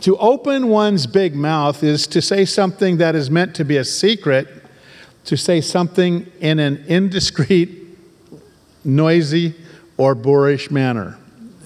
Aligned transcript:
to 0.00 0.16
open 0.18 0.68
one's 0.68 1.06
big 1.06 1.34
mouth 1.34 1.82
is 1.82 2.06
to 2.08 2.20
say 2.20 2.44
something 2.44 2.98
that 2.98 3.14
is 3.14 3.30
meant 3.30 3.54
to 3.56 3.64
be 3.64 3.76
a 3.76 3.84
secret, 3.84 4.48
to 5.24 5.36
say 5.36 5.60
something 5.60 6.30
in 6.40 6.58
an 6.58 6.84
indiscreet, 6.86 7.70
noisy, 8.84 9.54
or 9.96 10.14
boorish 10.14 10.70
manner. 10.70 11.18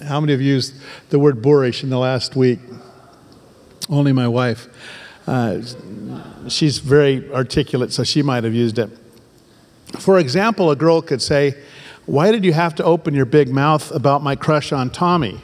How 0.05 0.19
many 0.19 0.33
have 0.33 0.41
used 0.41 0.75
the 1.09 1.19
word 1.19 1.41
boorish 1.41 1.83
in 1.83 1.89
the 1.89 1.99
last 1.99 2.35
week? 2.35 2.59
Only 3.89 4.13
my 4.13 4.27
wife. 4.27 4.67
Uh, 5.27 5.61
she's 6.47 6.79
very 6.79 7.31
articulate, 7.31 7.93
so 7.93 8.03
she 8.03 8.23
might 8.23 8.43
have 8.43 8.53
used 8.53 8.79
it. 8.79 8.89
For 9.99 10.17
example, 10.17 10.71
a 10.71 10.75
girl 10.75 11.01
could 11.01 11.21
say, 11.21 11.55
Why 12.05 12.31
did 12.31 12.43
you 12.43 12.53
have 12.53 12.75
to 12.75 12.83
open 12.83 13.13
your 13.13 13.25
big 13.25 13.49
mouth 13.49 13.91
about 13.91 14.23
my 14.23 14.35
crush 14.35 14.71
on 14.71 14.89
Tommy? 14.89 15.41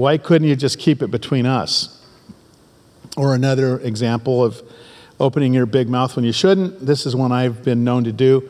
Why 0.00 0.16
couldn't 0.16 0.48
you 0.48 0.56
just 0.56 0.78
keep 0.78 1.02
it 1.02 1.10
between 1.10 1.44
us? 1.44 2.02
Or 3.16 3.34
another 3.34 3.78
example 3.80 4.42
of 4.42 4.62
opening 5.20 5.52
your 5.52 5.66
big 5.66 5.90
mouth 5.90 6.16
when 6.16 6.24
you 6.24 6.32
shouldn't. 6.32 6.86
This 6.86 7.04
is 7.04 7.14
one 7.14 7.32
I've 7.32 7.62
been 7.62 7.84
known 7.84 8.04
to 8.04 8.12
do. 8.12 8.48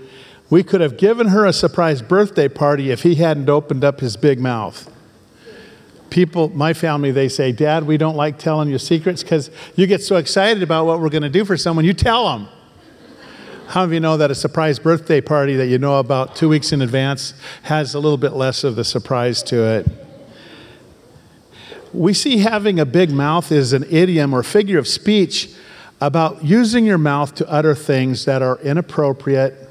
We 0.48 0.62
could 0.62 0.80
have 0.80 0.96
given 0.96 1.28
her 1.28 1.44
a 1.44 1.52
surprise 1.52 2.02
birthday 2.02 2.48
party 2.48 2.90
if 2.90 3.02
he 3.02 3.16
hadn't 3.16 3.48
opened 3.48 3.82
up 3.82 3.98
his 3.98 4.16
big 4.16 4.38
mouth. 4.38 4.88
People, 6.08 6.48
my 6.50 6.72
family, 6.72 7.10
they 7.10 7.28
say, 7.28 7.50
Dad, 7.50 7.84
we 7.84 7.96
don't 7.96 8.16
like 8.16 8.38
telling 8.38 8.68
you 8.68 8.78
secrets 8.78 9.22
because 9.22 9.50
you 9.74 9.88
get 9.88 10.02
so 10.02 10.16
excited 10.16 10.62
about 10.62 10.86
what 10.86 11.00
we're 11.00 11.08
going 11.08 11.22
to 11.22 11.28
do 11.28 11.44
for 11.44 11.56
someone, 11.56 11.84
you 11.84 11.94
tell 11.94 12.30
them. 12.30 12.48
How 13.68 13.80
many 13.80 13.90
of 13.90 13.92
you 13.94 14.00
know 14.00 14.16
that 14.16 14.30
a 14.30 14.34
surprise 14.36 14.78
birthday 14.78 15.20
party 15.20 15.56
that 15.56 15.66
you 15.66 15.78
know 15.78 15.98
about 15.98 16.36
two 16.36 16.48
weeks 16.48 16.72
in 16.72 16.82
advance 16.82 17.34
has 17.62 17.94
a 17.94 18.00
little 18.00 18.18
bit 18.18 18.34
less 18.34 18.62
of 18.62 18.76
the 18.76 18.84
surprise 18.84 19.42
to 19.44 19.64
it? 19.64 20.09
We 21.92 22.14
see 22.14 22.38
having 22.38 22.78
a 22.78 22.86
big 22.86 23.10
mouth 23.10 23.50
is 23.50 23.72
an 23.72 23.84
idiom 23.90 24.32
or 24.32 24.42
figure 24.42 24.78
of 24.78 24.86
speech 24.86 25.50
about 26.00 26.44
using 26.44 26.86
your 26.86 26.98
mouth 26.98 27.34
to 27.36 27.50
utter 27.50 27.74
things 27.74 28.24
that 28.24 28.42
are 28.42 28.58
inappropriate, 28.60 29.68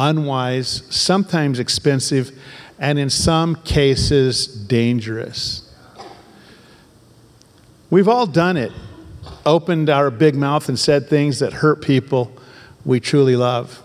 unwise, 0.00 0.82
sometimes 0.90 1.58
expensive, 1.58 2.36
and 2.78 2.98
in 2.98 3.10
some 3.10 3.56
cases 3.56 4.46
dangerous. 4.46 5.70
We've 7.90 8.08
all 8.08 8.26
done 8.26 8.56
it, 8.56 8.72
opened 9.46 9.90
our 9.90 10.10
big 10.10 10.34
mouth 10.34 10.68
and 10.68 10.78
said 10.78 11.08
things 11.08 11.38
that 11.38 11.52
hurt 11.52 11.82
people 11.82 12.32
we 12.84 13.00
truly 13.00 13.36
love. 13.36 13.82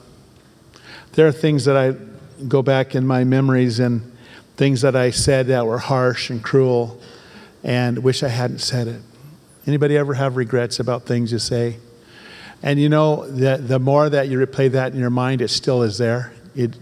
There 1.14 1.28
are 1.28 1.31
things 1.31 1.66
that 1.66 1.76
I 1.76 1.95
go 2.48 2.61
back 2.61 2.95
in 2.95 3.05
my 3.05 3.26
memories 3.26 3.80
and 3.80 4.16
things 4.55 4.81
that 4.81 4.95
I 4.95 5.11
said 5.11 5.48
that 5.48 5.66
were 5.66 5.78
harsh 5.78 6.30
and 6.30 6.42
cruel 6.44 7.00
and 7.63 8.03
wish 8.03 8.23
I 8.23 8.29
hadn't 8.29 8.59
said 8.59 8.88
it. 8.88 9.02
Anybody 9.67 9.97
ever 9.97 10.13
have 10.13 10.38
regrets 10.38 10.79
about 10.79 11.03
things 11.03 11.31
you 11.31 11.39
say? 11.39 11.77
And 12.61 12.79
you 12.79 12.89
know, 12.89 13.27
the, 13.27 13.57
the 13.57 13.79
more 13.79 14.09
that 14.09 14.27
you 14.27 14.39
replay 14.39 14.71
that 14.71 14.93
in 14.93 14.99
your 14.99 15.09
mind, 15.09 15.41
it 15.41 15.49
still 15.49 15.83
is 15.83 15.97
there. 15.97 16.33
It, 16.55 16.75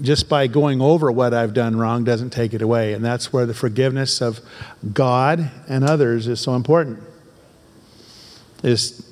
just 0.00 0.28
by 0.28 0.46
going 0.46 0.80
over 0.80 1.10
what 1.10 1.34
I've 1.34 1.52
done 1.52 1.76
wrong 1.76 2.04
doesn't 2.04 2.30
take 2.30 2.54
it 2.54 2.62
away. 2.62 2.94
And 2.94 3.04
that's 3.04 3.32
where 3.32 3.44
the 3.44 3.54
forgiveness 3.54 4.20
of 4.20 4.40
God 4.92 5.50
and 5.68 5.84
others 5.84 6.26
is 6.26 6.40
so 6.40 6.54
important. 6.54 7.02
Is 8.62 9.06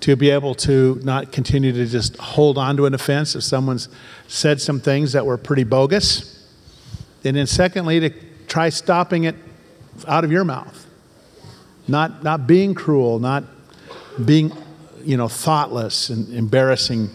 to 0.00 0.16
be 0.16 0.30
able 0.30 0.54
to 0.54 1.00
not 1.02 1.32
continue 1.32 1.72
to 1.72 1.86
just 1.86 2.16
hold 2.16 2.56
on 2.56 2.76
to 2.76 2.86
an 2.86 2.94
offense 2.94 3.34
if 3.34 3.42
someone's 3.42 3.88
said 4.26 4.60
some 4.60 4.80
things 4.80 5.12
that 5.12 5.26
were 5.26 5.36
pretty 5.36 5.64
bogus. 5.64 6.34
And 7.24 7.36
then, 7.36 7.46
secondly, 7.46 8.00
to 8.00 8.10
try 8.48 8.70
stopping 8.70 9.24
it 9.24 9.36
out 10.06 10.24
of 10.24 10.32
your 10.32 10.44
mouth. 10.44 10.86
Not, 11.86 12.22
not 12.22 12.46
being 12.46 12.74
cruel, 12.74 13.18
not 13.18 13.44
being, 14.24 14.52
you 15.02 15.16
know, 15.16 15.28
thoughtless 15.28 16.10
and 16.10 16.32
embarrassing. 16.34 17.10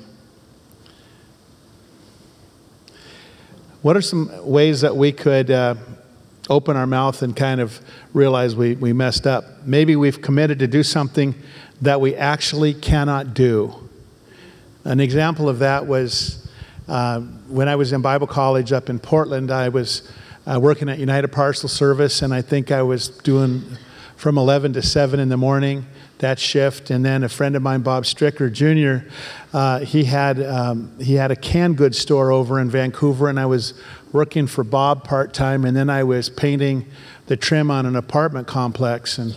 What 3.82 3.98
are 3.98 4.02
some 4.02 4.32
ways 4.46 4.82
that 4.82 4.96
we 4.96 5.12
could 5.12 5.52
uh, 5.52 5.76
open 6.50 6.78
our 6.78 6.88
mouth 6.88 7.22
and 7.22 7.36
kind 7.36 7.60
of 7.60 7.80
realize 8.14 8.56
we, 8.56 8.76
we 8.76 8.94
messed 8.94 9.28
up? 9.28 9.44
Maybe 9.66 9.96
we've 9.96 10.22
committed 10.22 10.60
to 10.60 10.68
do 10.68 10.82
something 10.84 11.36
that 11.82 12.00
we 12.00 12.16
actually 12.16 12.74
cannot 12.74 13.34
do. 13.34 13.76
An 14.86 15.00
example 15.00 15.50
of 15.50 15.60
that 15.60 15.86
was 15.86 16.48
uh, 16.88 17.20
when 17.48 17.68
I 17.68 17.76
was 17.76 17.94
in 17.94 18.02
Bible 18.02 18.28
college 18.28 18.72
up 18.72 18.90
in 18.90 19.00
Portland, 19.00 19.52
I 19.52 19.70
was 19.70 20.10
uh, 20.46 20.60
working 20.60 20.90
at 20.90 21.00
United 21.00 21.30
Parcel 21.30 21.70
Service, 21.70 22.22
and 22.22 22.34
I 22.34 22.42
think 22.42 22.72
I 22.72 22.82
was 22.82 23.10
doing 23.10 23.64
from 24.16 24.38
11 24.38 24.74
to 24.74 24.82
7 24.82 25.20
in 25.20 25.30
the 25.30 25.38
morning 25.38 25.86
that 26.20 26.40
shift. 26.40 26.90
And 26.90 27.04
then 27.04 27.24
a 27.24 27.30
friend 27.30 27.56
of 27.56 27.62
mine, 27.62 27.82
Bob 27.82 28.04
Stricker 28.04 28.52
Jr., 28.52 29.08
uh, 29.54 29.80
he 29.80 30.06
had 30.06 30.42
um, 30.42 30.98
he 31.00 31.16
had 31.16 31.32
a 31.32 31.36
canned 31.36 31.78
goods 31.78 31.98
store 31.98 32.32
over 32.32 32.60
in 32.60 32.70
Vancouver, 32.70 33.30
and 33.30 33.40
I 33.40 33.46
was 33.46 33.74
working 34.12 34.48
for 34.48 34.64
Bob 34.64 35.04
part 35.04 35.34
time, 35.34 35.66
and 35.66 35.76
then 35.76 35.90
I 35.90 36.04
was 36.04 36.30
painting 36.30 36.86
the 37.28 37.36
trim 37.36 37.70
on 37.70 37.86
an 37.86 37.96
apartment 37.96 38.48
complex, 38.48 39.18
and 39.18 39.36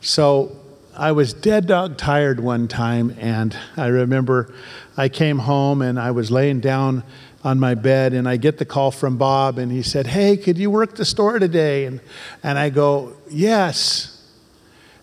so 0.00 0.59
I 0.96 1.12
was 1.12 1.32
dead 1.32 1.66
dog 1.66 1.96
tired 1.96 2.40
one 2.40 2.66
time, 2.66 3.14
and 3.18 3.56
I 3.76 3.86
remember 3.86 4.52
I 4.96 5.08
came 5.08 5.38
home 5.38 5.82
and 5.82 6.00
I 6.00 6.10
was 6.10 6.30
laying 6.30 6.60
down 6.60 7.04
on 7.42 7.58
my 7.58 7.74
bed, 7.74 8.12
and 8.12 8.28
I 8.28 8.36
get 8.36 8.58
the 8.58 8.64
call 8.64 8.90
from 8.90 9.16
Bob, 9.16 9.56
and 9.56 9.72
he 9.72 9.82
said, 9.82 10.08
Hey, 10.08 10.36
could 10.36 10.58
you 10.58 10.70
work 10.70 10.96
the 10.96 11.04
store 11.04 11.38
today? 11.38 11.86
And, 11.86 12.00
and 12.42 12.58
I 12.58 12.70
go, 12.70 13.16
Yes. 13.30 14.16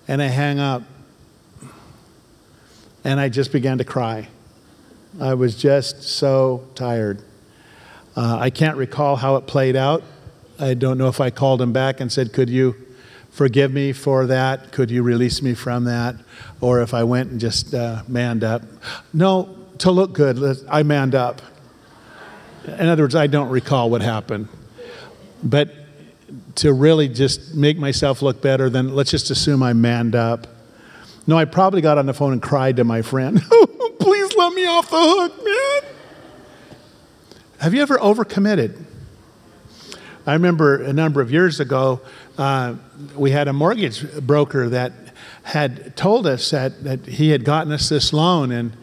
And 0.07 0.21
I 0.21 0.27
hang 0.27 0.59
up, 0.59 0.83
and 3.03 3.19
I 3.19 3.29
just 3.29 3.51
began 3.51 3.77
to 3.79 3.83
cry. 3.83 4.27
I 5.19 5.33
was 5.33 5.55
just 5.55 6.03
so 6.03 6.67
tired. 6.75 7.21
Uh, 8.15 8.37
I 8.39 8.49
can't 8.51 8.77
recall 8.77 9.15
how 9.15 9.35
it 9.37 9.47
played 9.47 9.75
out. 9.75 10.03
I 10.59 10.75
don't 10.75 10.97
know 10.97 11.07
if 11.07 11.19
I 11.19 11.29
called 11.29 11.61
him 11.61 11.73
back 11.73 11.99
and 11.99 12.11
said, 12.11 12.33
Could 12.33 12.49
you 12.49 12.75
forgive 13.37 13.71
me 13.71 13.93
for 13.93 14.25
that? 14.25 14.71
Could 14.71 14.89
you 14.89 15.03
release 15.03 15.43
me 15.43 15.53
from 15.53 15.83
that? 15.83 16.15
Or 16.59 16.81
if 16.81 16.95
I 16.95 17.03
went 17.03 17.29
and 17.29 17.39
just 17.39 17.71
uh, 17.71 18.01
manned 18.07 18.43
up. 18.43 18.63
No, 19.13 19.55
to 19.77 19.91
look 19.91 20.13
good, 20.13 20.65
I 20.67 20.81
manned 20.81 21.13
up. 21.13 21.43
In 22.65 22.87
other 22.87 23.03
words, 23.03 23.13
I 23.13 23.27
don't 23.27 23.49
recall 23.49 23.91
what 23.91 24.01
happened. 24.01 24.47
But 25.43 25.71
to 26.55 26.73
really 26.73 27.07
just 27.07 27.53
make 27.53 27.77
myself 27.77 28.23
look 28.23 28.41
better, 28.41 28.71
then 28.71 28.95
let's 28.95 29.11
just 29.11 29.29
assume 29.29 29.61
I 29.61 29.73
manned 29.73 30.15
up. 30.15 30.47
No, 31.27 31.37
I 31.37 31.45
probably 31.45 31.81
got 31.81 31.99
on 31.99 32.07
the 32.07 32.15
phone 32.15 32.33
and 32.33 32.41
cried 32.41 32.77
to 32.77 32.83
my 32.83 33.03
friend, 33.03 33.39
please 33.99 34.35
let 34.35 34.53
me 34.53 34.65
off 34.65 34.89
the 34.89 34.97
hook, 34.97 35.45
man. 35.45 35.91
Have 37.59 37.75
you 37.75 37.83
ever 37.83 37.99
overcommitted? 37.99 38.83
I 40.25 40.33
remember 40.33 40.83
a 40.83 40.91
number 40.91 41.21
of 41.21 41.31
years 41.31 41.59
ago, 41.59 42.01
uh, 42.37 42.75
we 43.15 43.31
had 43.31 43.47
a 43.47 43.53
mortgage 43.53 44.05
broker 44.21 44.69
that 44.69 44.93
had 45.43 45.95
told 45.95 46.27
us 46.27 46.51
that, 46.51 46.83
that 46.83 47.05
he 47.05 47.29
had 47.29 47.43
gotten 47.43 47.71
us 47.71 47.89
this 47.89 48.13
loan, 48.13 48.51
and, 48.51 48.73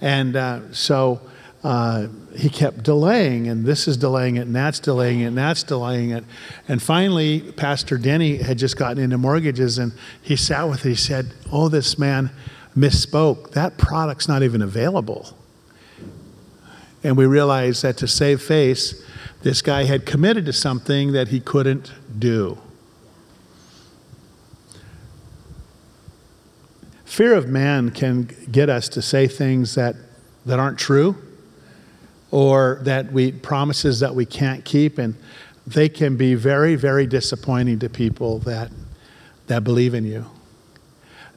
and 0.00 0.36
uh, 0.36 0.72
so 0.72 1.20
uh, 1.62 2.08
he 2.36 2.48
kept 2.48 2.82
delaying, 2.82 3.48
and 3.48 3.64
this 3.64 3.86
is 3.86 3.96
delaying 3.96 4.36
it, 4.36 4.42
and 4.42 4.54
that's 4.54 4.80
delaying 4.80 5.20
it, 5.20 5.26
and 5.26 5.38
that's 5.38 5.62
delaying 5.62 6.10
it. 6.10 6.24
And 6.68 6.82
finally, 6.82 7.40
Pastor 7.40 7.96
Denny 7.96 8.38
had 8.38 8.58
just 8.58 8.76
gotten 8.76 9.02
into 9.02 9.16
mortgages, 9.16 9.78
and 9.78 9.92
he 10.20 10.36
sat 10.36 10.68
with 10.68 10.84
it. 10.84 10.90
He 10.90 10.94
said, 10.94 11.32
Oh, 11.50 11.68
this 11.68 11.98
man 11.98 12.30
misspoke. 12.76 13.52
That 13.52 13.78
product's 13.78 14.28
not 14.28 14.42
even 14.42 14.60
available. 14.60 15.36
And 17.02 17.16
we 17.16 17.26
realized 17.26 17.82
that 17.82 17.96
to 17.98 18.08
save 18.08 18.42
face, 18.42 19.02
this 19.42 19.62
guy 19.62 19.84
had 19.84 20.06
committed 20.06 20.46
to 20.46 20.52
something 20.52 21.12
that 21.12 21.28
he 21.28 21.40
couldn't 21.40 21.92
do. 22.18 22.58
Fear 27.14 27.34
of 27.34 27.48
man 27.48 27.90
can 27.90 28.28
get 28.50 28.68
us 28.68 28.88
to 28.88 29.00
say 29.00 29.28
things 29.28 29.76
that, 29.76 29.94
that 30.46 30.58
aren't 30.58 30.80
true 30.80 31.14
or 32.32 32.80
that 32.82 33.12
we 33.12 33.30
promises 33.30 34.00
that 34.00 34.16
we 34.16 34.26
can't 34.26 34.64
keep 34.64 34.98
and 34.98 35.14
they 35.64 35.88
can 35.88 36.16
be 36.16 36.34
very 36.34 36.74
very 36.74 37.06
disappointing 37.06 37.78
to 37.78 37.88
people 37.88 38.40
that 38.40 38.72
that 39.46 39.62
believe 39.62 39.94
in 39.94 40.04
you. 40.04 40.26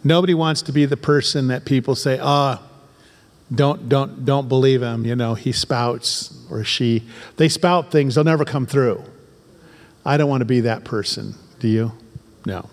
Nobody 0.04 0.34
wants 0.34 0.64
to 0.64 0.72
be 0.72 0.86
the 0.86 0.98
person 0.98 1.50
that 1.50 1.64
people 1.64 1.94
say, 1.94 2.18
"Ah, 2.20 2.60
oh, 2.60 2.70
don't 3.54 3.88
don't 3.88 4.26
don't 4.26 4.50
believe 4.50 4.82
him, 4.82 5.06
you 5.06 5.16
know, 5.16 5.36
he 5.36 5.52
spouts 5.52 6.36
or 6.50 6.64
she. 6.64 7.04
They 7.36 7.50
spout 7.50 7.92
things, 7.92 8.16
they'll 8.16 8.24
never 8.24 8.46
come 8.46 8.66
through." 8.66 9.04
I 10.04 10.18
don't 10.18 10.28
want 10.28 10.42
to 10.42 10.46
be 10.46 10.62
that 10.62 10.86
person. 10.86 11.36
Do 11.60 11.68
you? 11.68 11.92
No. 12.48 12.68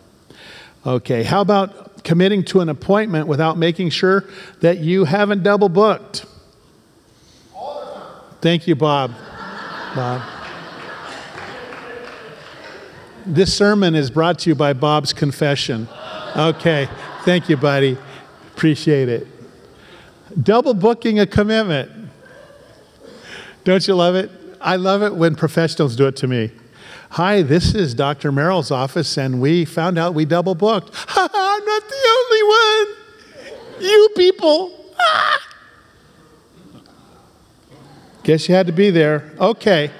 Okay, 0.86 1.22
how 1.22 1.42
about 1.42 1.93
committing 2.04 2.44
to 2.44 2.60
an 2.60 2.68
appointment 2.68 3.26
without 3.26 3.58
making 3.58 3.90
sure 3.90 4.24
that 4.60 4.78
you 4.78 5.04
haven't 5.04 5.42
double 5.42 5.68
booked. 5.68 6.26
Thank 8.40 8.66
you, 8.66 8.76
Bob. 8.76 9.12
Bob. 9.96 10.22
This 13.26 13.54
sermon 13.54 13.94
is 13.94 14.10
brought 14.10 14.40
to 14.40 14.50
you 14.50 14.54
by 14.54 14.74
Bob's 14.74 15.14
Confession. 15.14 15.88
Okay, 16.36 16.88
thank 17.24 17.48
you, 17.48 17.56
buddy. 17.56 17.96
Appreciate 18.54 19.08
it. 19.08 19.26
Double 20.42 20.74
booking 20.74 21.20
a 21.20 21.26
commitment. 21.26 21.90
Don't 23.64 23.88
you 23.88 23.94
love 23.94 24.14
it? 24.14 24.30
I 24.60 24.76
love 24.76 25.02
it 25.02 25.14
when 25.14 25.36
professionals 25.36 25.96
do 25.96 26.06
it 26.06 26.16
to 26.16 26.26
me. 26.26 26.50
Hi, 27.14 27.42
this 27.42 27.76
is 27.76 27.94
Dr. 27.94 28.32
Merrill's 28.32 28.72
office, 28.72 29.16
and 29.16 29.40
we 29.40 29.64
found 29.64 29.98
out 29.98 30.14
we 30.14 30.24
double 30.24 30.56
booked. 30.56 30.90
I'm 31.16 31.64
not 31.64 31.82
the 31.88 32.08
only 32.18 32.42
one. 32.42 33.84
You 33.84 34.08
people. 34.16 34.94
Ah. 34.98 35.40
Guess 38.24 38.48
you 38.48 38.56
had 38.56 38.66
to 38.66 38.72
be 38.72 38.90
there. 38.90 39.32
Okay. 39.38 39.92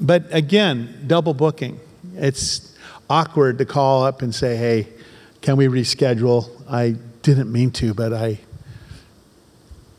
But 0.00 0.32
again, 0.32 1.02
double 1.08 1.34
booking. 1.34 1.80
It's 2.14 2.78
awkward 3.10 3.58
to 3.58 3.64
call 3.64 4.04
up 4.04 4.22
and 4.22 4.32
say, 4.32 4.54
hey, 4.54 4.86
can 5.40 5.56
we 5.56 5.66
reschedule? 5.66 6.48
I 6.70 6.94
didn't 7.22 7.50
mean 7.50 7.72
to, 7.72 7.92
but 7.92 8.12
I 8.12 8.38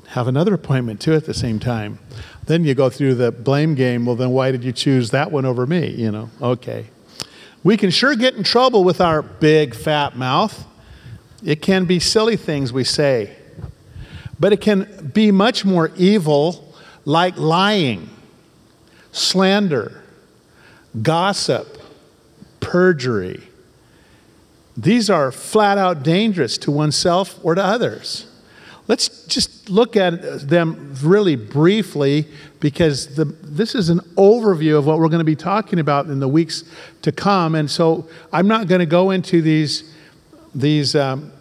have 0.07 0.29
another 0.29 0.53
appointment 0.53 1.01
too 1.01 1.13
at 1.13 1.25
the 1.25 1.33
same 1.33 1.59
time. 1.59 1.99
Then 2.47 2.63
you 2.63 2.73
go 2.73 2.89
through 2.89 3.15
the 3.15 3.31
blame 3.31 3.75
game. 3.75 4.05
Well, 4.05 4.15
then 4.15 4.31
why 4.31 4.51
did 4.51 4.63
you 4.63 4.71
choose 4.71 5.11
that 5.11 5.31
one 5.31 5.45
over 5.45 5.67
me? 5.67 5.89
You 5.89 6.11
know, 6.11 6.29
okay. 6.41 6.87
We 7.63 7.75
can 7.75 7.89
sure 7.89 8.15
get 8.15 8.35
in 8.35 8.43
trouble 8.43 8.83
with 8.83 9.01
our 9.01 9.21
big 9.21 9.75
fat 9.75 10.15
mouth. 10.15 10.65
It 11.43 11.61
can 11.61 11.85
be 11.85 11.99
silly 11.99 12.37
things 12.37 12.71
we 12.73 12.83
say, 12.83 13.35
but 14.39 14.53
it 14.53 14.61
can 14.61 15.11
be 15.13 15.31
much 15.31 15.65
more 15.65 15.91
evil, 15.97 16.73
like 17.05 17.37
lying, 17.37 18.09
slander, 19.11 20.01
gossip, 21.01 21.77
perjury. 22.59 23.43
These 24.75 25.09
are 25.09 25.31
flat 25.31 25.77
out 25.77 26.03
dangerous 26.03 26.57
to 26.59 26.71
oneself 26.71 27.37
or 27.43 27.55
to 27.55 27.63
others. 27.63 28.25
Let's 28.87 29.25
just 29.25 29.69
look 29.69 29.97
at 29.97 30.47
them 30.47 30.95
really 31.01 31.35
briefly 31.35 32.25
because 32.59 33.15
the, 33.15 33.25
this 33.25 33.75
is 33.75 33.89
an 33.89 33.99
overview 34.15 34.77
of 34.77 34.85
what 34.85 34.99
we're 34.99 35.09
going 35.09 35.19
to 35.19 35.25
be 35.25 35.35
talking 35.35 35.79
about 35.79 36.05
in 36.05 36.19
the 36.19 36.27
weeks 36.27 36.63
to 37.01 37.11
come. 37.11 37.53
And 37.53 37.69
so 37.69 38.07
I'm 38.31 38.47
not 38.47 38.67
going 38.67 38.79
to 38.79 38.85
go 38.85 39.11
into 39.11 39.41
these, 39.41 39.93
these 40.55 40.95
um, 40.95 41.33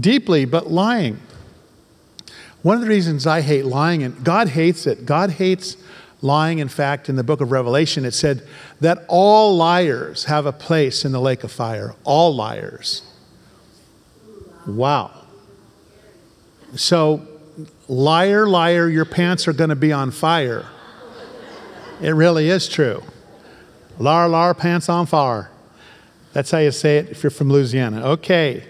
deeply, 0.00 0.46
but 0.46 0.70
lying. 0.70 1.20
One 2.62 2.76
of 2.76 2.80
the 2.82 2.88
reasons 2.88 3.26
I 3.26 3.42
hate 3.42 3.66
lying, 3.66 4.02
and 4.02 4.24
God 4.24 4.48
hates 4.48 4.86
it, 4.86 5.04
God 5.04 5.32
hates 5.32 5.76
lying. 6.22 6.58
In 6.58 6.68
fact, 6.68 7.10
in 7.10 7.16
the 7.16 7.22
book 7.22 7.42
of 7.42 7.52
Revelation, 7.52 8.06
it 8.06 8.12
said 8.12 8.46
that 8.80 9.04
all 9.08 9.54
liars 9.54 10.24
have 10.24 10.46
a 10.46 10.52
place 10.52 11.04
in 11.04 11.12
the 11.12 11.20
lake 11.20 11.44
of 11.44 11.52
fire. 11.52 11.94
All 12.04 12.34
liars. 12.34 13.02
Wow. 14.66 15.23
So, 16.76 17.26
liar, 17.88 18.46
liar, 18.46 18.88
your 18.88 19.04
pants 19.04 19.46
are 19.46 19.52
going 19.52 19.70
to 19.70 19.76
be 19.76 19.92
on 19.92 20.10
fire. 20.10 20.66
It 22.00 22.10
really 22.10 22.48
is 22.48 22.68
true. 22.68 23.02
Lar, 23.98 24.28
lar, 24.28 24.54
pants 24.54 24.88
on 24.88 25.06
fire. 25.06 25.50
That's 26.32 26.50
how 26.50 26.58
you 26.58 26.72
say 26.72 26.98
it 26.98 27.10
if 27.10 27.22
you're 27.22 27.30
from 27.30 27.48
Louisiana. 27.48 28.04
Okay. 28.04 28.64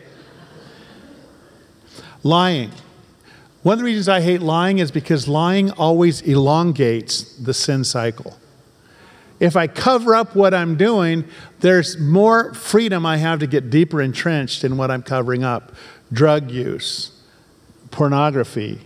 Lying. 2.22 2.70
One 3.62 3.74
of 3.74 3.78
the 3.78 3.84
reasons 3.86 4.10
I 4.10 4.20
hate 4.20 4.42
lying 4.42 4.78
is 4.78 4.90
because 4.90 5.26
lying 5.26 5.70
always 5.70 6.20
elongates 6.20 7.22
the 7.36 7.54
sin 7.54 7.82
cycle. 7.84 8.38
If 9.40 9.56
I 9.56 9.66
cover 9.66 10.14
up 10.14 10.36
what 10.36 10.52
I'm 10.52 10.76
doing, 10.76 11.24
there's 11.60 11.98
more 11.98 12.52
freedom 12.52 13.06
I 13.06 13.16
have 13.16 13.40
to 13.40 13.46
get 13.46 13.70
deeper 13.70 14.02
entrenched 14.02 14.64
in 14.64 14.76
what 14.76 14.90
I'm 14.90 15.02
covering 15.02 15.42
up 15.42 15.72
drug 16.12 16.50
use, 16.50 17.13
pornography, 17.94 18.80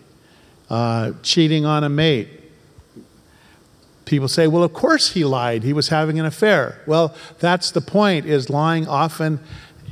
uh, 0.69 1.13
cheating 1.23 1.65
on 1.65 1.83
a 1.83 1.89
mate. 1.89 2.29
People 4.05 4.29
say, 4.29 4.47
well, 4.47 4.63
of 4.63 4.75
course 4.75 5.13
he 5.13 5.25
lied. 5.25 5.63
He 5.63 5.73
was 5.73 5.89
having 5.89 6.21
an 6.21 6.27
affair. 6.27 6.83
Well, 6.87 7.15
that's 7.39 7.71
the 7.71 7.81
point, 7.81 8.27
is 8.27 8.51
lying 8.51 8.87
often 8.87 9.41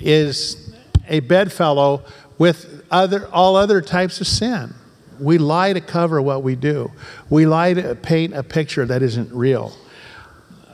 is 0.03 0.75
a 1.09 1.21
bedfellow 1.21 2.05
with 2.37 2.85
other, 2.91 3.27
all 3.33 3.57
other 3.57 3.81
types 3.81 4.21
of 4.21 4.27
sin. 4.27 4.75
We 5.19 5.39
lie 5.39 5.73
to 5.73 5.81
cover 5.81 6.21
what 6.21 6.43
we 6.43 6.55
do. 6.55 6.93
We 7.31 7.47
lie 7.47 7.73
to 7.73 7.95
paint 7.95 8.35
a 8.35 8.43
picture 8.43 8.85
that 8.85 9.03
isn't 9.03 9.33
real. 9.33 9.75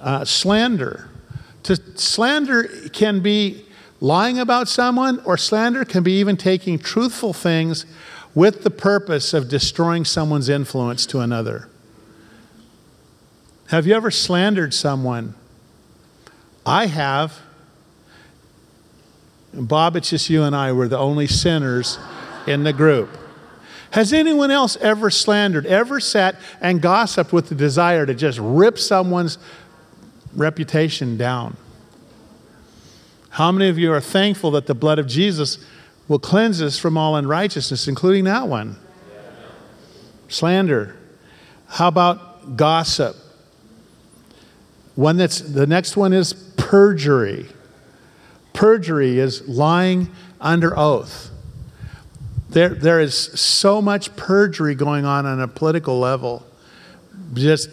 Uh, 0.01 0.25
slander. 0.25 1.09
To 1.63 1.77
slander 1.95 2.65
can 2.93 3.21
be 3.21 3.65
lying 4.01 4.41
about 4.41 4.67
someone, 4.67 5.21
or 5.25 5.37
slander 5.37 5.85
can 5.85 6.03
be 6.03 6.19
even 6.19 6.37
taking 6.37 6.77
truthful 6.77 7.33
things 7.33 7.87
with 8.35 8.63
the 8.63 8.71
purpose 8.71 9.35
of 9.35 9.49
destroying 9.49 10.05
someone's 10.05 10.49
influence 10.49 11.07
to 11.07 11.21
another. 11.21 11.69
Have 13.69 13.87
you 13.87 13.95
ever 13.95 14.11
slandered 14.11 14.75
someone? 14.75 15.35
I 16.65 16.87
have. 16.87 17.39
Bob, 19.53 19.97
it's 19.97 20.11
just 20.11 20.31
you 20.31 20.43
and 20.43 20.57
I 20.57 20.73
were 20.73 20.89
the 20.89 20.99
only 20.99 21.27
sinners 21.27 21.99
in 22.47 22.65
the 22.65 22.73
group. 22.73 23.11
Has 23.93 24.15
anyone 24.15 24.51
else 24.51 24.77
ever 24.77 25.11
slandered, 25.11 25.67
ever 25.67 26.01
sat 26.01 26.37
and 26.63 26.81
gossiped 26.81 27.33
with 27.33 27.51
the 27.51 27.55
desire 27.55 28.07
to 28.07 28.15
just 28.15 28.39
rip 28.41 28.79
someone's 28.79 29.37
reputation 30.35 31.19
down? 31.19 31.57
How 33.31 33.53
many 33.53 33.69
of 33.69 33.79
you 33.79 33.93
are 33.93 34.01
thankful 34.01 34.51
that 34.53 34.67
the 34.67 34.75
blood 34.75 34.99
of 34.99 35.07
Jesus 35.07 35.59
will 36.09 36.19
cleanse 36.19 36.61
us 36.61 36.79
from 36.79 36.97
all 36.97 37.17
unrighteousness, 37.17 37.89
including 37.89 38.25
that 38.25 38.49
one. 38.49 38.77
Slander. 40.29 40.97
How 41.69 41.89
about 41.89 42.57
gossip? 42.57 43.17
One 44.95 45.17
that's 45.17 45.41
the 45.41 45.67
next 45.67 45.97
one 45.97 46.13
is 46.13 46.33
perjury. 46.33 47.47
Perjury 48.53 49.19
is 49.19 49.49
lying 49.49 50.11
under 50.41 50.79
oath. 50.79 51.31
There, 52.51 52.69
there 52.69 53.01
is 53.01 53.15
so 53.15 53.81
much 53.81 54.15
perjury 54.15 54.75
going 54.75 55.07
on 55.07 55.25
on 55.25 55.41
a 55.41 55.49
political 55.49 55.99
level. 55.99 56.47
Just 57.33 57.71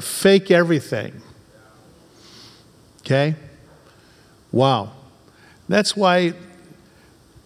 fake 0.00 0.50
everything. 0.50 1.22
Okay? 3.02 3.36
Wow. 4.50 4.92
That's 5.68 5.96
why 5.96 6.34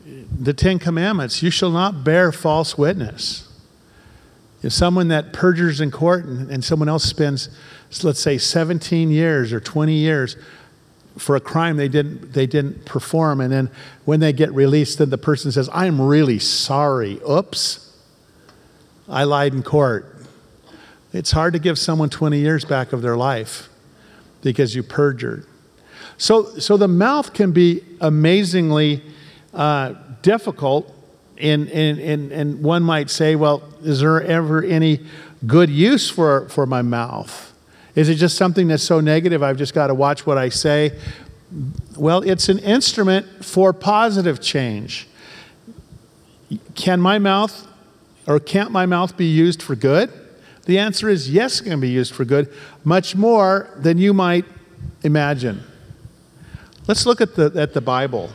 the 0.07 0.55
Ten 0.55 0.79
Commandments 0.79 1.43
you 1.43 1.51
shall 1.51 1.71
not 1.71 2.05
bear 2.05 2.31
false 2.33 2.79
witness. 2.79 3.49
If 4.63 4.73
someone 4.73 5.09
that 5.09 5.33
perjures 5.33 5.81
in 5.81 5.91
court 5.91 6.25
and, 6.25 6.51
and 6.51 6.65
someone 6.65 6.89
else 6.89 7.05
spends, 7.05 7.49
let's 8.03 8.21
say, 8.21 8.39
17 8.39 9.11
years 9.11 9.53
or 9.53 9.61
20 9.61 9.95
years 9.95 10.37
for 11.19 11.37
a 11.37 11.41
crime 11.41 11.77
they 11.77 11.89
didn't, 11.89 12.33
they 12.33 12.47
didn't 12.47 12.85
perform, 12.85 13.41
and 13.41 13.53
then 13.53 13.71
when 14.05 14.21
they 14.21 14.33
get 14.33 14.53
released, 14.53 14.99
then 14.99 15.11
the 15.11 15.19
person 15.19 15.51
says, 15.51 15.69
I'm 15.73 16.01
really 16.01 16.39
sorry. 16.39 17.21
Oops, 17.29 17.97
I 19.09 19.25
lied 19.25 19.55
in 19.55 19.63
court. 19.63 20.15
It's 21.13 21.31
hard 21.31 21.55
to 21.55 21.59
give 21.59 21.79
someone 21.79 22.11
20 22.11 22.39
years 22.39 22.65
back 22.65 22.93
of 22.93 23.03
their 23.03 23.17
life 23.17 23.69
because 24.43 24.75
you 24.75 24.83
perjured. 24.83 25.47
So, 26.19 26.59
so 26.59 26.77
the 26.77 26.89
mouth 26.89 27.33
can 27.33 27.53
be 27.53 27.83
amazingly 28.01 29.03
uh, 29.57 29.95
difficult. 30.23 30.93
And, 31.39 31.69
and, 31.69 31.99
and, 31.99 32.33
and 32.33 32.63
one 32.63 32.83
might 32.83 33.11
say, 33.11 33.37
well, 33.37 33.63
is 33.83 34.01
there 34.01 34.23
ever 34.23 34.63
any 34.63 35.05
good 35.47 35.69
use 35.69 36.09
for, 36.09 36.49
for 36.49 36.65
my 36.65 36.83
mouth? 36.83 37.53
Is 37.95 38.09
it 38.09 38.15
just 38.15 38.37
something 38.37 38.69
that's 38.69 38.83
so 38.83 39.01
negative 39.01 39.43
I've 39.43 39.59
just 39.59 39.75
got 39.75 39.89
to 39.89 39.95
watch 39.95 40.27
what 40.27 40.39
I 40.39 40.49
say? 40.49 40.99
Well, 41.97 42.23
it's 42.23 42.49
an 42.49 42.59
instrument 42.61 43.45
for 43.45 43.73
positive 43.73 44.41
change. 44.41 45.09
Can 46.75 47.01
my 47.01 47.19
mouth 47.19 47.67
or 48.27 48.41
can't 48.41 48.71
my 48.71 48.87
mouth 48.87 49.17
be 49.17 49.27
used 49.27 49.63
for 49.63 49.75
good? 49.75 50.11
The 50.65 50.79
answer 50.79 51.09
is 51.09 51.31
yes, 51.31 51.61
it 51.61 51.65
can 51.65 51.81
be 51.81 51.89
used 51.89 52.15
for 52.15 52.25
good, 52.25 52.53
much 52.83 53.15
more 53.15 53.71
than 53.77 53.99
you 53.99 54.13
might 54.13 54.45
imagine. 55.03 55.63
Let's 56.89 57.07
look 57.07 57.21
at 57.21 57.35
the, 57.35 57.53
at 57.57 57.73
the 57.73 57.81
Bible. 57.81 58.31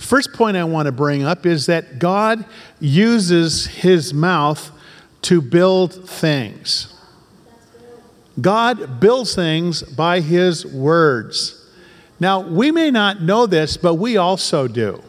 First 0.00 0.32
point 0.32 0.56
I 0.56 0.64
want 0.64 0.86
to 0.86 0.92
bring 0.92 1.24
up 1.24 1.44
is 1.44 1.66
that 1.66 1.98
God 1.98 2.44
uses 2.80 3.66
his 3.66 4.14
mouth 4.14 4.72
to 5.22 5.42
build 5.42 6.08
things. 6.08 6.98
God 8.40 8.98
builds 8.98 9.34
things 9.34 9.82
by 9.82 10.20
his 10.20 10.64
words. 10.64 11.70
Now, 12.18 12.40
we 12.40 12.72
may 12.72 12.90
not 12.90 13.20
know 13.20 13.46
this, 13.46 13.76
but 13.76 13.96
we 13.96 14.16
also 14.16 14.66
do. 14.66 15.02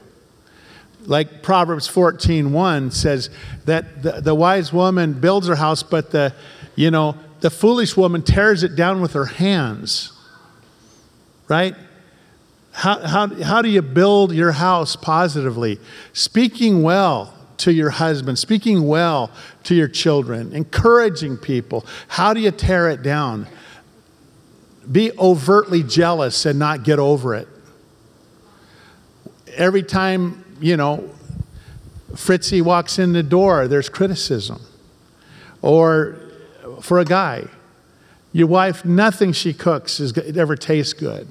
Like 1.05 1.41
Proverbs 1.41 1.87
14:1 1.87 2.91
says 2.91 3.29
that 3.63 4.03
the, 4.03 4.19
the 4.19 4.35
wise 4.35 4.73
woman 4.73 5.13
builds 5.13 5.47
her 5.47 5.55
house, 5.55 5.83
but 5.83 6.11
the, 6.11 6.33
you 6.75 6.91
know, 6.91 7.15
the 7.39 7.49
foolish 7.49 7.95
woman 7.95 8.23
tears 8.23 8.61
it 8.61 8.75
down 8.75 9.01
with 9.01 9.13
her 9.13 9.25
hands. 9.25 10.11
Right? 11.47 11.75
How, 12.71 12.99
how, 12.99 13.27
how 13.43 13.61
do 13.61 13.69
you 13.69 13.81
build 13.81 14.33
your 14.33 14.53
house 14.53 14.95
positively? 14.95 15.79
Speaking 16.13 16.81
well 16.81 17.33
to 17.57 17.71
your 17.71 17.91
husband, 17.91 18.39
speaking 18.39 18.87
well 18.87 19.31
to 19.63 19.75
your 19.75 19.87
children, 19.87 20.53
encouraging 20.53 21.37
people. 21.37 21.85
How 22.07 22.33
do 22.33 22.39
you 22.39 22.51
tear 22.51 22.89
it 22.89 23.03
down? 23.03 23.47
Be 24.91 25.11
overtly 25.17 25.83
jealous 25.83 26.45
and 26.45 26.57
not 26.57 26.83
get 26.83 26.97
over 26.97 27.35
it. 27.35 27.47
Every 29.55 29.83
time, 29.83 30.43
you 30.59 30.77
know, 30.77 31.09
Fritzy 32.15 32.61
walks 32.61 32.97
in 32.99 33.13
the 33.13 33.23
door, 33.23 33.67
there's 33.67 33.89
criticism. 33.89 34.61
Or 35.61 36.17
for 36.81 36.99
a 36.99 37.05
guy, 37.05 37.45
your 38.33 38.47
wife, 38.47 38.85
nothing 38.85 39.33
she 39.33 39.53
cooks 39.53 39.99
is, 39.99 40.17
ever 40.17 40.55
tastes 40.55 40.93
good. 40.93 41.27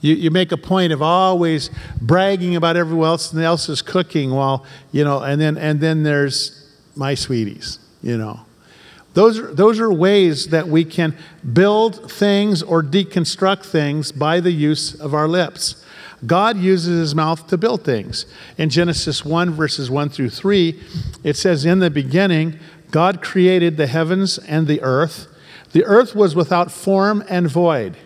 You, 0.00 0.14
you 0.14 0.30
make 0.30 0.52
a 0.52 0.56
point 0.56 0.92
of 0.92 1.02
always 1.02 1.70
bragging 2.00 2.56
about 2.56 2.76
everyone 2.76 3.08
else 3.08 3.32
and 3.32 3.42
else's 3.42 3.82
cooking 3.82 4.30
while, 4.30 4.64
you 4.92 5.04
know, 5.04 5.20
and 5.22 5.40
then, 5.40 5.58
and 5.58 5.80
then 5.80 6.02
there's 6.02 6.70
my 6.96 7.14
sweeties, 7.14 7.78
you 8.02 8.16
know. 8.16 8.40
Those 9.12 9.38
are, 9.38 9.52
those 9.52 9.80
are 9.80 9.92
ways 9.92 10.48
that 10.48 10.68
we 10.68 10.84
can 10.84 11.16
build 11.52 12.10
things 12.10 12.62
or 12.62 12.82
deconstruct 12.82 13.66
things 13.66 14.12
by 14.12 14.40
the 14.40 14.52
use 14.52 14.94
of 14.94 15.14
our 15.14 15.26
lips. 15.26 15.84
God 16.24 16.58
uses 16.58 17.00
his 17.00 17.14
mouth 17.14 17.46
to 17.48 17.58
build 17.58 17.82
things. 17.82 18.26
In 18.56 18.70
Genesis 18.70 19.24
1, 19.24 19.50
verses 19.50 19.90
1 19.90 20.10
through 20.10 20.30
3, 20.30 20.80
it 21.24 21.36
says, 21.36 21.64
In 21.64 21.80
the 21.80 21.90
beginning, 21.90 22.58
God 22.90 23.22
created 23.22 23.76
the 23.76 23.86
heavens 23.86 24.38
and 24.38 24.66
the 24.66 24.82
earth. 24.82 25.26
The 25.72 25.84
earth 25.84 26.14
was 26.14 26.36
without 26.36 26.70
form 26.70 27.24
and 27.28 27.50
void 27.50 27.96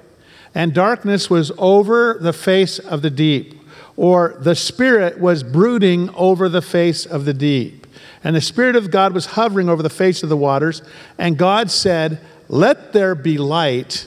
and 0.54 0.72
darkness 0.72 1.28
was 1.28 1.50
over 1.58 2.16
the 2.20 2.32
face 2.32 2.78
of 2.78 3.02
the 3.02 3.10
deep, 3.10 3.60
or 3.96 4.36
the 4.40 4.54
Spirit 4.54 5.18
was 5.18 5.42
brooding 5.42 6.10
over 6.10 6.48
the 6.48 6.62
face 6.62 7.04
of 7.04 7.24
the 7.24 7.34
deep. 7.34 7.86
And 8.22 8.34
the 8.34 8.40
Spirit 8.40 8.76
of 8.76 8.90
God 8.90 9.12
was 9.12 9.26
hovering 9.26 9.68
over 9.68 9.82
the 9.82 9.90
face 9.90 10.22
of 10.22 10.28
the 10.28 10.36
waters, 10.36 10.82
and 11.18 11.36
God 11.36 11.70
said, 11.70 12.20
Let 12.48 12.92
there 12.92 13.14
be 13.14 13.36
light. 13.36 14.06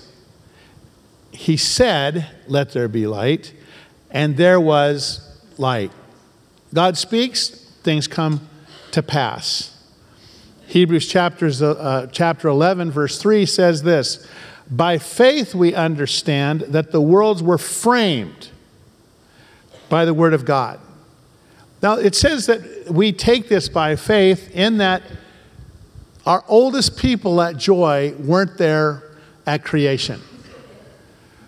He 1.32 1.58
said, 1.58 2.28
Let 2.48 2.72
there 2.72 2.88
be 2.88 3.06
light, 3.08 3.54
and 4.10 4.38
there 4.38 4.60
was 4.60 5.38
light. 5.58 5.92
God 6.74 6.98
speaks, 6.98 7.50
things 7.84 8.08
come 8.08 8.48
to 8.92 9.04
pass. 9.04 9.74
Hebrews 10.68 11.08
chapters, 11.08 11.62
uh, 11.62 12.08
chapter 12.12 12.50
11, 12.50 12.92
verse 12.92 13.22
3 13.22 13.46
says 13.46 13.84
this 13.84 14.28
by 14.70 14.98
faith, 14.98 15.56
we 15.56 15.74
understand 15.74 16.62
that 16.62 16.92
the 16.92 17.02
worlds 17.02 17.42
were 17.42 17.58
framed 17.58 18.50
by 19.90 20.04
the 20.06 20.14
Word 20.14 20.34
of 20.34 20.44
God. 20.46 20.80
Now, 21.82 21.94
it 21.94 22.16
says 22.16 22.48
that 22.48 22.92
we 22.92 23.12
take 23.12 23.50
this 23.50 23.70
by 23.70 23.96
faith 23.96 24.52
in 24.54 24.78
that 24.78 25.04
our 26.26 26.44
oldest 26.48 26.98
people 26.98 27.42
at 27.42 27.56
Joy 27.56 28.14
weren't 28.20 28.58
there 28.58 29.04
at 29.46 29.64
creation. 29.64 30.22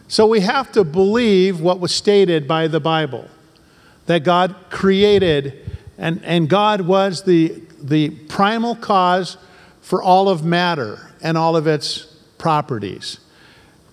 So 0.07 0.25
we 0.25 0.39
have 0.39 0.71
to 0.71 0.83
believe 0.83 1.59
what 1.59 1.79
was 1.79 1.93
stated 1.93 2.47
by 2.47 2.67
the 2.67 2.79
Bible 2.79 3.27
that 4.05 4.23
God 4.23 4.55
created, 4.69 5.77
and, 5.97 6.23
and 6.23 6.49
God 6.49 6.81
was 6.81 7.23
the, 7.23 7.61
the 7.81 8.09
primal 8.09 8.75
cause 8.75 9.37
for 9.81 10.01
all 10.01 10.29
of 10.29 10.43
matter 10.43 11.11
and 11.21 11.37
all 11.37 11.55
of 11.55 11.67
its 11.67 12.08
properties. 12.39 13.19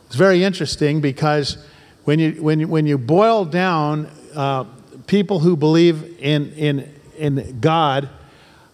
It's 0.07 0.17
very 0.17 0.43
interesting 0.43 1.03
because 1.03 1.59
when 2.05 2.19
you, 2.19 2.43
when 2.43 2.61
you, 2.61 2.69
when 2.69 2.87
you 2.87 2.97
boil 2.97 3.45
down 3.45 4.09
uh, 4.35 4.65
people 5.07 5.41
who 5.41 5.57
believe 5.57 6.19
in, 6.21 6.53
in, 6.53 6.95
in 7.19 7.61
God 7.61 8.09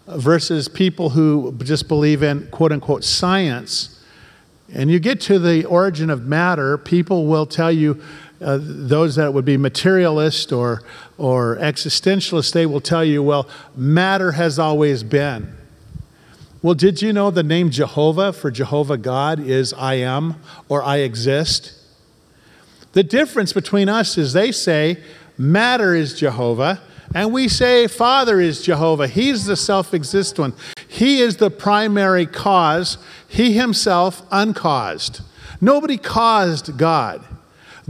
versus 0.06 0.68
people 0.68 1.10
who 1.10 1.56
just 1.64 1.88
believe 1.88 2.22
in 2.22 2.46
quote 2.48 2.70
unquote 2.70 3.02
science, 3.02 3.98
and 4.72 4.90
you 4.90 4.98
get 4.98 5.20
to 5.22 5.38
the 5.38 5.64
origin 5.64 6.10
of 6.10 6.26
matter, 6.26 6.78
people 6.78 7.26
will 7.26 7.46
tell 7.46 7.72
you, 7.72 8.02
uh, 8.40 8.58
those 8.60 9.16
that 9.16 9.32
would 9.32 9.44
be 9.44 9.56
materialist 9.56 10.52
or, 10.52 10.82
or 11.16 11.56
existentialist, 11.56 12.52
they 12.52 12.66
will 12.66 12.80
tell 12.80 13.04
you, 13.04 13.22
well, 13.22 13.48
matter 13.76 14.32
has 14.32 14.58
always 14.58 15.02
been. 15.02 15.56
Well, 16.62 16.74
did 16.74 17.02
you 17.02 17.12
know 17.12 17.32
the 17.32 17.42
name 17.42 17.70
Jehovah 17.70 18.32
for 18.32 18.48
Jehovah 18.52 18.96
God 18.96 19.40
is 19.40 19.72
I 19.72 19.94
am 19.94 20.36
or 20.68 20.80
I 20.80 20.98
exist? 20.98 21.72
The 22.92 23.02
difference 23.02 23.52
between 23.52 23.88
us 23.88 24.16
is 24.16 24.32
they 24.32 24.52
say 24.52 24.98
matter 25.36 25.92
is 25.92 26.14
Jehovah, 26.14 26.80
and 27.12 27.32
we 27.32 27.48
say 27.48 27.88
Father 27.88 28.40
is 28.40 28.62
Jehovah. 28.62 29.08
He's 29.08 29.44
the 29.44 29.56
self 29.56 29.92
existent 29.92 30.38
one. 30.38 30.52
He 30.86 31.20
is 31.20 31.38
the 31.38 31.50
primary 31.50 32.26
cause, 32.26 32.96
He 33.26 33.54
Himself 33.54 34.22
uncaused. 34.30 35.20
Nobody 35.60 35.96
caused 35.96 36.78
God. 36.78 37.24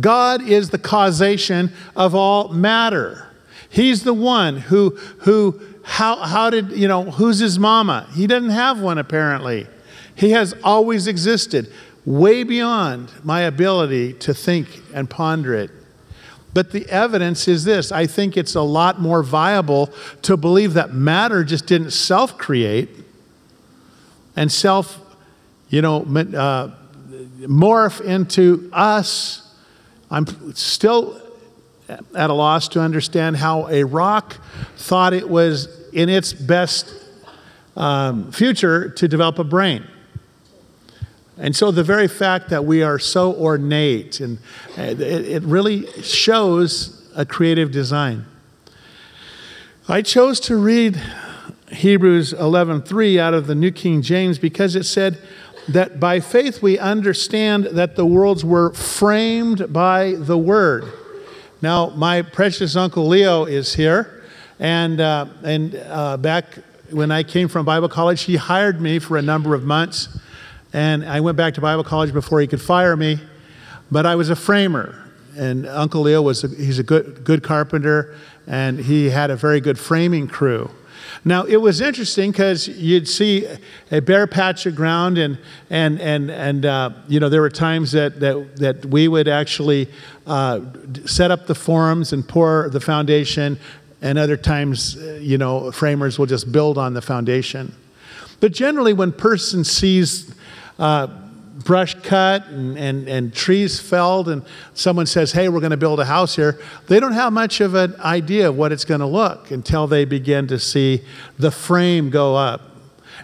God 0.00 0.49
is 0.49 0.71
the 0.71 0.79
causation 0.79 1.73
of 1.95 2.14
all 2.14 2.49
matter. 2.49 3.31
He's 3.73 4.02
the 4.02 4.12
one 4.12 4.59
who, 4.59 4.91
who 5.21 5.59
how, 5.83 6.17
how 6.17 6.50
did, 6.50 6.73
you 6.73 6.87
know, 6.87 7.05
who's 7.05 7.38
his 7.38 7.59
mama? 7.59 8.07
He 8.14 8.26
doesn't 8.26 8.50
have 8.50 8.83
one 8.83 8.99
apparently. 8.99 9.67
He 10.14 10.33
has 10.33 10.55
always 10.62 11.07
existed, 11.07 11.73
way 12.05 12.43
beyond 12.45 13.11
my 13.25 13.41
ability 13.41 14.12
to 14.14 14.35
think 14.35 14.69
and 14.93 15.09
ponder 15.09 15.55
it. 15.55 15.71
But 16.52 16.73
the 16.73 16.87
evidence 16.91 17.49
is 17.49 17.64
this 17.64 17.91
I 17.91 18.07
think 18.07 18.37
it's 18.37 18.55
a 18.55 18.61
lot 18.61 19.00
more 19.00 19.23
viable 19.23 19.91
to 20.21 20.37
believe 20.37 20.75
that 20.75 20.93
matter 20.93 21.43
just 21.43 21.64
didn't 21.64 21.93
self 21.93 22.37
create 22.37 22.91
and 24.37 24.52
self, 24.52 25.00
you 25.71 25.81
know, 25.81 26.02
uh, 26.02 26.71
morph 27.47 28.02
into 28.02 28.69
us. 28.71 29.50
I'm 30.11 30.26
still 30.55 31.22
at 31.88 32.30
a 32.30 32.32
loss 32.32 32.68
to 32.68 32.80
understand 32.80 33.36
how 33.36 33.68
a 33.68 33.84
rock 33.84 34.36
thought 34.76 35.12
it 35.12 35.28
was 35.28 35.68
in 35.92 36.08
its 36.08 36.32
best 36.32 36.92
um, 37.76 38.30
future 38.32 38.88
to 38.90 39.08
develop 39.08 39.38
a 39.38 39.44
brain. 39.44 39.86
And 41.38 41.56
so 41.56 41.70
the 41.70 41.82
very 41.82 42.08
fact 42.08 42.50
that 42.50 42.64
we 42.64 42.82
are 42.82 42.98
so 42.98 43.34
ornate, 43.34 44.20
and 44.20 44.38
uh, 44.78 44.82
it, 44.82 45.00
it 45.00 45.42
really 45.42 45.90
shows 46.02 47.10
a 47.16 47.24
creative 47.24 47.70
design. 47.70 48.26
I 49.88 50.02
chose 50.02 50.38
to 50.40 50.56
read 50.56 51.00
Hebrews 51.70 52.34
11:3 52.34 53.18
out 53.18 53.34
of 53.34 53.46
the 53.46 53.54
New 53.54 53.72
King 53.72 54.02
James 54.02 54.38
because 54.38 54.76
it 54.76 54.84
said 54.84 55.18
that 55.68 55.98
by 55.98 56.20
faith 56.20 56.62
we 56.62 56.78
understand 56.78 57.64
that 57.64 57.96
the 57.96 58.04
worlds 58.04 58.44
were 58.44 58.72
framed 58.74 59.72
by 59.72 60.14
the 60.16 60.38
word 60.38 60.84
now, 61.62 61.90
my 61.90 62.23
precious 62.23 62.75
Uncle 62.75 63.07
Leo 63.07 63.45
is 63.45 63.73
here. 63.73 64.25
And, 64.59 65.00
uh, 65.00 65.26
and 65.45 65.76
uh, 65.76 66.16
back 66.16 66.59
when 66.90 67.12
I 67.12 67.23
came 67.23 67.47
from 67.47 67.64
Bible 67.64 67.88
college, 67.88 68.23
he 68.23 68.35
hired 68.35 68.81
me 68.81 68.99
for 68.99 69.16
a 69.16 69.23
number 69.23 69.54
of 69.54 69.62
months. 69.62 70.09
And 70.73 71.04
I 71.04 71.21
went 71.21 71.37
back 71.37 71.54
to 71.54 71.61
Bible 71.61 71.85
college 71.85 72.12
before 72.12 72.40
he 72.40 72.49
could 72.49 72.61
fire 72.61 72.97
me. 72.97 73.21
But 73.92 74.07
I 74.07 74.16
was 74.16 74.28
a 74.28 74.35
framer. 74.35 75.09
And 75.37 75.66
Uncle 75.66 76.00
Leo 76.02 76.21
was 76.21 76.42
a, 76.42 76.49
he's 76.49 76.81
a 76.81 76.83
good, 76.83 77.23
good 77.23 77.45
carpenter, 77.45 78.16
and 78.49 78.81
he 78.81 79.11
had 79.11 79.31
a 79.31 79.37
very 79.37 79.61
good 79.61 79.78
framing 79.78 80.26
crew. 80.26 80.69
Now, 81.25 81.45
it 81.45 81.59
was 81.59 81.81
interesting 81.81 82.33
because 82.33 82.67
you'd 82.67 83.07
see 83.07 83.47
a 83.93 84.00
bare 84.00 84.26
patch 84.26 84.67
of 84.67 84.75
ground, 84.75 85.19
and, 85.19 85.38
and, 85.71 86.00
and, 86.00 86.31
and 86.31 86.67
uh, 86.67 86.91
you 87.07 87.21
know, 87.21 87.29
there 87.29 87.41
were 87.41 87.50
times 87.50 87.93
that, 87.93 88.19
that, 88.19 88.57
that 88.57 88.87
we 88.87 89.07
would 89.07 89.29
actually 89.29 89.88
uh, 90.26 90.61
set 91.07 91.31
up 91.31 91.47
the 91.47 91.55
forms 91.55 92.12
and 92.12 92.26
pour 92.26 92.69
the 92.71 92.81
foundation, 92.81 93.57
and 94.00 94.19
other 94.19 94.37
times, 94.37 94.97
uh, 94.97 95.19
you 95.23 95.38
know, 95.38 95.71
framers 95.71 96.19
will 96.19 96.26
just 96.26 96.50
build 96.50 96.76
on 96.76 96.93
the 96.93 97.02
foundation. 97.02 97.73
But 98.41 98.50
generally, 98.50 98.93
when 98.93 99.12
person 99.12 99.62
sees 99.62 100.35
uh, 100.81 101.07
brush 101.52 101.94
cut 102.02 102.47
and, 102.49 102.78
and, 102.78 103.09
and 103.09 103.35
trees 103.35 103.80
felled, 103.80 104.28
and 104.28 104.42
someone 104.75 105.06
says, 105.06 105.32
Hey, 105.32 105.49
we're 105.49 105.61
going 105.61 105.71
to 105.71 105.76
build 105.76 106.00
a 106.00 106.04
house 106.04 106.37
here, 106.37 106.59
they 106.88 107.00
don't 107.00 107.12
have 107.12 107.32
much 107.32 107.61
of 107.61 107.75
an 107.75 107.94
idea 108.00 108.49
of 108.49 108.56
what 108.56 108.73
it's 108.73 108.85
going 108.85 109.00
to 109.00 109.06
look 109.06 109.50
until 109.50 109.87
they 109.87 110.04
begin 110.04 110.47
to 110.49 110.59
see 110.59 111.02
the 111.38 111.50
frame 111.50 112.11
go 112.11 112.37
up. 112.37 112.62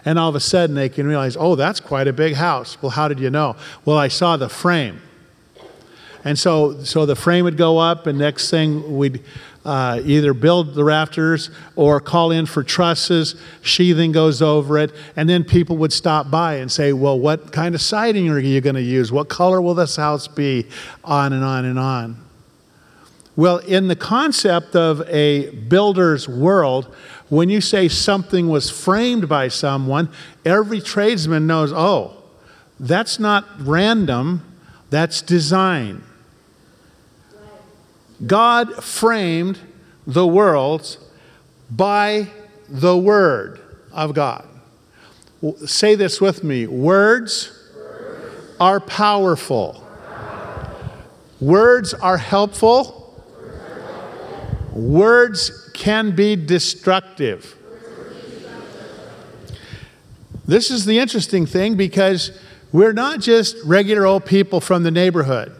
And 0.05 0.17
all 0.17 0.29
of 0.29 0.35
a 0.35 0.39
sudden 0.39 0.75
they 0.75 0.89
can 0.89 1.07
realize, 1.07 1.35
Oh, 1.37 1.55
that's 1.55 1.79
quite 1.79 2.07
a 2.07 2.13
big 2.13 2.35
house. 2.35 2.81
Well, 2.81 2.91
how 2.91 3.07
did 3.07 3.19
you 3.19 3.29
know? 3.29 3.55
Well, 3.85 3.97
I 3.97 4.07
saw 4.07 4.37
the 4.37 4.49
frame. 4.49 5.01
And 6.23 6.37
so, 6.37 6.83
so 6.83 7.05
the 7.05 7.15
frame 7.15 7.45
would 7.45 7.57
go 7.57 7.77
up, 7.77 8.05
and 8.05 8.19
next 8.19 8.49
thing 8.49 8.97
we'd 8.97 9.23
uh, 9.69 10.01
either 10.03 10.33
build 10.33 10.73
the 10.73 10.83
rafters 10.83 11.51
or 11.75 11.99
call 11.99 12.31
in 12.31 12.47
for 12.47 12.63
trusses. 12.63 13.35
Sheathing 13.61 14.11
goes 14.11 14.41
over 14.41 14.79
it, 14.79 14.91
and 15.15 15.29
then 15.29 15.43
people 15.43 15.77
would 15.77 15.93
stop 15.93 16.31
by 16.31 16.55
and 16.55 16.71
say, 16.71 16.91
"Well, 16.91 17.19
what 17.19 17.51
kind 17.51 17.75
of 17.75 17.81
siding 17.81 18.29
are 18.29 18.39
you 18.39 18.61
going 18.61 18.75
to 18.75 18.81
use? 18.81 19.11
What 19.11 19.29
color 19.29 19.61
will 19.61 19.75
this 19.75 19.95
house 19.95 20.27
be?" 20.27 20.65
On 21.03 21.33
and 21.33 21.43
on 21.43 21.65
and 21.65 21.77
on. 21.77 22.17
Well, 23.35 23.59
in 23.59 23.87
the 23.87 23.95
concept 23.95 24.75
of 24.75 25.07
a 25.07 25.51
builder's 25.51 26.27
world, 26.27 26.93
when 27.29 27.49
you 27.49 27.61
say 27.61 27.87
something 27.87 28.49
was 28.49 28.71
framed 28.71 29.29
by 29.29 29.49
someone, 29.49 30.09
every 30.43 30.81
tradesman 30.81 31.45
knows, 31.45 31.71
oh, 31.71 32.17
that's 32.79 33.19
not 33.19 33.45
random, 33.59 34.41
that's 34.89 35.21
design. 35.21 36.03
God 38.25 38.83
framed 38.83 39.59
the 40.05 40.27
worlds 40.27 40.97
by 41.69 42.27
the 42.67 42.97
Word 42.97 43.59
of 43.91 44.13
God. 44.13 44.47
Say 45.65 45.95
this 45.95 46.19
with 46.19 46.43
me 46.43 46.67
words, 46.67 47.55
are 48.59 48.79
powerful, 48.79 49.83
words 51.39 51.93
are 51.93 52.17
helpful, 52.17 53.23
words 54.73 55.71
can 55.73 56.15
be 56.15 56.35
destructive. 56.35 57.55
This 60.45 60.71
is 60.71 60.85
the 60.85 60.97
interesting 60.97 61.45
thing 61.45 61.75
because 61.75 62.31
we're 62.71 62.93
not 62.93 63.19
just 63.19 63.55
regular 63.63 64.05
old 64.05 64.25
people 64.25 64.59
from 64.59 64.83
the 64.83 64.91
neighborhood. 64.91 65.53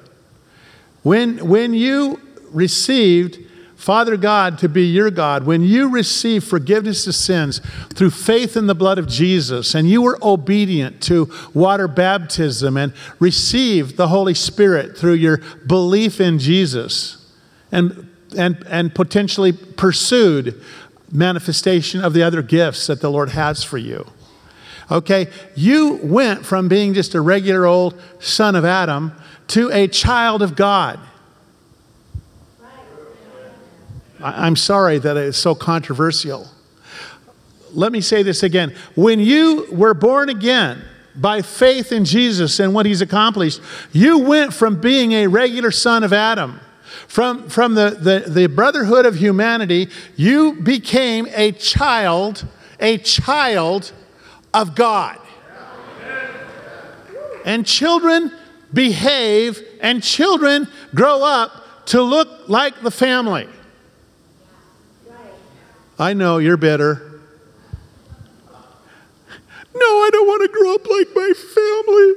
When, 1.04 1.48
when 1.48 1.74
you 1.74 2.20
received 2.52 3.46
Father 3.80 4.18
God 4.18 4.58
to 4.58 4.68
be 4.68 4.84
your 4.84 5.10
God, 5.10 5.46
when 5.46 5.62
you 5.62 5.88
received 5.88 6.46
forgiveness 6.46 7.08
of 7.08 7.16
sins 7.16 7.62
through 7.94 8.10
faith 8.10 8.58
in 8.58 8.68
the 8.68 8.76
blood 8.76 9.00
of 9.00 9.08
Jesus, 9.08 9.74
and 9.74 9.90
you 9.90 10.02
were 10.02 10.20
obedient 10.22 11.02
to 11.04 11.32
water 11.54 11.88
baptism 11.88 12.76
and 12.76 12.92
received 13.20 13.96
the 13.96 14.10
Holy 14.10 14.34
Spirit 14.34 14.98
through 14.98 15.14
your 15.14 15.38
belief 15.66 16.20
in 16.20 16.40
Jesus, 16.40 17.26
and, 17.72 18.10
and, 18.36 18.62
and 18.68 18.94
potentially 18.94 19.54
pursued 19.54 20.62
manifestation 21.10 22.04
of 22.04 22.14
the 22.14 22.22
other 22.22 22.42
gifts 22.42 22.86
that 22.88 23.00
the 23.00 23.10
Lord 23.10 23.30
has 23.30 23.64
for 23.64 23.78
you. 23.78 24.06
Okay, 24.92 25.30
you 25.56 26.02
went 26.04 26.46
from 26.46 26.68
being 26.68 26.94
just 26.94 27.16
a 27.16 27.22
regular 27.22 27.66
old 27.66 27.98
son 28.20 28.56
of 28.58 28.66
Adam 28.66 29.14
to 29.48 29.72
a 29.72 29.88
child 29.88 30.42
of 30.42 30.58
God. 30.58 31.00
I'm 34.22 34.56
sorry 34.56 35.00
that 35.00 35.16
it's 35.18 35.38
so 35.38 35.56
controversial. 35.56 36.48
Let 37.72 37.92
me 37.92 38.02
say 38.02 38.24
this 38.24 38.44
again. 38.44 38.76
When 38.96 39.20
you 39.20 39.68
were 39.72 39.94
born 39.94 40.30
again 40.30 40.82
by 41.16 41.42
faith 41.42 41.92
in 41.92 42.06
Jesus 42.06 42.60
and 42.60 42.74
what 42.74 42.86
he's 42.86 43.02
accomplished, 43.02 43.62
you 43.92 44.20
went 44.20 44.54
from 44.54 44.82
being 44.82 45.14
a 45.14 45.28
regular 45.28 45.72
son 45.72 46.04
of 46.04 46.12
Adam, 46.12 46.60
from, 47.08 47.50
from 47.50 47.76
the, 47.76 47.92
the, 47.92 48.30
the 48.30 48.48
brotherhood 48.48 49.06
of 49.06 49.16
humanity, 49.16 49.90
you 50.16 50.54
became 50.54 51.28
a 51.34 51.52
child, 51.54 52.46
a 52.80 52.98
child 52.98 53.92
of 54.54 54.76
God. 54.76 55.18
And 57.46 57.66
children 57.66 58.32
behave 58.74 59.64
and 59.82 60.04
children 60.04 60.68
grow 60.94 61.24
up 61.24 61.86
to 61.88 62.02
look 62.02 62.50
like 62.50 62.82
the 62.82 62.92
family. 62.92 63.48
I 66.00 66.14
know 66.14 66.38
you're 66.38 66.56
bitter. 66.56 67.20
No, 69.76 69.86
I 69.86 70.10
don't 70.12 70.28
want 70.28 70.42
to 70.42 70.48
grow 70.48 70.74
up 70.76 70.90
like 70.90 71.08
my 71.14 71.34
family. 71.36 72.14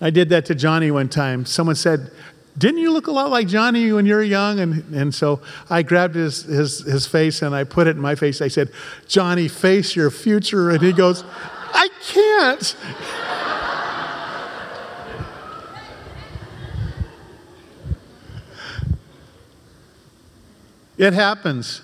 I 0.00 0.10
did 0.10 0.30
that 0.30 0.46
to 0.46 0.54
Johnny 0.56 0.90
one 0.90 1.08
time. 1.08 1.46
Someone 1.46 1.76
said, 1.76 2.10
Didn't 2.58 2.78
you 2.78 2.92
look 2.92 3.06
a 3.06 3.12
lot 3.12 3.30
like 3.30 3.46
Johnny 3.46 3.92
when 3.92 4.04
you 4.04 4.14
were 4.14 4.22
young? 4.22 4.58
And, 4.58 4.94
and 4.94 5.14
so 5.14 5.40
I 5.68 5.82
grabbed 5.82 6.16
his, 6.16 6.42
his, 6.42 6.80
his 6.80 7.06
face 7.06 7.42
and 7.42 7.54
I 7.54 7.62
put 7.62 7.86
it 7.86 7.90
in 7.90 8.02
my 8.02 8.16
face. 8.16 8.42
I 8.42 8.48
said, 8.48 8.70
Johnny, 9.06 9.46
face 9.46 9.94
your 9.94 10.10
future. 10.10 10.70
And 10.70 10.82
he 10.82 10.92
goes, 10.92 11.22
I 11.72 11.88
can't. 12.02 12.76
it 20.98 21.12
happens. 21.12 21.82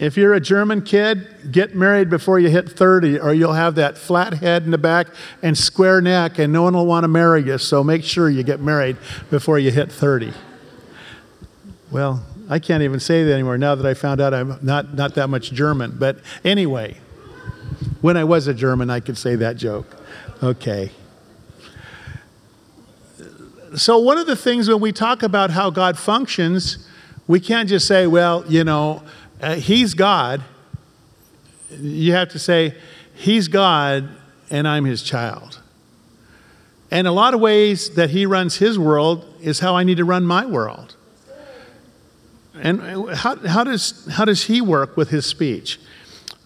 If 0.00 0.16
you're 0.16 0.32
a 0.32 0.40
German 0.40 0.80
kid, 0.80 1.52
get 1.52 1.74
married 1.74 2.08
before 2.08 2.38
you 2.38 2.48
hit 2.48 2.66
30, 2.66 3.20
or 3.20 3.34
you'll 3.34 3.52
have 3.52 3.74
that 3.74 3.98
flat 3.98 4.32
head 4.32 4.64
in 4.64 4.70
the 4.70 4.78
back 4.78 5.08
and 5.42 5.56
square 5.56 6.00
neck, 6.00 6.38
and 6.38 6.50
no 6.50 6.62
one 6.62 6.72
will 6.72 6.86
want 6.86 7.04
to 7.04 7.08
marry 7.08 7.42
you. 7.42 7.58
So 7.58 7.84
make 7.84 8.02
sure 8.02 8.30
you 8.30 8.42
get 8.42 8.60
married 8.60 8.96
before 9.28 9.58
you 9.58 9.70
hit 9.70 9.92
30. 9.92 10.32
Well, 11.90 12.24
I 12.48 12.58
can't 12.60 12.82
even 12.82 12.98
say 12.98 13.24
that 13.24 13.32
anymore 13.34 13.58
now 13.58 13.74
that 13.74 13.84
I 13.84 13.92
found 13.92 14.22
out 14.22 14.32
I'm 14.32 14.58
not, 14.62 14.94
not 14.94 15.16
that 15.16 15.28
much 15.28 15.52
German. 15.52 15.96
But 15.98 16.20
anyway, 16.44 16.96
when 18.00 18.16
I 18.16 18.24
was 18.24 18.46
a 18.46 18.54
German, 18.54 18.88
I 18.88 19.00
could 19.00 19.18
say 19.18 19.36
that 19.36 19.58
joke. 19.58 19.94
Okay. 20.42 20.92
So, 23.76 23.98
one 23.98 24.16
of 24.16 24.26
the 24.26 24.34
things 24.34 24.66
when 24.66 24.80
we 24.80 24.92
talk 24.92 25.22
about 25.22 25.50
how 25.50 25.68
God 25.68 25.98
functions, 25.98 26.88
we 27.26 27.38
can't 27.38 27.68
just 27.68 27.86
say, 27.86 28.06
well, 28.06 28.44
you 28.48 28.64
know, 28.64 29.02
uh, 29.40 29.56
he's 29.56 29.94
God, 29.94 30.42
you 31.78 32.12
have 32.12 32.30
to 32.30 32.38
say, 32.38 32.74
He's 33.14 33.48
God 33.48 34.08
and 34.50 34.66
I'm 34.66 34.84
His 34.84 35.02
child. 35.02 35.60
And 36.90 37.06
a 37.06 37.12
lot 37.12 37.34
of 37.34 37.40
ways 37.40 37.94
that 37.94 38.10
He 38.10 38.26
runs 38.26 38.56
His 38.56 38.78
world 38.78 39.24
is 39.40 39.60
how 39.60 39.76
I 39.76 39.84
need 39.84 39.98
to 39.98 40.04
run 40.04 40.24
my 40.24 40.44
world. 40.46 40.96
And 42.54 42.80
how, 43.14 43.36
how, 43.36 43.64
does, 43.64 44.06
how 44.12 44.24
does 44.24 44.44
He 44.44 44.60
work 44.60 44.96
with 44.96 45.10
His 45.10 45.26
speech? 45.26 45.78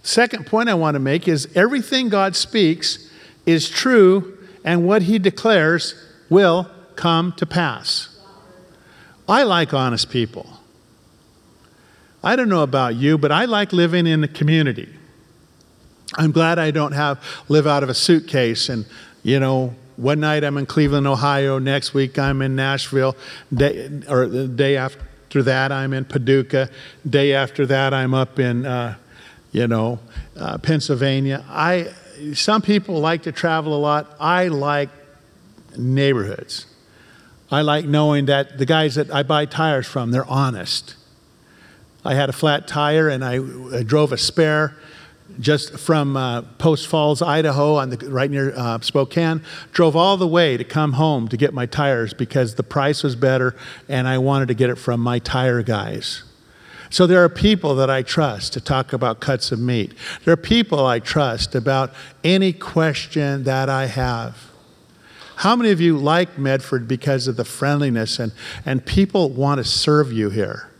Second 0.03 0.47
point 0.47 0.69
I 0.69 0.75
want 0.75 0.97
to 0.97 1.01
make 1.01 1.27
is 1.27 1.49
everything 1.55 2.09
God 2.09 2.37
speaks 2.37 3.11
is 3.47 3.71
true, 3.71 4.39
and 4.65 4.87
what 4.87 5.03
He 5.03 5.19
declares 5.19 5.95
will 6.29 6.71
come 6.95 7.33
to 7.39 7.47
pass. 7.47 8.21
I 9.27 9.45
like 9.45 9.73
honest 9.73 10.11
people. 10.11 10.61
I 12.25 12.37
don't 12.37 12.49
know 12.49 12.63
about 12.63 12.97
you, 12.97 13.19
but 13.19 13.31
I 13.31 13.45
like 13.45 13.73
living 13.73 14.07
in 14.07 14.23
the 14.23 14.29
community. 14.29 14.89
I'm 16.17 16.33
glad 16.33 16.59
I 16.59 16.71
don't 16.71 16.93
have 16.93 17.23
live 17.49 17.67
out 17.67 17.83
of 17.83 17.89
a 17.89 17.95
suitcase 17.95 18.69
and 18.69 18.87
you 19.23 19.39
know 19.39 19.75
one 19.97 20.21
night 20.21 20.43
I'm 20.43 20.57
in 20.57 20.67
Cleveland, 20.67 21.07
Ohio. 21.07 21.59
Next 21.59 21.95
week 21.95 22.19
I'm 22.19 22.43
in 22.43 22.57
Nashville. 22.57 23.17
Day, 23.53 24.03
or 24.09 24.27
the 24.27 24.49
day 24.49 24.77
after 24.77 25.43
that 25.43 25.71
I'm 25.71 25.93
in 25.93 26.05
Paducah. 26.05 26.71
Day 27.09 27.33
after 27.33 27.67
that 27.67 27.95
I'm 27.95 28.15
up 28.15 28.39
in, 28.39 28.67
uh, 28.67 28.97
you 29.53 29.69
know, 29.69 30.01
uh, 30.37 30.59
Pennsylvania. 30.59 31.45
I 31.49 31.93
some 32.33 32.63
people 32.63 33.01
like 33.01 33.25
to 33.25 33.33
travel 33.33 33.77
a 33.77 33.79
lot. 33.79 34.17
I 34.19 34.49
like 34.49 34.89
neighborhoods. 35.77 36.67
I 37.51 37.61
like 37.63 37.85
knowing 37.85 38.27
that 38.27 38.59
the 38.59 38.67
guys 38.67 38.95
that 38.97 39.13
I 39.13 39.23
buy 39.23 39.47
tires 39.47 39.87
from, 39.87 40.11
they're 40.11 40.25
honest. 40.25 40.97
I 42.05 42.15
had 42.15 42.29
a 42.29 42.33
flat 42.33 42.69
tire 42.69 43.09
and 43.09 43.25
I, 43.25 43.41
I 43.77 43.83
drove 43.83 44.13
a 44.13 44.19
spare 44.19 44.77
just 45.41 45.79
from 45.79 46.17
uh, 46.17 46.43
Post 46.59 46.87
Falls, 46.87 47.23
Idaho, 47.23 47.77
on 47.77 47.91
the, 47.91 47.97
right 48.09 48.31
near 48.31 48.53
uh, 48.55 48.79
Spokane. 48.81 49.43
Drove 49.73 49.97
all 49.97 50.17
the 50.17 50.29
way 50.29 50.57
to 50.57 50.65
come 50.65 50.95
home 50.95 51.29
to 51.29 51.37
get 51.37 51.55
my 51.55 51.67
tires 51.67 52.13
because 52.15 52.55
the 52.55 52.63
price 52.63 53.03
was 53.03 53.17
better 53.17 53.57
and 53.89 54.07
I 54.07 54.19
wanted 54.19 54.49
to 54.49 54.55
get 54.55 54.71
it 54.71 54.77
from 54.77 55.01
my 55.01 55.19
tire 55.19 55.63
guys. 55.63 56.25
So 56.91 57.07
there 57.07 57.25
are 57.25 57.29
people 57.29 57.75
that 57.77 57.91
I 57.91 58.03
trust 58.03 58.53
to 58.53 58.61
talk 58.61 58.93
about 58.93 59.19
cuts 59.19 59.51
of 59.51 59.59
meat. 59.59 59.95
There 60.25 60.33
are 60.33 60.37
people 60.37 60.87
I 60.87 61.01
trust 61.01 61.55
about 61.55 61.93
any 62.23 62.53
question 62.53 63.45
that 63.45 63.69
I 63.69 63.87
have. 63.87 64.51
How 65.37 65.57
many 65.57 65.71
of 65.71 65.81
you 65.81 65.97
like 65.97 66.39
Medford 66.39 66.87
because 66.87 67.27
of 67.27 67.37
the 67.37 67.45
friendliness 67.45 68.21
and, 68.21 68.33
and 68.65 68.87
people 68.87 69.31
want 69.31 69.59
to 69.59 69.65
serve 69.65 70.13
you 70.13 70.31
here? 70.31 70.71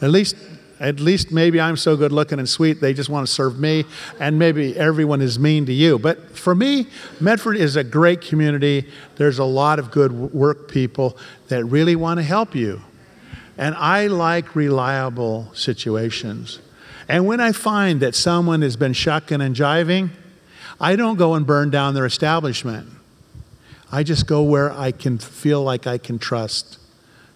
At 0.00 0.10
least 0.10 0.36
at 0.78 1.00
least 1.00 1.32
maybe 1.32 1.60
I'm 1.60 1.76
so 1.76 1.96
good 1.96 2.12
looking 2.12 2.38
and 2.38 2.48
sweet, 2.48 2.80
they 2.80 2.92
just 2.92 3.08
want 3.08 3.26
to 3.26 3.32
serve 3.32 3.58
me, 3.58 3.84
and 4.20 4.38
maybe 4.38 4.76
everyone 4.76 5.22
is 5.22 5.38
mean 5.38 5.66
to 5.66 5.72
you. 5.72 5.98
But 5.98 6.36
for 6.36 6.54
me, 6.54 6.86
Medford 7.20 7.56
is 7.56 7.76
a 7.76 7.84
great 7.84 8.20
community. 8.20 8.88
There's 9.16 9.38
a 9.38 9.44
lot 9.44 9.78
of 9.78 9.90
good 9.90 10.12
work 10.12 10.70
people 10.70 11.16
that 11.48 11.64
really 11.64 11.96
want 11.96 12.18
to 12.18 12.24
help 12.24 12.54
you. 12.54 12.82
And 13.58 13.74
I 13.74 14.06
like 14.08 14.54
reliable 14.54 15.50
situations. 15.54 16.58
And 17.08 17.26
when 17.26 17.40
I 17.40 17.52
find 17.52 18.00
that 18.00 18.14
someone 18.14 18.62
has 18.62 18.76
been 18.76 18.92
shucking 18.92 19.40
and 19.40 19.56
jiving, 19.56 20.10
I 20.78 20.96
don't 20.96 21.16
go 21.16 21.34
and 21.34 21.46
burn 21.46 21.70
down 21.70 21.94
their 21.94 22.04
establishment. 22.04 22.88
I 23.90 24.02
just 24.02 24.26
go 24.26 24.42
where 24.42 24.72
I 24.72 24.90
can 24.90 25.16
feel 25.16 25.62
like 25.62 25.86
I 25.86 25.96
can 25.96 26.18
trust 26.18 26.78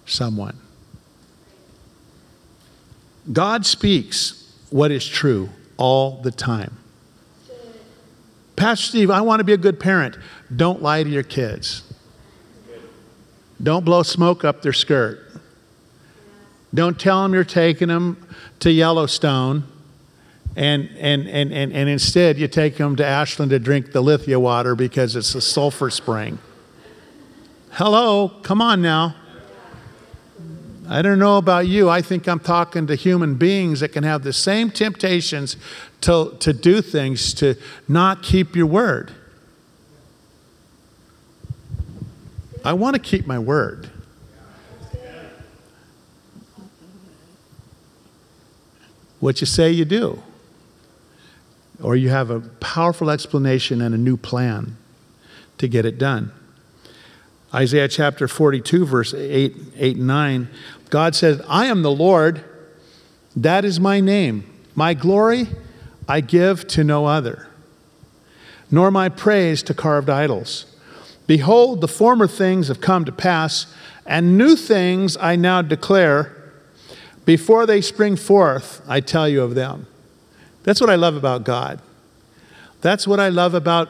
someone. 0.05 0.59
God 3.33 3.67
speaks 3.67 4.55
what 4.71 4.91
is 4.91 5.07
true 5.07 5.51
all 5.77 6.21
the 6.23 6.31
time. 6.31 6.77
Pastor 8.57 8.87
Steve, 8.87 9.11
I 9.11 9.21
want 9.23 9.41
to 9.41 9.45
be 9.45 9.53
a 9.53 9.59
good 9.59 9.81
parent. 9.81 10.19
Don't 10.55 10.83
lie 10.83 11.03
to 11.03 11.09
your 11.09 11.23
kids. 11.23 11.83
Don't 13.63 13.85
blow 13.85 14.03
smoke 14.03 14.45
up 14.45 14.63
their 14.63 14.73
skirt. 14.73 15.21
Don't 16.73 16.99
tell 16.99 17.23
them 17.23 17.33
you're 17.33 17.45
taking 17.45 17.89
them 17.89 18.27
to 18.61 18.71
Yellowstone 18.71 19.65
and, 20.57 20.91
and, 20.99 21.29
and, 21.29 21.53
and, 21.53 21.73
and 21.73 21.89
instead 21.89 22.39
you 22.39 22.49
take 22.49 22.77
them 22.77 22.97
to 22.97 23.07
Ashland 23.07 23.51
to 23.51 23.59
drink 23.59 23.93
the 23.93 24.01
Lithia 24.01 24.39
water 24.39 24.75
because 24.75 25.17
it's 25.17 25.35
a 25.35 25.41
sulfur 25.41 25.91
spring. 25.91 26.39
Hello, 27.73 28.29
come 28.43 28.61
on 28.61 28.83
now. 28.83 29.15
I 30.93 31.03
don't 31.03 31.21
know 31.21 31.37
about 31.37 31.69
you. 31.69 31.89
I 31.89 32.03
think 32.03 32.27
I'm 32.27 32.41
talking 32.41 32.89
to 32.89 32.97
human 32.97 33.37
beings 33.37 33.79
that 33.79 33.91
can 33.91 34.03
have 34.03 34.25
the 34.25 34.33
same 34.33 34.73
temptations 34.73 35.57
to, 36.01 36.37
to 36.41 36.53
do 36.53 36.83
things, 36.83 37.33
to 37.35 37.55
not 37.87 38.25
keep 38.25 38.57
your 38.57 38.67
word. 38.67 39.13
I 42.65 42.73
want 42.73 42.95
to 42.95 43.01
keep 43.01 43.25
my 43.25 43.39
word. 43.39 43.89
What 49.21 49.41
you 49.41 49.47
say, 49.47 49.71
you 49.71 49.85
do. 49.85 50.21
Or 51.81 51.95
you 51.95 52.09
have 52.09 52.31
a 52.31 52.41
powerful 52.41 53.11
explanation 53.11 53.81
and 53.81 53.95
a 53.95 53.99
new 53.99 54.17
plan 54.17 54.77
to 55.59 55.69
get 55.69 55.85
it 55.85 55.99
done. 55.99 56.33
Isaiah 57.53 57.89
chapter 57.89 58.29
42, 58.29 58.87
verse 58.87 59.13
8, 59.13 59.57
8 59.77 59.97
and 59.97 60.07
9, 60.07 60.49
God 60.91 61.15
says, 61.15 61.41
I 61.49 61.67
am 61.67 61.83
the 61.83 61.91
Lord, 61.91 62.45
that 63.37 63.65
is 63.65 63.81
my 63.81 64.01
name. 64.01 64.45
My 64.75 64.93
glory 64.93 65.47
I 66.09 66.21
give 66.21 66.67
to 66.69 66.85
no 66.85 67.07
other, 67.07 67.49
nor 68.71 68.91
my 68.91 69.09
praise 69.09 69.63
to 69.65 69.75
carved 69.75 70.11
idols. 70.11 70.67
Behold, 71.27 71.81
the 71.81 71.89
former 71.89 72.27
things 72.27 72.69
have 72.69 72.81
come 72.81 73.05
to 73.05 73.13
pass, 73.13 73.73
and 74.05 74.37
new 74.37 74.57
things 74.57 75.17
I 75.17 75.37
now 75.37 75.63
declare. 75.63 76.37
Before 77.25 77.67
they 77.67 77.81
spring 77.81 78.17
forth, 78.17 78.83
I 78.89 79.01
tell 79.01 79.29
you 79.29 79.43
of 79.43 79.55
them. 79.55 79.87
That's 80.65 80.81
what 80.81 80.91
I 80.91 80.97
love 80.97 81.15
about 81.15 81.45
God. 81.45 81.81
That's 82.81 83.07
what 83.07 83.21
I 83.21 83.29
love 83.29 83.55
about, 83.55 83.89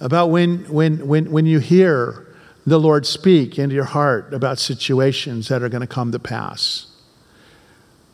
about 0.00 0.30
when, 0.30 0.64
when, 0.64 1.06
when, 1.06 1.30
when 1.30 1.46
you 1.46 1.60
hear 1.60 2.26
the 2.66 2.78
Lord 2.78 3.06
speak 3.06 3.58
into 3.58 3.74
your 3.74 3.84
heart 3.84 4.34
about 4.34 4.58
situations 4.58 5.48
that 5.48 5.62
are 5.62 5.68
going 5.68 5.80
to 5.80 5.86
come 5.86 6.12
to 6.12 6.18
pass. 6.18 6.86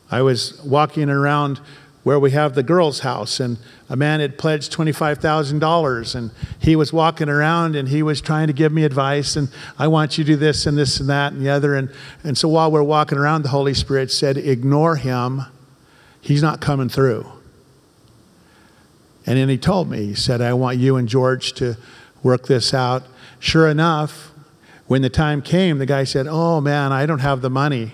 I 0.09 0.21
was 0.21 0.61
walking 0.63 1.09
around 1.09 1.59
where 2.03 2.19
we 2.19 2.29
have 2.29 2.53
the 2.53 2.61
girls' 2.61 2.99
house, 2.99 3.39
and 3.39 3.57
a 3.89 3.95
man 3.95 4.19
had 4.19 4.37
pledged 4.37 4.71
$25,000, 4.71 6.15
and 6.15 6.29
he 6.59 6.75
was 6.75 6.93
walking 6.93 7.27
around 7.27 7.75
and 7.75 7.89
he 7.89 8.03
was 8.03 8.21
trying 8.21 8.45
to 8.45 8.53
give 8.53 8.71
me 8.71 8.83
advice, 8.83 9.35
and 9.35 9.49
I 9.79 9.87
want 9.87 10.15
you 10.15 10.23
to 10.23 10.33
do 10.33 10.35
this 10.35 10.67
and 10.67 10.77
this 10.77 10.99
and 10.99 11.09
that 11.09 11.33
and 11.33 11.41
the 11.41 11.49
other. 11.49 11.73
And, 11.73 11.89
and 12.23 12.37
so 12.37 12.47
while 12.47 12.71
we're 12.71 12.83
walking 12.83 13.17
around, 13.17 13.41
the 13.41 13.49
Holy 13.49 13.73
Spirit 13.73 14.11
said, 14.11 14.37
Ignore 14.37 14.97
him, 14.97 15.41
he's 16.21 16.43
not 16.43 16.61
coming 16.61 16.89
through. 16.89 17.25
And 19.25 19.39
then 19.39 19.49
he 19.49 19.57
told 19.57 19.89
me, 19.89 20.05
he 20.05 20.13
said, 20.13 20.41
I 20.41 20.53
want 20.53 20.77
you 20.77 20.97
and 20.97 21.09
George 21.09 21.53
to 21.53 21.75
work 22.21 22.45
this 22.45 22.71
out. 22.71 23.01
Sure 23.39 23.67
enough, 23.67 24.31
when 24.87 25.01
the 25.01 25.09
time 25.09 25.41
came, 25.41 25.77
the 25.79 25.85
guy 25.85 26.03
said, 26.03 26.27
Oh 26.27 26.61
man, 26.61 26.91
I 26.91 27.05
don't 27.05 27.19
have 27.19 27.41
the 27.41 27.49
money. 27.49 27.93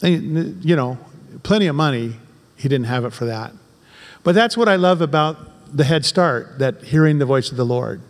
And, 0.00 0.64
you 0.64 0.76
know, 0.76 0.98
plenty 1.42 1.66
of 1.66 1.74
money. 1.74 2.14
He 2.56 2.68
didn't 2.68 2.86
have 2.86 3.04
it 3.04 3.12
for 3.12 3.24
that. 3.24 3.52
But 4.22 4.34
that's 4.34 4.56
what 4.56 4.68
I 4.68 4.76
love 4.76 5.00
about 5.00 5.76
the 5.76 5.84
Head 5.84 6.04
Start, 6.04 6.58
that 6.58 6.84
hearing 6.84 7.18
the 7.18 7.26
voice 7.26 7.50
of 7.50 7.56
the 7.56 7.66
Lord. 7.66 8.00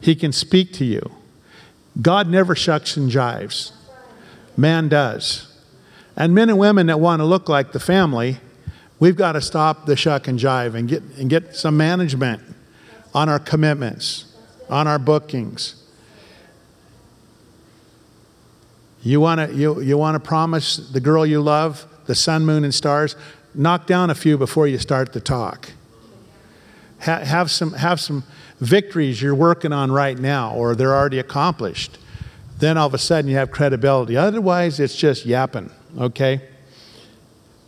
He 0.00 0.14
can 0.14 0.32
speak 0.32 0.72
to 0.74 0.84
you. 0.84 1.12
God 2.00 2.28
never 2.28 2.54
shucks 2.54 2.96
and 2.96 3.10
jives, 3.10 3.72
man 4.56 4.88
does. 4.88 5.50
And 6.16 6.34
men 6.34 6.50
and 6.50 6.58
women 6.58 6.86
that 6.88 7.00
want 7.00 7.20
to 7.20 7.24
look 7.24 7.48
like 7.48 7.72
the 7.72 7.80
family, 7.80 8.38
we've 8.98 9.16
got 9.16 9.32
to 9.32 9.40
stop 9.40 9.86
the 9.86 9.96
shuck 9.96 10.28
and 10.28 10.38
jive 10.38 10.74
and 10.74 10.88
get, 10.88 11.02
and 11.18 11.30
get 11.30 11.56
some 11.56 11.76
management 11.76 12.42
on 13.14 13.28
our 13.28 13.38
commitments, 13.38 14.34
on 14.68 14.86
our 14.86 14.98
bookings 14.98 15.83
You 19.04 19.20
want 19.20 19.38
to 19.38 19.54
you, 19.54 19.80
you 19.80 19.96
wanna 19.96 20.18
promise 20.18 20.78
the 20.78 20.98
girl 20.98 21.24
you 21.24 21.40
love 21.40 21.86
the 22.06 22.14
sun, 22.14 22.44
moon, 22.44 22.64
and 22.64 22.74
stars? 22.74 23.16
Knock 23.54 23.86
down 23.86 24.10
a 24.10 24.14
few 24.14 24.36
before 24.36 24.66
you 24.66 24.78
start 24.78 25.12
the 25.12 25.20
talk. 25.20 25.70
Ha- 27.00 27.20
have, 27.20 27.50
some, 27.50 27.74
have 27.74 28.00
some 28.00 28.24
victories 28.60 29.22
you're 29.22 29.34
working 29.34 29.72
on 29.72 29.92
right 29.92 30.18
now 30.18 30.54
or 30.54 30.74
they're 30.74 30.94
already 30.94 31.18
accomplished. 31.18 31.98
Then 32.58 32.78
all 32.78 32.86
of 32.86 32.94
a 32.94 32.98
sudden 32.98 33.30
you 33.30 33.36
have 33.36 33.50
credibility. 33.50 34.16
Otherwise, 34.16 34.80
it's 34.80 34.96
just 34.96 35.26
yapping, 35.26 35.70
okay? 35.98 36.40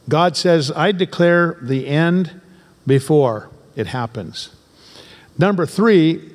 God 0.09 0.37
says, 0.37 0.73
I 0.73 0.93
declare 0.93 1.59
the 1.61 1.87
end 1.87 2.41
before 2.87 3.51
it 3.75 3.89
happens. 3.89 4.51
Number 5.39 5.67
three, 5.67 6.31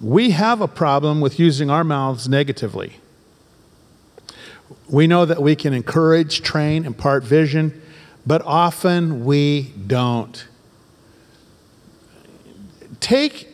we 0.00 0.30
have 0.30 0.60
a 0.60 0.68
problem 0.68 1.20
with 1.20 1.38
using 1.38 1.70
our 1.70 1.84
mouths 1.84 2.28
negatively. 2.28 2.94
We 4.88 5.06
know 5.06 5.24
that 5.24 5.40
we 5.40 5.56
can 5.56 5.72
encourage, 5.72 6.42
train, 6.42 6.84
impart 6.84 7.24
vision, 7.24 7.80
but 8.26 8.42
often 8.42 9.24
we 9.24 9.72
don't. 9.86 10.46
Take 13.00 13.48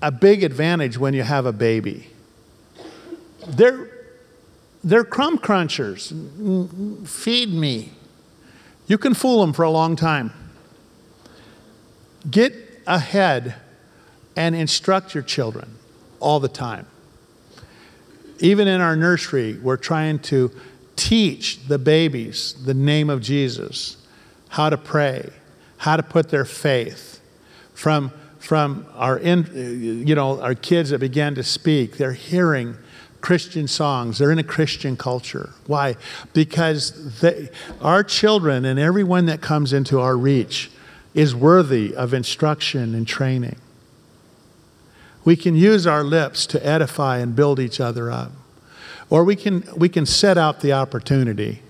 a 0.00 0.10
big 0.10 0.42
advantage 0.42 0.98
when 0.98 1.14
you 1.14 1.22
have 1.22 1.46
a 1.46 1.52
baby. 1.52 2.08
They're, 3.46 3.90
they're 4.82 5.04
crumb 5.04 5.38
crunchers. 5.38 6.08
Feed 7.06 7.52
me. 7.52 7.92
You 8.86 8.98
can 8.98 9.14
fool 9.14 9.40
them 9.40 9.52
for 9.52 9.62
a 9.62 9.70
long 9.70 9.96
time. 9.96 10.32
Get 12.30 12.54
ahead 12.86 13.54
and 14.36 14.54
instruct 14.54 15.14
your 15.14 15.22
children 15.22 15.78
all 16.20 16.40
the 16.40 16.48
time. 16.48 16.86
Even 18.44 18.68
in 18.68 18.82
our 18.82 18.94
nursery, 18.94 19.54
we're 19.54 19.78
trying 19.78 20.18
to 20.18 20.50
teach 20.96 21.66
the 21.66 21.78
babies 21.78 22.54
the 22.66 22.74
name 22.74 23.08
of 23.08 23.22
Jesus, 23.22 23.96
how 24.50 24.68
to 24.68 24.76
pray, 24.76 25.30
how 25.78 25.96
to 25.96 26.02
put 26.02 26.28
their 26.28 26.44
faith. 26.44 27.22
From, 27.72 28.12
from 28.38 28.86
our, 28.96 29.16
in, 29.16 30.04
you 30.06 30.14
know, 30.14 30.42
our 30.42 30.54
kids 30.54 30.90
that 30.90 30.98
began 30.98 31.34
to 31.36 31.42
speak, 31.42 31.96
they're 31.96 32.12
hearing 32.12 32.76
Christian 33.22 33.66
songs. 33.66 34.18
They're 34.18 34.30
in 34.30 34.38
a 34.38 34.44
Christian 34.44 34.98
culture. 34.98 35.54
Why? 35.66 35.96
Because 36.34 37.20
they, 37.22 37.48
our 37.80 38.04
children 38.04 38.66
and 38.66 38.78
everyone 38.78 39.24
that 39.24 39.40
comes 39.40 39.72
into 39.72 40.00
our 40.00 40.18
reach 40.18 40.70
is 41.14 41.34
worthy 41.34 41.96
of 41.96 42.12
instruction 42.12 42.94
and 42.94 43.08
training. 43.08 43.56
We 45.24 45.36
can 45.36 45.54
use 45.54 45.86
our 45.86 46.04
lips 46.04 46.46
to 46.48 46.66
edify 46.66 47.18
and 47.18 47.34
build 47.34 47.58
each 47.58 47.80
other 47.80 48.10
up. 48.10 48.32
Or 49.10 49.24
we 49.24 49.36
can, 49.36 49.64
we 49.76 49.88
can 49.88 50.06
set 50.06 50.36
out 50.36 50.60
the 50.60 50.72
opportunity. 50.72 51.62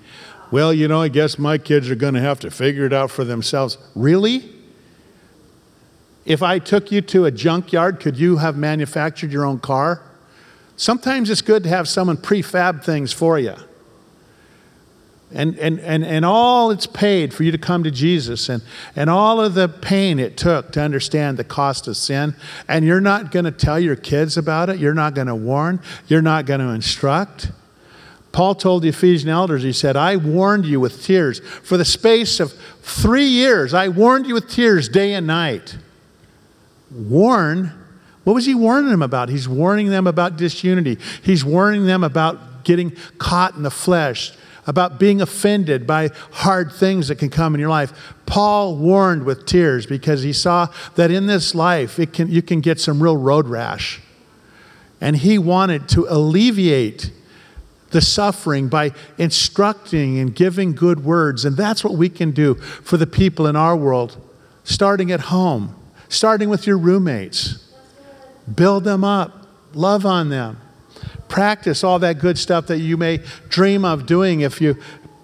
Well, 0.50 0.72
you 0.72 0.88
know, 0.88 1.02
I 1.02 1.08
guess 1.08 1.38
my 1.38 1.58
kids 1.58 1.90
are 1.90 1.94
going 1.94 2.14
to 2.14 2.20
have 2.20 2.40
to 2.40 2.50
figure 2.50 2.86
it 2.86 2.92
out 2.92 3.10
for 3.10 3.24
themselves. 3.24 3.78
Really? 3.94 4.50
If 6.24 6.42
I 6.42 6.58
took 6.58 6.90
you 6.90 7.00
to 7.02 7.26
a 7.26 7.30
junkyard, 7.30 8.00
could 8.00 8.16
you 8.16 8.38
have 8.38 8.56
manufactured 8.56 9.32
your 9.32 9.44
own 9.44 9.58
car? 9.58 10.02
Sometimes 10.76 11.30
it's 11.30 11.42
good 11.42 11.62
to 11.64 11.68
have 11.68 11.88
someone 11.88 12.16
prefab 12.16 12.82
things 12.84 13.12
for 13.12 13.38
you 13.38 13.54
and, 15.35 15.59
and, 15.59 15.81
and, 15.81 16.05
and 16.05 16.25
all 16.25 16.70
it's 16.70 16.87
paid 16.87 17.35
for 17.35 17.42
you 17.42 17.51
to 17.51 17.59
come 17.59 17.83
to 17.83 17.90
Jesus 17.90 18.49
and, 18.49 18.62
and 18.94 19.11
all 19.11 19.40
of 19.40 19.55
the 19.55 19.68
pain 19.68 20.20
it 20.20 20.37
took 20.37 20.70
to 20.73 20.81
understand 20.81 21.37
the 21.37 21.44
cost 21.44 21.88
of 21.88 21.97
sin, 21.97 22.35
and 22.68 22.85
you're 22.85 23.01
not 23.01 23.33
going 23.33 23.44
to 23.44 23.51
tell 23.51 23.79
your 23.79 23.97
kids 23.97 24.37
about 24.37 24.70
it, 24.70 24.79
you're 24.79 24.94
not 24.94 25.14
going 25.14 25.27
to 25.27 25.35
warn, 25.35 25.81
you're 26.07 26.23
not 26.23 26.47
going 26.47 26.61
to 26.61 26.68
instruct. 26.68 27.51
Paul 28.31 28.55
told 28.55 28.83
the 28.83 28.88
Ephesian 28.88 29.29
elders, 29.29 29.62
he 29.62 29.73
said, 29.73 29.97
I 29.97 30.16
warned 30.16 30.66
you 30.66 30.81
with 30.81 31.03
tears. 31.03 31.40
For 31.62 31.77
the 31.77 31.85
space 31.85 32.40
of 32.40 32.53
three 32.83 33.27
years, 33.27 33.75
I 33.75 33.88
warned 33.88 34.27
you 34.27 34.35
with 34.35 34.49
tears 34.49 34.88
day 34.88 35.14
and 35.14 35.27
night. 35.27 35.79
Warn? 36.90 37.73
What 38.25 38.35
was 38.35 38.47
he 38.47 38.55
warning 38.55 38.90
them 38.90 39.03
about? 39.03 39.29
He's 39.29 39.49
warning 39.49 39.88
them 39.88 40.07
about 40.07 40.37
disunity. 40.37 40.99
He's 41.23 41.44
warning 41.44 41.87
them 41.87 42.03
about 42.03 42.64
getting 42.64 42.97
caught 43.18 43.55
in 43.55 43.62
the 43.62 43.70
flesh 43.70 44.33
about 44.66 44.98
being 44.98 45.20
offended 45.20 45.87
by 45.87 46.11
hard 46.33 46.72
things 46.72 47.09
that 47.09 47.16
can 47.16 47.31
come 47.31 47.55
in 47.55 47.61
your 47.61 47.70
life. 47.70 47.92
Paul 48.27 48.77
warned 48.77 49.24
with 49.24 49.46
tears 49.46 49.87
because 49.87 50.22
he 50.22 50.33
saw 50.33 50.68
that 50.94 51.11
in 51.11 51.27
this 51.27 51.55
life 51.55 51.98
it 51.98 52.12
can, 52.12 52.31
you 52.31 52.42
can 52.42 52.61
get 52.61 52.81
some 52.81 53.03
real 53.03 53.16
road 53.16 53.46
rash. 53.46 54.00
And 55.00 55.16
he 55.16 55.38
wanted 55.38 55.88
to 55.90 56.07
alleviate 56.09 57.11
the 57.90 58.00
suffering 58.00 58.68
by 58.68 58.90
instructing 59.18 60.18
and 60.18 60.35
giving 60.35 60.72
good 60.72 61.05
words. 61.05 61.44
And 61.44 61.57
that's 61.57 61.85
what 61.85 61.94
we 61.94 62.09
can 62.09 62.33
do 62.33 62.55
for 62.55 62.96
the 62.96 63.07
people 63.07 63.46
in 63.46 63.55
our 63.55 63.77
world, 63.77 64.16
starting 64.64 65.12
at 65.12 65.20
home, 65.20 65.77
starting 66.09 66.48
with 66.48 66.66
your 66.66 66.79
roommates. 66.79 67.70
Build 68.53 68.85
them 68.85 69.05
up, 69.05 69.46
love 69.74 70.05
on 70.05 70.29
them, 70.29 70.59
practice 71.28 71.83
all 71.83 71.98
that 71.98 72.18
good 72.18 72.38
stuff 72.38 72.66
that 72.68 72.78
you 72.78 72.96
may 72.96 73.20
dream 73.48 73.85
of 73.85 74.07
doing 74.07 74.40
if 74.40 74.61
you 74.61 74.76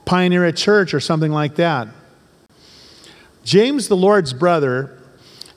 pioneer 0.05 0.45
a 0.45 0.53
church 0.53 0.93
or 0.93 1.01
something 1.01 1.31
like 1.31 1.57
that. 1.57 1.89
James, 3.45 3.89
the 3.89 3.97
Lord's 3.97 4.33
brother, 4.33 4.99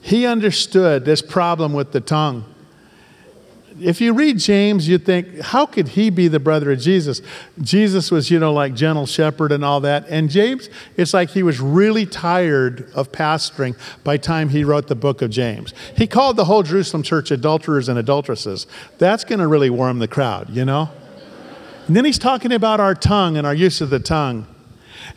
he 0.00 0.26
understood 0.26 1.04
this 1.04 1.22
problem 1.22 1.72
with 1.72 1.92
the 1.92 2.00
tongue 2.00 2.53
if 3.80 4.00
you 4.00 4.12
read 4.12 4.38
James, 4.38 4.88
you 4.88 4.98
think, 4.98 5.40
how 5.40 5.66
could 5.66 5.88
he 5.88 6.10
be 6.10 6.28
the 6.28 6.38
brother 6.38 6.70
of 6.72 6.78
Jesus? 6.78 7.20
Jesus 7.60 8.10
was, 8.10 8.30
you 8.30 8.38
know, 8.38 8.52
like 8.52 8.74
gentle 8.74 9.06
shepherd 9.06 9.50
and 9.50 9.64
all 9.64 9.80
that. 9.80 10.06
And 10.08 10.30
James, 10.30 10.68
it's 10.96 11.12
like 11.12 11.30
he 11.30 11.42
was 11.42 11.60
really 11.60 12.06
tired 12.06 12.90
of 12.94 13.10
pastoring 13.10 13.76
by 14.04 14.16
time 14.16 14.50
he 14.50 14.62
wrote 14.64 14.86
the 14.86 14.94
book 14.94 15.22
of 15.22 15.30
James. 15.30 15.74
He 15.96 16.06
called 16.06 16.36
the 16.36 16.44
whole 16.44 16.62
Jerusalem 16.62 17.02
church 17.02 17.30
adulterers 17.30 17.88
and 17.88 17.98
adulteresses. 17.98 18.66
That's 18.98 19.24
going 19.24 19.40
to 19.40 19.46
really 19.48 19.70
warm 19.70 19.98
the 19.98 20.08
crowd, 20.08 20.50
you 20.50 20.64
know? 20.64 20.90
And 21.86 21.96
then 21.96 22.04
he's 22.04 22.18
talking 22.18 22.52
about 22.52 22.80
our 22.80 22.94
tongue 22.94 23.36
and 23.36 23.46
our 23.46 23.54
use 23.54 23.80
of 23.80 23.90
the 23.90 23.98
tongue. 23.98 24.46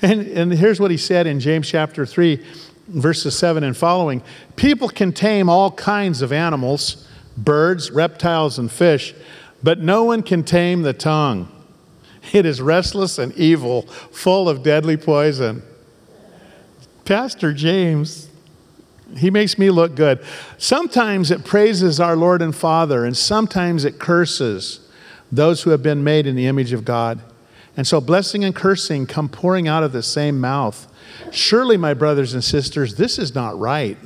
And, 0.01 0.21
and 0.27 0.51
here's 0.51 0.79
what 0.79 0.91
he 0.91 0.97
said 0.97 1.27
in 1.27 1.39
James 1.39 1.69
chapter 1.69 2.05
3, 2.05 2.43
verses 2.87 3.37
7 3.37 3.63
and 3.63 3.77
following 3.77 4.23
People 4.55 4.89
can 4.89 5.13
tame 5.13 5.47
all 5.47 5.71
kinds 5.71 6.21
of 6.21 6.31
animals 6.31 7.07
birds, 7.37 7.91
reptiles, 7.91 8.57
and 8.57 8.71
fish, 8.71 9.13
but 9.61 9.79
no 9.79 10.03
one 10.03 10.23
can 10.23 10.43
tame 10.43 10.81
the 10.81 10.93
tongue. 10.93 11.51
It 12.33 12.45
is 12.45 12.61
restless 12.61 13.17
and 13.17 13.33
evil, 13.33 13.83
full 13.83 14.49
of 14.49 14.63
deadly 14.63 14.97
poison. 14.97 15.61
Pastor 17.05 17.53
James, 17.53 18.29
he 19.15 19.29
makes 19.29 19.57
me 19.57 19.69
look 19.69 19.95
good. 19.95 20.19
Sometimes 20.57 21.31
it 21.31 21.45
praises 21.45 21.99
our 21.99 22.17
Lord 22.17 22.41
and 22.41 22.53
Father, 22.55 23.05
and 23.05 23.15
sometimes 23.15 23.85
it 23.85 23.99
curses 23.99 24.81
those 25.31 25.63
who 25.63 25.69
have 25.69 25.83
been 25.83 26.03
made 26.03 26.27
in 26.27 26.35
the 26.35 26.47
image 26.47 26.73
of 26.73 26.83
God. 26.83 27.21
And 27.77 27.87
so 27.87 28.01
blessing 28.01 28.43
and 28.43 28.55
cursing 28.55 29.05
come 29.05 29.29
pouring 29.29 29.67
out 29.67 29.83
of 29.83 29.93
the 29.93 30.03
same 30.03 30.41
mouth. 30.41 30.91
Surely, 31.31 31.77
my 31.77 31.93
brothers 31.93 32.33
and 32.33 32.43
sisters, 32.43 32.95
this 32.95 33.19
is 33.19 33.35
not 33.35 33.57
right. 33.57 33.97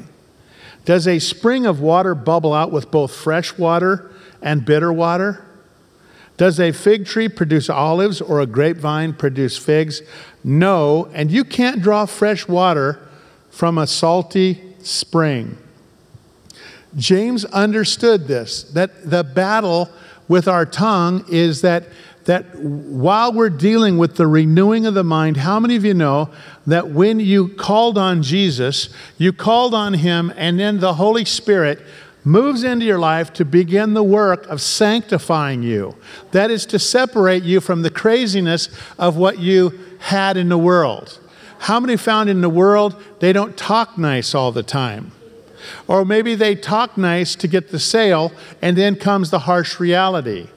Does 0.85 1.07
a 1.07 1.19
spring 1.19 1.65
of 1.65 1.79
water 1.79 2.15
bubble 2.15 2.53
out 2.53 2.71
with 2.71 2.91
both 2.91 3.13
fresh 3.13 3.57
water 3.57 4.11
and 4.41 4.65
bitter 4.65 4.91
water? 4.91 5.45
Does 6.37 6.59
a 6.59 6.71
fig 6.71 7.05
tree 7.05 7.29
produce 7.29 7.69
olives 7.69 8.19
or 8.19 8.39
a 8.39 8.47
grapevine 8.47 9.13
produce 9.13 9.57
figs? 9.57 10.01
No, 10.43 11.07
and 11.13 11.29
you 11.29 11.43
can't 11.43 11.81
draw 11.81 12.05
fresh 12.05 12.47
water 12.47 13.07
from 13.51 13.77
a 13.77 13.85
salty 13.85 14.59
spring. 14.79 15.57
James 16.95 17.45
understood 17.45 18.27
this 18.27 18.63
that 18.63 19.09
the 19.09 19.23
battle 19.23 19.89
with 20.27 20.47
our 20.47 20.65
tongue 20.65 21.25
is 21.29 21.61
that 21.61 21.83
that 22.25 22.55
while 22.55 23.33
we're 23.33 23.49
dealing 23.49 23.97
with 23.97 24.15
the 24.15 24.27
renewing 24.27 24.85
of 24.85 24.93
the 24.93 25.03
mind, 25.03 25.37
how 25.37 25.59
many 25.59 25.75
of 25.75 25.83
you 25.83 25.93
know 25.93 26.29
that 26.67 26.89
when 26.89 27.19
you 27.19 27.49
called 27.49 27.97
on 27.97 28.21
Jesus, 28.21 28.89
you 29.17 29.33
called 29.33 29.73
on 29.73 29.95
him, 29.95 30.31
and 30.35 30.59
then 30.59 30.79
the 30.79 30.95
Holy 30.95 31.25
Spirit 31.25 31.81
moves 32.23 32.63
into 32.63 32.85
your 32.85 32.99
life 32.99 33.33
to 33.33 33.43
begin 33.43 33.95
the 33.95 34.03
work 34.03 34.45
of 34.47 34.61
sanctifying 34.61 35.63
you? 35.63 35.95
That 36.31 36.51
is 36.51 36.65
to 36.67 36.79
separate 36.79 37.43
you 37.43 37.59
from 37.59 37.81
the 37.81 37.89
craziness 37.89 38.69
of 38.99 39.17
what 39.17 39.39
you 39.39 39.79
had 39.99 40.37
in 40.37 40.49
the 40.49 40.57
world. 40.57 41.19
How 41.59 41.79
many 41.79 41.97
found 41.97 42.29
in 42.29 42.41
the 42.41 42.49
world 42.49 43.01
they 43.19 43.33
don't 43.33 43.57
talk 43.57 43.97
nice 43.97 44.35
all 44.35 44.51
the 44.51 44.63
time? 44.63 45.11
Or 45.87 46.05
maybe 46.05 46.35
they 46.35 46.55
talk 46.55 46.97
nice 46.97 47.35
to 47.35 47.47
get 47.47 47.69
the 47.69 47.79
sale, 47.79 48.31
and 48.61 48.77
then 48.77 48.95
comes 48.95 49.29
the 49.29 49.39
harsh 49.39 49.79
reality. 49.79 50.47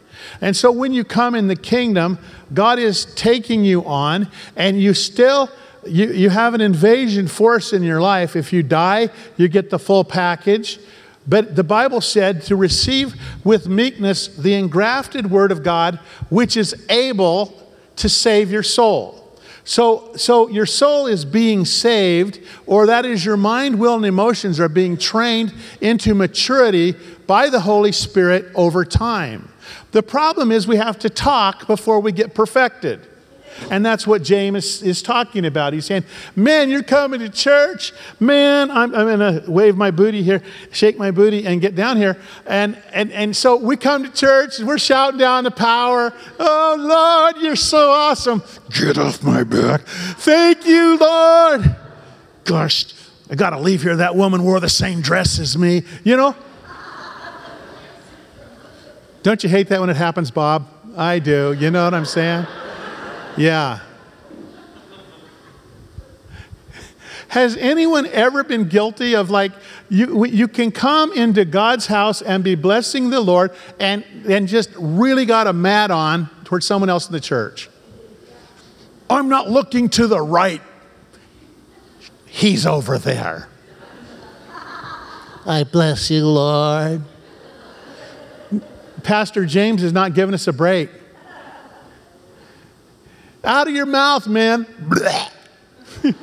And 0.41 0.57
so 0.57 0.71
when 0.71 0.93
you 0.93 1.05
come 1.05 1.35
in 1.35 1.49
the 1.49 1.57
kingdom, 1.57 2.19
God 2.53 2.79
is 2.79 3.05
taking 3.15 3.65
you 3.65 3.85
on, 3.85 4.29
and 4.57 4.81
you 4.81 4.95
still. 4.95 5.51
You, 5.87 6.11
you 6.13 6.31
have 6.31 6.55
an 6.55 6.63
invasion 6.63 7.29
force 7.29 7.75
in 7.75 7.83
your 7.83 8.01
life. 8.01 8.37
If 8.37 8.55
you 8.55 8.63
die, 8.63 9.11
you 9.37 9.49
get 9.49 9.69
the 9.69 9.79
full 9.79 10.03
package. 10.03 10.79
But 11.27 11.57
the 11.57 11.65
Bible 11.65 12.01
said 12.01 12.43
to 12.45 12.57
receive 12.57 13.15
with 13.45 13.69
meekness 13.69 14.29
the 14.29 14.55
engrafted 14.55 15.31
word 15.31 15.53
of 15.53 15.63
God, 15.63 15.99
which 16.31 16.57
is 16.57 16.87
able 16.89 17.53
to 17.97 18.09
save 18.09 18.51
your 18.51 18.63
soul. 18.63 19.21
So, 19.65 20.13
so 20.17 20.49
your 20.49 20.67
soul 20.67 21.07
is 21.07 21.25
being 21.25 21.65
saved, 21.65 22.41
or 22.67 22.87
that 22.87 23.07
is 23.07 23.25
your 23.25 23.39
mind, 23.39 23.79
will, 23.79 23.95
and 23.95 24.05
emotions 24.05 24.61
are 24.61 24.69
being 24.69 24.99
trained 24.99 25.55
into 25.81 26.15
maturity 26.15 26.95
by 27.27 27.49
the 27.49 27.61
Holy 27.61 27.93
Spirit 27.93 28.47
over 28.55 28.85
time. 28.85 29.49
The 29.95 30.03
problem 30.03 30.51
is 30.51 30.67
we 30.67 30.77
have 30.77 30.99
to 30.99 31.09
talk 31.09 31.69
before 31.69 32.01
we 32.01 32.11
get 32.11 32.35
perfected. 32.35 33.07
And 33.71 33.87
that's 33.87 34.09
what 34.09 34.25
James 34.25 34.83
is, 34.83 35.03
talking 35.03 35.47
about. 35.47 35.73
He's 35.73 35.85
saying, 35.85 36.03
Man, 36.35 36.69
you're 36.69 36.83
coming 36.83 37.21
to 37.21 37.29
church. 37.29 37.93
Man, 38.19 38.73
I'm, 38.73 38.93
I'm 38.93 39.19
going 39.19 39.45
to 39.45 39.49
wave 39.49 39.77
my 39.77 39.93
booty 39.93 40.25
here, 40.25 40.43
shake 40.73 40.99
my 40.99 41.13
booty, 41.13 41.47
and 41.47 41.61
get 41.61 41.77
down 41.77 41.97
here. 41.97 42.21
And, 42.45 42.77
and, 42.93 43.13
and 43.13 43.37
so 43.37 43.55
we 43.55 43.77
come 43.77 44.03
to 44.03 44.11
church, 44.11 44.59
and 44.59 44.67
we're 44.67 44.79
shouting 44.79 45.21
down 45.21 45.45
the 45.45 45.53
power. 45.53 46.13
Oh, 46.41 46.77
Lord, 46.77 47.41
you're 47.41 47.55
so 47.55 47.93
awesome. 47.93 48.43
Get 48.71 48.99
off 48.99 49.23
my 49.23 49.45
back. 49.45 49.83
Thank 49.83 50.67
you, 50.67 50.99
Lord. 50.99 51.77
Gosh, 52.43 52.87
I 53.31 53.37
got 53.37 53.51
to 53.51 53.61
leave 53.61 53.83
here. 53.83 53.95
That 53.95 54.17
woman 54.17 54.43
wore 54.43 54.59
the 54.59 54.69
same 54.69 55.03
dress 55.03 55.39
as 55.39 55.57
me. 55.57 55.85
You 56.03 56.17
know? 56.17 56.35
Don't 59.25 59.43
you 59.43 59.49
hate 59.49 59.69
that 59.69 59.81
when 59.81 59.89
it 59.89 59.97
happens, 59.97 60.31
Bob? 60.31 60.69
I 60.99 61.19
do. 61.19 61.57
You 61.59 61.71
know 61.71 61.85
what 61.85 61.95
I'm 61.95 62.05
saying? 62.05 62.47
Yeah. 63.39 63.81
Has 67.29 67.57
anyone 67.57 68.07
ever 68.09 68.45
been 68.45 68.69
guilty 68.69 69.17
of 69.17 69.31
like, 69.31 69.53
you, 69.89 70.27
you 70.27 70.47
can 70.47 70.71
come 70.71 71.11
into 71.15 71.47
God's 71.47 71.87
house 71.87 72.21
and 72.21 72.45
be 72.45 72.55
blessing 72.55 73.09
the 73.09 73.21
Lord 73.23 73.53
and, 73.81 74.05
and 74.29 74.47
just 74.47 74.69
really 74.77 75.25
got 75.25 75.47
a 75.47 75.55
mad 75.55 75.91
on 75.91 76.29
towards 76.45 76.67
someone 76.67 76.91
else 76.91 77.07
in 77.07 77.13
the 77.15 77.21
church? 77.21 77.71
I'm 79.09 79.31
not 79.31 79.51
looking 79.51 79.89
to 79.91 80.07
the 80.07 80.21
right, 80.21 80.61
he's 82.27 82.67
over 82.67 82.99
there. 82.99 83.49
I 85.47 85.65
bless 85.65 86.11
you, 86.11 86.27
Lord. 86.29 87.01
Pastor 89.05 89.45
James 89.45 89.83
is 89.83 89.93
not 89.93 90.15
giving 90.15 90.35
us 90.35 90.49
a 90.49 90.53
break. 90.53 90.91
Out 93.45 93.69
of 93.69 93.75
your 93.75 93.87
mouth, 93.87 94.27
man. 94.27 94.67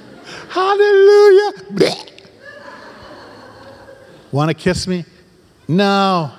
Hallelujah. 0.50 1.52
Want 4.32 4.50
to 4.50 4.56
kiss 4.56 4.88
me? 4.88 5.06
No. 5.68 6.32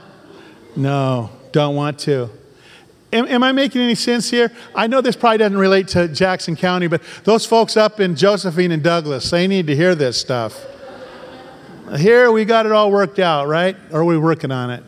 No, 0.75 1.31
don't 1.53 1.77
want 1.77 1.99
to. 2.01 2.29
Am, 3.13 3.27
am, 3.27 3.43
I 3.43 3.53
making 3.53 3.83
any 3.83 3.95
sense 3.95 4.31
here? 4.31 4.51
I 4.75 4.87
know 4.87 5.03
this 5.03 5.17
probably 5.17 5.39
doesn't 5.39 5.59
relate 5.59 5.89
to 5.89 6.09
Jackson 6.09 6.57
County, 6.57 6.87
but 6.87 7.03
those 7.25 7.45
folks 7.45 7.77
up 7.77 8.01
in 8.01 8.17
Josephine 8.17 8.73
and 8.73 8.83
Douglas, 8.83 9.31
they 9.31 9.47
need 9.47 9.67
to 9.67 9.77
hear 9.77 9.95
this 9.95 10.19
stuff. 10.19 10.67
Here 11.99 12.33
we 12.33 12.47
got 12.47 12.65
it 12.65 12.73
all 12.73 12.91
worked 12.91 13.19
out, 13.19 13.49
right? 13.49 13.77
Or 13.93 14.01
are 14.01 14.05
we 14.05 14.17
working 14.17 14.51
on 14.51 14.71
it? 14.71 14.83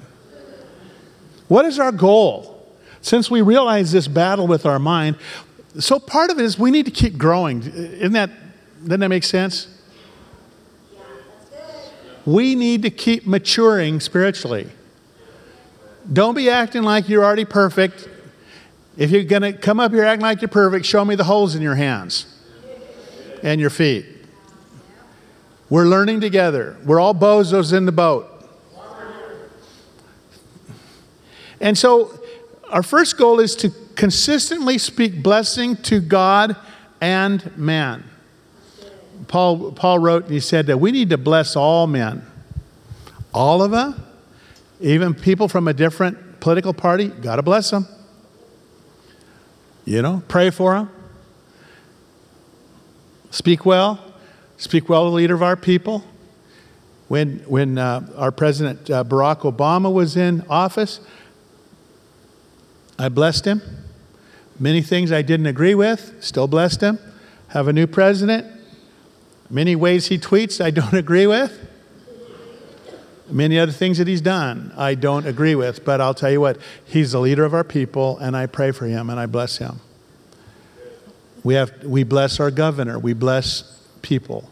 What 1.48 1.64
is 1.64 1.78
our 1.78 1.92
goal? 1.92 2.50
Since 3.00 3.30
we 3.30 3.42
realize 3.42 3.92
this 3.92 4.08
battle 4.08 4.46
with 4.46 4.64
our 4.64 4.78
mind, 4.78 5.16
so 5.78 5.98
part 5.98 6.30
of 6.30 6.38
it 6.38 6.44
is 6.44 6.58
we 6.58 6.70
need 6.70 6.86
to 6.86 6.92
keep 6.92 7.18
growing. 7.18 7.62
Isn't 7.62 8.12
that, 8.12 8.30
doesn't 8.82 9.00
that 9.00 9.08
make 9.08 9.24
sense? 9.24 9.68
We 12.24 12.54
need 12.54 12.82
to 12.82 12.90
keep 12.90 13.26
maturing 13.26 14.00
spiritually. 14.00 14.68
Don't 16.10 16.34
be 16.34 16.48
acting 16.48 16.82
like 16.82 17.08
you're 17.08 17.24
already 17.24 17.44
perfect. 17.44 18.08
If 18.96 19.10
you're 19.10 19.24
going 19.24 19.42
to 19.42 19.52
come 19.52 19.80
up 19.80 19.92
here 19.92 20.04
acting 20.04 20.22
like 20.22 20.40
you're 20.40 20.48
perfect, 20.48 20.86
show 20.86 21.04
me 21.04 21.14
the 21.16 21.24
holes 21.24 21.54
in 21.54 21.60
your 21.60 21.74
hands 21.74 22.26
and 23.42 23.60
your 23.60 23.70
feet. 23.70 24.06
We're 25.68 25.86
learning 25.86 26.20
together. 26.20 26.76
We're 26.84 27.00
all 27.00 27.14
bozos 27.14 27.76
in 27.76 27.84
the 27.84 27.92
boat. 27.92 28.30
And 31.60 31.76
so, 31.76 32.18
our 32.70 32.82
first 32.82 33.16
goal 33.16 33.40
is 33.40 33.54
to 33.56 33.70
consistently 33.94 34.78
speak 34.78 35.22
blessing 35.22 35.76
to 35.76 36.00
God 36.00 36.56
and 37.00 37.56
man. 37.56 38.04
Paul, 39.28 39.72
Paul 39.72 39.98
wrote, 39.98 40.24
and 40.24 40.32
he 40.32 40.40
said 40.40 40.66
that 40.66 40.78
we 40.78 40.90
need 40.92 41.10
to 41.10 41.18
bless 41.18 41.56
all 41.56 41.86
men. 41.86 42.24
All 43.32 43.62
of 43.62 43.70
them, 43.70 44.02
even 44.80 45.14
people 45.14 45.48
from 45.48 45.68
a 45.68 45.72
different 45.72 46.40
political 46.40 46.72
party, 46.72 47.08
got 47.08 47.36
to 47.36 47.42
bless 47.42 47.70
them. 47.70 47.86
You 49.84 50.02
know, 50.02 50.22
pray 50.28 50.50
for 50.50 50.74
them. 50.74 50.90
Speak 53.30 53.66
well. 53.66 53.98
Speak 54.56 54.88
well 54.88 55.04
to 55.04 55.10
the 55.10 55.16
leader 55.16 55.34
of 55.34 55.42
our 55.42 55.56
people. 55.56 56.04
When, 57.08 57.38
when 57.40 57.76
uh, 57.76 58.06
our 58.16 58.32
President 58.32 58.88
uh, 58.90 59.04
Barack 59.04 59.40
Obama 59.40 59.92
was 59.92 60.16
in 60.16 60.44
office, 60.48 61.00
I 62.98 63.08
blessed 63.08 63.46
him. 63.46 63.62
Many 64.58 64.82
things 64.82 65.10
I 65.10 65.22
didn't 65.22 65.46
agree 65.46 65.74
with, 65.74 66.14
still 66.20 66.46
blessed 66.46 66.80
him. 66.80 66.98
Have 67.48 67.68
a 67.68 67.72
new 67.72 67.86
president. 67.86 68.46
Many 69.50 69.76
ways 69.76 70.06
he 70.06 70.18
tweets 70.18 70.64
I 70.64 70.70
don't 70.72 70.94
agree 70.94 71.26
with. 71.26 71.60
Many 73.30 73.58
other 73.58 73.72
things 73.72 73.98
that 73.98 74.06
he's 74.06 74.20
done 74.20 74.72
I 74.76 74.94
don't 74.94 75.26
agree 75.26 75.54
with. 75.54 75.84
But 75.84 76.00
I'll 76.00 76.14
tell 76.14 76.30
you 76.30 76.40
what, 76.40 76.58
he's 76.84 77.12
the 77.12 77.20
leader 77.20 77.44
of 77.44 77.54
our 77.54 77.64
people, 77.64 78.18
and 78.18 78.36
I 78.36 78.46
pray 78.46 78.70
for 78.70 78.86
him 78.86 79.10
and 79.10 79.18
I 79.18 79.26
bless 79.26 79.58
him. 79.58 79.80
We, 81.42 81.54
have, 81.54 81.84
we 81.84 82.04
bless 82.04 82.40
our 82.40 82.50
governor, 82.50 82.98
we 82.98 83.12
bless 83.12 83.80
people 84.02 84.50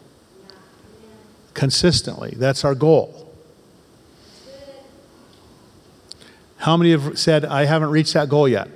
consistently. 1.53 2.33
That's 2.35 2.65
our 2.65 2.75
goal. 2.75 3.22
How 6.63 6.77
many 6.77 6.91
have 6.91 7.19
said, 7.19 7.43
I 7.43 7.65
haven't 7.65 7.89
reached 7.89 8.13
that 8.13 8.29
goal 8.29 8.47
yet? 8.47 8.69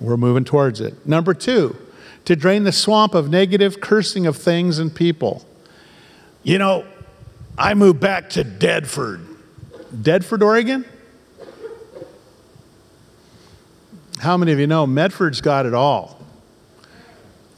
We're 0.00 0.16
moving 0.16 0.44
towards 0.44 0.80
it. 0.80 1.06
Number 1.06 1.34
two, 1.34 1.76
to 2.24 2.34
drain 2.34 2.64
the 2.64 2.72
swamp 2.72 3.12
of 3.12 3.28
negative 3.28 3.82
cursing 3.82 4.26
of 4.26 4.38
things 4.38 4.78
and 4.78 4.94
people. 4.94 5.44
You 6.42 6.56
know, 6.56 6.86
I 7.58 7.74
moved 7.74 8.00
back 8.00 8.30
to 8.30 8.44
Deadford. 8.44 9.20
Deadford, 10.00 10.42
Oregon? 10.42 10.86
How 14.20 14.38
many 14.38 14.52
of 14.52 14.58
you 14.58 14.66
know 14.66 14.86
Medford's 14.86 15.42
got 15.42 15.66
it 15.66 15.74
all? 15.74 16.18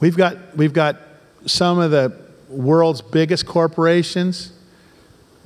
We've 0.01 0.17
got, 0.17 0.57
we've 0.57 0.73
got 0.73 0.97
some 1.45 1.79
of 1.79 1.91
the 1.91 2.13
world's 2.49 3.01
biggest 3.01 3.45
corporations. 3.45 4.51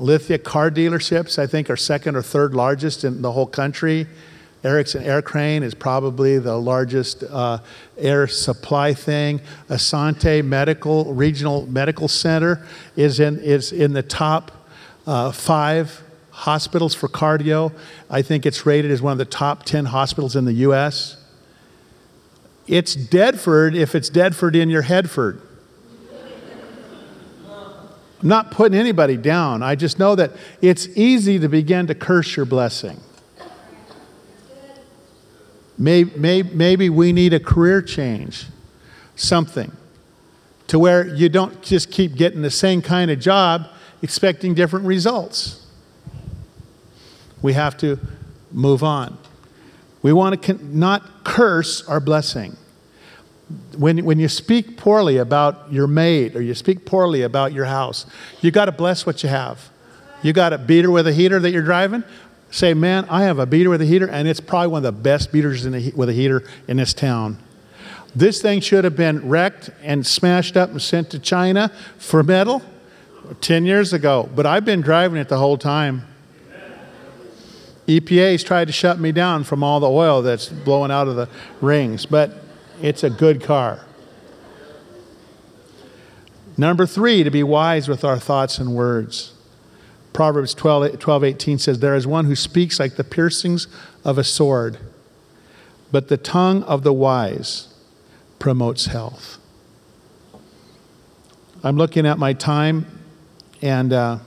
Lithia 0.01 0.39
car 0.39 0.71
dealerships, 0.71 1.37
I 1.37 1.45
think, 1.45 1.69
are 1.69 1.77
second 1.77 2.15
or 2.15 2.23
third 2.23 2.55
largest 2.55 3.03
in 3.03 3.21
the 3.21 3.31
whole 3.31 3.45
country. 3.45 4.07
Erickson 4.63 5.03
Air 5.03 5.21
Crane 5.21 5.61
is 5.61 5.75
probably 5.75 6.39
the 6.39 6.57
largest 6.57 7.23
uh, 7.23 7.59
air 7.97 8.27
supply 8.27 8.93
thing. 8.95 9.41
Asante 9.69 10.43
Medical 10.43 11.13
Regional 11.13 11.67
Medical 11.67 12.07
Center 12.07 12.65
is 12.95 13.19
in, 13.19 13.39
is 13.39 13.71
in 13.71 13.93
the 13.93 14.03
top 14.03 14.51
uh, 15.05 15.31
five 15.31 16.01
hospitals 16.31 16.95
for 16.95 17.07
cardio. 17.07 17.71
I 18.09 18.23
think 18.23 18.45
it's 18.47 18.65
rated 18.65 18.89
as 18.89 19.01
one 19.01 19.11
of 19.11 19.19
the 19.19 19.25
top 19.25 19.63
10 19.63 19.85
hospitals 19.85 20.35
in 20.35 20.45
the 20.45 20.53
U.S. 20.53 21.17
It's 22.67 22.95
Deadford 22.95 23.75
if 23.75 23.93
it's 23.93 24.09
Deadford 24.09 24.55
in 24.55 24.69
your 24.69 24.83
Headford. 24.83 25.41
I'm 28.21 28.27
not 28.27 28.51
putting 28.51 28.77
anybody 28.77 29.17
down. 29.17 29.63
I 29.63 29.75
just 29.75 29.97
know 29.97 30.13
that 30.15 30.31
it's 30.61 30.87
easy 30.89 31.39
to 31.39 31.49
begin 31.49 31.87
to 31.87 31.95
curse 31.95 32.35
your 32.35 32.45
blessing. 32.45 32.99
Maybe, 35.77 36.11
maybe, 36.15 36.49
maybe 36.53 36.89
we 36.89 37.11
need 37.11 37.33
a 37.33 37.39
career 37.39 37.81
change, 37.81 38.45
something, 39.15 39.71
to 40.67 40.77
where 40.77 41.07
you 41.07 41.29
don't 41.29 41.63
just 41.63 41.89
keep 41.89 42.15
getting 42.15 42.43
the 42.43 42.51
same 42.51 42.83
kind 42.83 43.09
of 43.09 43.19
job 43.19 43.67
expecting 44.03 44.53
different 44.53 44.85
results. 44.85 45.65
We 47.41 47.53
have 47.53 47.75
to 47.77 47.99
move 48.51 48.83
on. 48.83 49.17
We 50.03 50.13
want 50.13 50.43
to 50.43 50.53
not 50.65 51.23
curse 51.23 51.87
our 51.87 51.99
blessing 51.99 52.55
when, 53.77 54.03
when 54.05 54.19
you 54.19 54.27
speak 54.27 54.77
poorly 54.77 55.17
about 55.17 55.71
your 55.71 55.87
maid 55.87 56.35
or 56.35 56.41
you 56.41 56.53
speak 56.53 56.85
poorly 56.85 57.21
about 57.21 57.53
your 57.53 57.65
house, 57.65 58.05
you 58.41 58.51
got 58.51 58.65
to 58.65 58.71
bless 58.71 59.05
what 59.05 59.23
you 59.23 59.29
have. 59.29 59.69
You 60.23 60.33
got 60.33 60.53
a 60.53 60.57
beater 60.57 60.91
with 60.91 61.07
a 61.07 61.13
heater 61.13 61.39
that 61.39 61.51
you're 61.51 61.63
driving. 61.63 62.03
Say, 62.51 62.73
man, 62.73 63.05
I 63.09 63.23
have 63.23 63.39
a 63.39 63.45
beater 63.45 63.69
with 63.69 63.81
a 63.81 63.85
heater, 63.85 64.07
and 64.07 64.27
it's 64.27 64.39
probably 64.39 64.67
one 64.67 64.85
of 64.85 64.95
the 64.95 65.01
best 65.01 65.31
beaters 65.31 65.65
with 65.65 66.09
a 66.09 66.13
heater 66.13 66.43
in 66.67 66.77
this 66.77 66.93
town. 66.93 67.37
This 68.13 68.41
thing 68.41 68.59
should 68.59 68.83
have 68.83 68.97
been 68.97 69.29
wrecked 69.29 69.69
and 69.81 70.05
smashed 70.05 70.57
up 70.57 70.69
and 70.69 70.81
sent 70.81 71.11
to 71.11 71.19
China 71.19 71.71
for 71.97 72.23
metal 72.23 72.61
10 73.39 73.65
years 73.65 73.93
ago, 73.93 74.29
but 74.35 74.45
I've 74.45 74.65
been 74.65 74.81
driving 74.81 75.19
it 75.19 75.29
the 75.29 75.37
whole 75.37 75.57
time. 75.57 76.05
EPA's 77.87 78.43
tried 78.43 78.65
to 78.65 78.71
shut 78.71 78.99
me 78.99 79.11
down 79.11 79.43
from 79.43 79.63
all 79.63 79.79
the 79.79 79.89
oil 79.89 80.21
that's 80.21 80.49
blowing 80.49 80.91
out 80.91 81.07
of 81.07 81.15
the 81.15 81.27
rings, 81.61 82.05
but 82.05 82.40
it's 82.81 83.03
a 83.03 83.09
good 83.09 83.41
car. 83.41 83.85
Number 86.57 86.85
three, 86.85 87.23
to 87.23 87.31
be 87.31 87.43
wise 87.43 87.87
with 87.87 88.03
our 88.03 88.19
thoughts 88.19 88.59
and 88.59 88.75
words. 88.75 89.33
Proverbs 90.13 90.53
12, 90.53 90.99
12 90.99 91.23
18 91.23 91.57
says, 91.57 91.79
There 91.79 91.95
is 91.95 92.05
one 92.05 92.25
who 92.25 92.35
speaks 92.35 92.79
like 92.79 92.95
the 92.95 93.03
piercings 93.03 93.67
of 94.03 94.17
a 94.17 94.23
sword, 94.23 94.77
but 95.91 96.09
the 96.09 96.17
tongue 96.17 96.63
of 96.63 96.83
the 96.83 96.93
wise 96.93 97.73
promotes 98.39 98.87
health. 98.87 99.37
I'm 101.63 101.77
looking 101.77 102.05
at 102.05 102.17
my 102.17 102.33
time, 102.33 102.85
and 103.61 103.93
uh, 103.93 104.17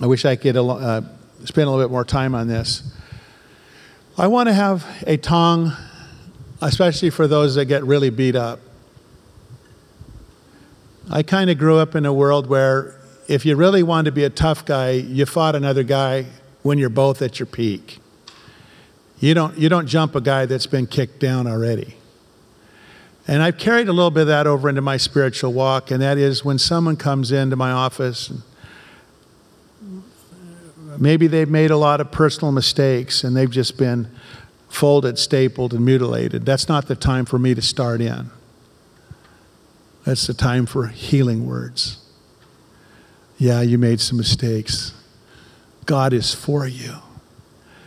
I 0.00 0.06
wish 0.06 0.24
I 0.24 0.36
could 0.36 0.56
uh, 0.56 1.00
spend 1.44 1.66
a 1.66 1.70
little 1.70 1.84
bit 1.84 1.90
more 1.90 2.04
time 2.04 2.34
on 2.34 2.46
this. 2.46 2.94
I 4.16 4.28
want 4.28 4.48
to 4.48 4.52
have 4.52 4.86
a 5.08 5.16
tongue, 5.16 5.72
especially 6.60 7.10
for 7.10 7.26
those 7.26 7.56
that 7.56 7.64
get 7.64 7.82
really 7.82 8.10
beat 8.10 8.36
up. 8.36 8.60
I 11.10 11.24
kind 11.24 11.50
of 11.50 11.58
grew 11.58 11.78
up 11.78 11.96
in 11.96 12.06
a 12.06 12.12
world 12.12 12.46
where 12.46 12.94
if 13.26 13.44
you 13.44 13.56
really 13.56 13.82
wanted 13.82 14.10
to 14.10 14.12
be 14.12 14.22
a 14.22 14.30
tough 14.30 14.64
guy, 14.64 14.92
you 14.92 15.26
fought 15.26 15.56
another 15.56 15.82
guy 15.82 16.26
when 16.62 16.78
you're 16.78 16.90
both 16.90 17.22
at 17.22 17.40
your 17.40 17.46
peak. 17.46 17.98
You 19.18 19.34
don't, 19.34 19.58
you 19.58 19.68
don't 19.68 19.88
jump 19.88 20.14
a 20.14 20.20
guy 20.20 20.46
that's 20.46 20.66
been 20.66 20.86
kicked 20.86 21.18
down 21.18 21.48
already. 21.48 21.96
And 23.26 23.42
I've 23.42 23.58
carried 23.58 23.88
a 23.88 23.92
little 23.92 24.12
bit 24.12 24.22
of 24.22 24.26
that 24.28 24.46
over 24.46 24.68
into 24.68 24.80
my 24.80 24.96
spiritual 24.96 25.52
walk, 25.52 25.90
and 25.90 26.00
that 26.02 26.18
is 26.18 26.44
when 26.44 26.58
someone 26.60 26.94
comes 26.94 27.32
into 27.32 27.56
my 27.56 27.72
office 27.72 28.30
and 28.30 28.42
Maybe 30.98 31.26
they've 31.26 31.48
made 31.48 31.70
a 31.70 31.76
lot 31.76 32.00
of 32.00 32.10
personal 32.10 32.52
mistakes 32.52 33.24
and 33.24 33.36
they've 33.36 33.50
just 33.50 33.76
been 33.76 34.08
folded, 34.68 35.18
stapled, 35.18 35.72
and 35.72 35.84
mutilated. 35.84 36.44
That's 36.44 36.68
not 36.68 36.88
the 36.88 36.96
time 36.96 37.24
for 37.24 37.38
me 37.38 37.54
to 37.54 37.62
start 37.62 38.00
in. 38.00 38.30
That's 40.04 40.26
the 40.26 40.34
time 40.34 40.66
for 40.66 40.88
healing 40.88 41.46
words. 41.46 41.98
Yeah, 43.38 43.62
you 43.62 43.78
made 43.78 44.00
some 44.00 44.18
mistakes. 44.18 44.92
God 45.86 46.12
is 46.12 46.34
for 46.34 46.66
you. 46.66 46.96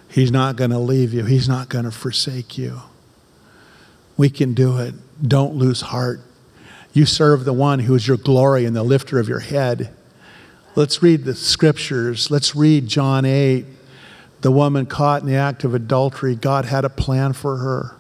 He's 0.10 0.32
not 0.32 0.56
going 0.56 0.72
to 0.72 0.80
leave 0.80 1.14
you, 1.14 1.26
He's 1.26 1.48
not 1.48 1.70
going 1.70 1.86
to 1.86 1.92
forsake 1.92 2.58
you. 2.58 2.82
We 4.16 4.30
can 4.30 4.54
do 4.54 4.78
it. 4.80 4.96
Don't 5.22 5.56
lose 5.56 5.82
heart. 5.82 6.22
You 6.94 7.06
serve 7.06 7.46
the 7.46 7.54
one 7.54 7.80
who 7.80 7.94
is 7.94 8.08
your 8.08 8.18
glory 8.18 8.66
and 8.66 8.76
the 8.76 8.84
lifter 8.84 9.20
of 9.20 9.30
your 9.30 9.40
head. 9.40 9.94
Let's 10.78 11.02
read 11.02 11.24
the 11.24 11.34
scriptures. 11.34 12.30
Let's 12.30 12.56
read 12.56 12.86
John 12.86 13.26
8. 13.26 13.66
The 14.42 14.52
woman 14.52 14.86
caught 14.86 15.22
in 15.24 15.28
the 15.28 15.34
act 15.34 15.64
of 15.64 15.74
adultery, 15.74 16.36
God 16.36 16.66
had 16.66 16.86
a 16.86 16.90
plan 16.90 17.34
for 17.34 17.58
her. 17.58 17.96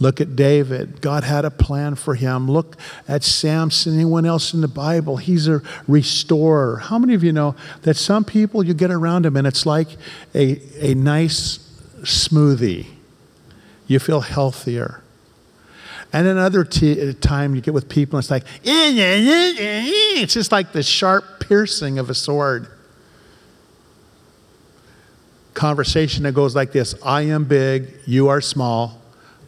Look 0.00 0.20
at 0.20 0.34
David. 0.34 1.00
God 1.00 1.22
had 1.22 1.44
a 1.44 1.50
plan 1.50 1.94
for 1.94 2.16
him. 2.16 2.50
Look 2.50 2.76
at 3.06 3.22
Samson, 3.22 3.94
anyone 3.94 4.26
else 4.26 4.52
in 4.52 4.62
the 4.62 4.68
Bible. 4.68 5.18
He's 5.18 5.46
a 5.46 5.62
restorer. 5.86 6.78
How 6.78 6.98
many 6.98 7.14
of 7.14 7.22
you 7.22 7.30
know 7.30 7.54
that 7.82 7.94
some 7.94 8.24
people 8.24 8.64
you 8.64 8.74
get 8.74 8.90
around 8.90 9.24
them 9.24 9.36
and 9.36 9.46
it's 9.46 9.64
like 9.64 9.86
a, 10.34 10.60
a 10.80 10.94
nice 10.94 11.58
smoothie? 12.00 12.86
You 13.86 14.00
feel 14.00 14.22
healthier. 14.22 15.04
And 16.12 16.26
another 16.26 16.64
t- 16.64 17.10
uh, 17.10 17.12
time 17.20 17.54
you 17.54 17.60
get 17.60 17.74
with 17.74 17.88
people, 17.88 18.18
it's 18.18 18.30
like, 18.30 18.44
eh, 18.64 18.92
it's 20.18 20.34
just 20.34 20.52
like 20.52 20.72
the 20.72 20.82
sharp 20.82 21.40
piercing 21.40 21.98
of 21.98 22.08
a 22.10 22.14
sword. 22.14 22.68
Conversation 25.54 26.24
that 26.24 26.32
goes 26.32 26.54
like 26.54 26.72
this 26.72 26.94
I 27.02 27.22
am 27.22 27.44
big, 27.44 27.92
you 28.06 28.28
are 28.28 28.40
small. 28.40 29.00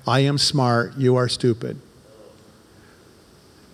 I 0.07 0.21
am 0.21 0.39
smart, 0.39 0.97
you 0.97 1.17
are 1.17 1.29
stupid. 1.29 1.79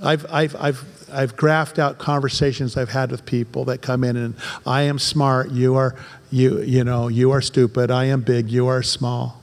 I've, 0.02 0.26
I've, 0.28 0.56
I've 0.56 0.94
I've 1.14 1.36
graphed 1.36 1.78
out 1.78 1.98
conversations 1.98 2.76
I've 2.76 2.90
had 2.90 3.12
with 3.12 3.24
people 3.24 3.66
that 3.66 3.80
come 3.82 4.02
in 4.02 4.16
and 4.16 4.34
I 4.66 4.82
am 4.82 4.98
smart, 4.98 5.50
you 5.50 5.76
are 5.76 5.94
you 6.30 6.60
you 6.62 6.82
know, 6.82 7.08
you 7.08 7.30
are 7.30 7.40
stupid, 7.40 7.90
I 7.90 8.06
am 8.06 8.22
big, 8.22 8.50
you 8.50 8.66
are 8.66 8.82
small. 8.82 9.40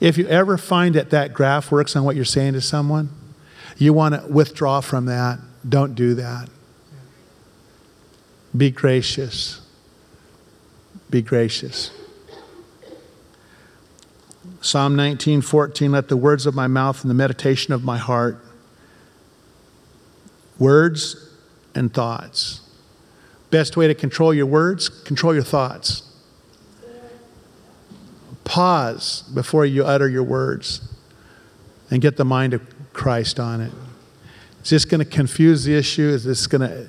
If 0.00 0.18
you 0.18 0.26
ever 0.28 0.58
find 0.58 0.94
that 0.94 1.10
that 1.10 1.32
graph 1.32 1.70
works 1.70 1.96
on 1.96 2.04
what 2.04 2.16
you're 2.16 2.24
saying 2.24 2.52
to 2.52 2.60
someone, 2.60 3.10
you 3.78 3.92
want 3.92 4.14
to 4.14 4.26
withdraw 4.30 4.80
from 4.80 5.06
that. 5.06 5.38
Don't 5.68 5.94
do 5.94 6.14
that. 6.14 6.48
Be 8.56 8.70
gracious. 8.70 9.60
Be 11.10 11.22
gracious. 11.22 11.90
Psalm 14.60 14.96
19:14 14.96 15.92
let 15.92 16.08
the 16.08 16.16
words 16.16 16.46
of 16.46 16.54
my 16.54 16.66
mouth 16.66 17.02
and 17.02 17.10
the 17.10 17.14
meditation 17.14 17.72
of 17.72 17.84
my 17.84 17.98
heart 17.98 18.42
words 20.58 21.16
and 21.74 21.92
thoughts. 21.92 22.60
Best 23.50 23.76
way 23.76 23.86
to 23.86 23.94
control 23.94 24.34
your 24.34 24.46
words, 24.46 24.88
control 24.88 25.34
your 25.34 25.44
thoughts. 25.44 26.02
Pause 28.46 29.22
before 29.34 29.66
you 29.66 29.84
utter 29.84 30.08
your 30.08 30.22
words 30.22 30.80
and 31.90 32.00
get 32.00 32.16
the 32.16 32.24
mind 32.24 32.54
of 32.54 32.62
Christ 32.92 33.40
on 33.40 33.60
it. 33.60 33.72
Is 34.62 34.70
this 34.70 34.84
going 34.84 35.00
to 35.00 35.04
confuse 35.04 35.64
the 35.64 35.76
issue? 35.76 36.08
Is 36.08 36.24
this 36.24 36.46
going 36.46 36.62
to 36.62 36.88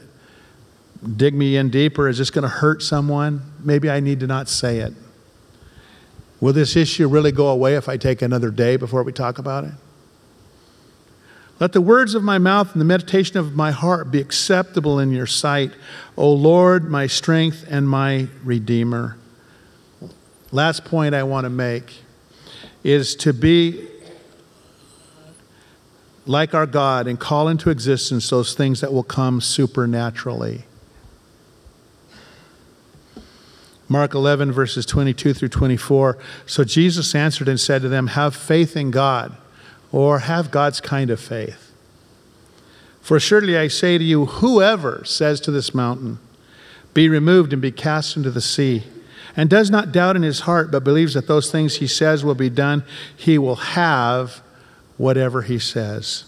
dig 1.16 1.34
me 1.34 1.58
in 1.58 1.70
deeper? 1.70 2.08
Is 2.08 2.20
this 2.20 2.30
going 2.30 2.44
to 2.44 2.48
hurt 2.48 2.84
someone? 2.84 3.42
Maybe 3.64 3.90
I 3.90 4.00
need 4.00 4.20
to 4.20 4.28
not 4.28 4.48
say 4.48 4.78
it. 4.78 4.94
Will 6.40 6.54
this 6.54 6.76
issue 6.76 7.08
really 7.08 7.32
go 7.32 7.48
away 7.48 7.76
if 7.76 7.90
I 7.90 7.98
take 7.98 8.22
another 8.22 8.52
day 8.52 8.78
before 8.78 9.02
we 9.02 9.12
talk 9.12 9.40
about 9.40 9.64
it? 9.64 9.74
Let 11.60 11.74
the 11.74 11.82
words 11.82 12.14
of 12.14 12.22
my 12.22 12.38
mouth 12.38 12.72
and 12.74 12.80
the 12.80 12.86
meditation 12.86 13.38
of 13.38 13.56
my 13.56 13.72
heart 13.72 14.12
be 14.12 14.22
acceptable 14.22 15.00
in 15.00 15.12
your 15.12 15.26
sight, 15.26 15.72
O 16.16 16.32
Lord, 16.32 16.92
my 16.92 17.08
strength 17.08 17.66
and 17.68 17.90
my 17.90 18.28
redeemer. 18.44 19.18
Last 20.52 20.86
point 20.86 21.14
I 21.14 21.24
want 21.24 21.46
to 21.46 21.50
make 21.50 22.04
is 22.84 23.16
to 23.18 23.34
be 23.34 23.88
like 26.26 26.54
our 26.54 26.66
God 26.66 27.08
and 27.08 27.20
call 27.20 27.48
into 27.48 27.70
existence 27.70 28.30
those 28.30 28.54
things 28.54 28.82
that 28.82 28.94
will 28.94 29.04
come 29.04 29.42
supernaturally. 29.42 30.64
Mark 33.90 34.14
11, 34.14 34.52
verses 34.52 34.86
22 34.86 35.34
through 35.34 35.48
24. 35.50 36.18
So 36.46 36.64
Jesus 36.64 37.16
answered 37.16 37.48
and 37.48 37.60
said 37.60 37.82
to 37.82 37.90
them, 37.90 38.08
Have 38.08 38.36
faith 38.36 38.76
in 38.76 38.92
God, 38.92 39.38
or 39.92 40.20
have 40.20 40.52
God's 40.52 40.82
kind 40.82 41.10
of 41.10 41.20
faith. 41.20 41.72
For 43.02 43.20
surely 43.20 43.58
I 43.58 43.70
say 43.70 43.98
to 43.98 44.04
you, 44.04 44.26
whoever 44.26 45.04
says 45.06 45.40
to 45.42 45.52
this 45.52 45.74
mountain, 45.74 46.20
Be 46.94 47.08
removed 47.08 47.54
and 47.54 47.62
be 47.62 47.72
cast 47.72 48.18
into 48.18 48.30
the 48.30 48.42
sea, 48.42 48.84
and 49.38 49.52
does 49.52 49.70
not 49.70 49.92
doubt 49.92 50.16
in 50.16 50.24
his 50.24 50.42
heart, 50.42 50.72
but 50.72 50.84
believes 50.84 51.14
that 51.14 51.28
those 51.28 51.52
things 51.52 51.76
he 51.76 51.86
says 51.86 52.26
will 52.26 52.36
be 52.36 52.50
done, 52.50 52.84
he 53.16 53.38
will 53.38 53.56
have 53.56 54.42
whatever 54.98 55.44
he 55.44 55.60
says. 55.60 56.26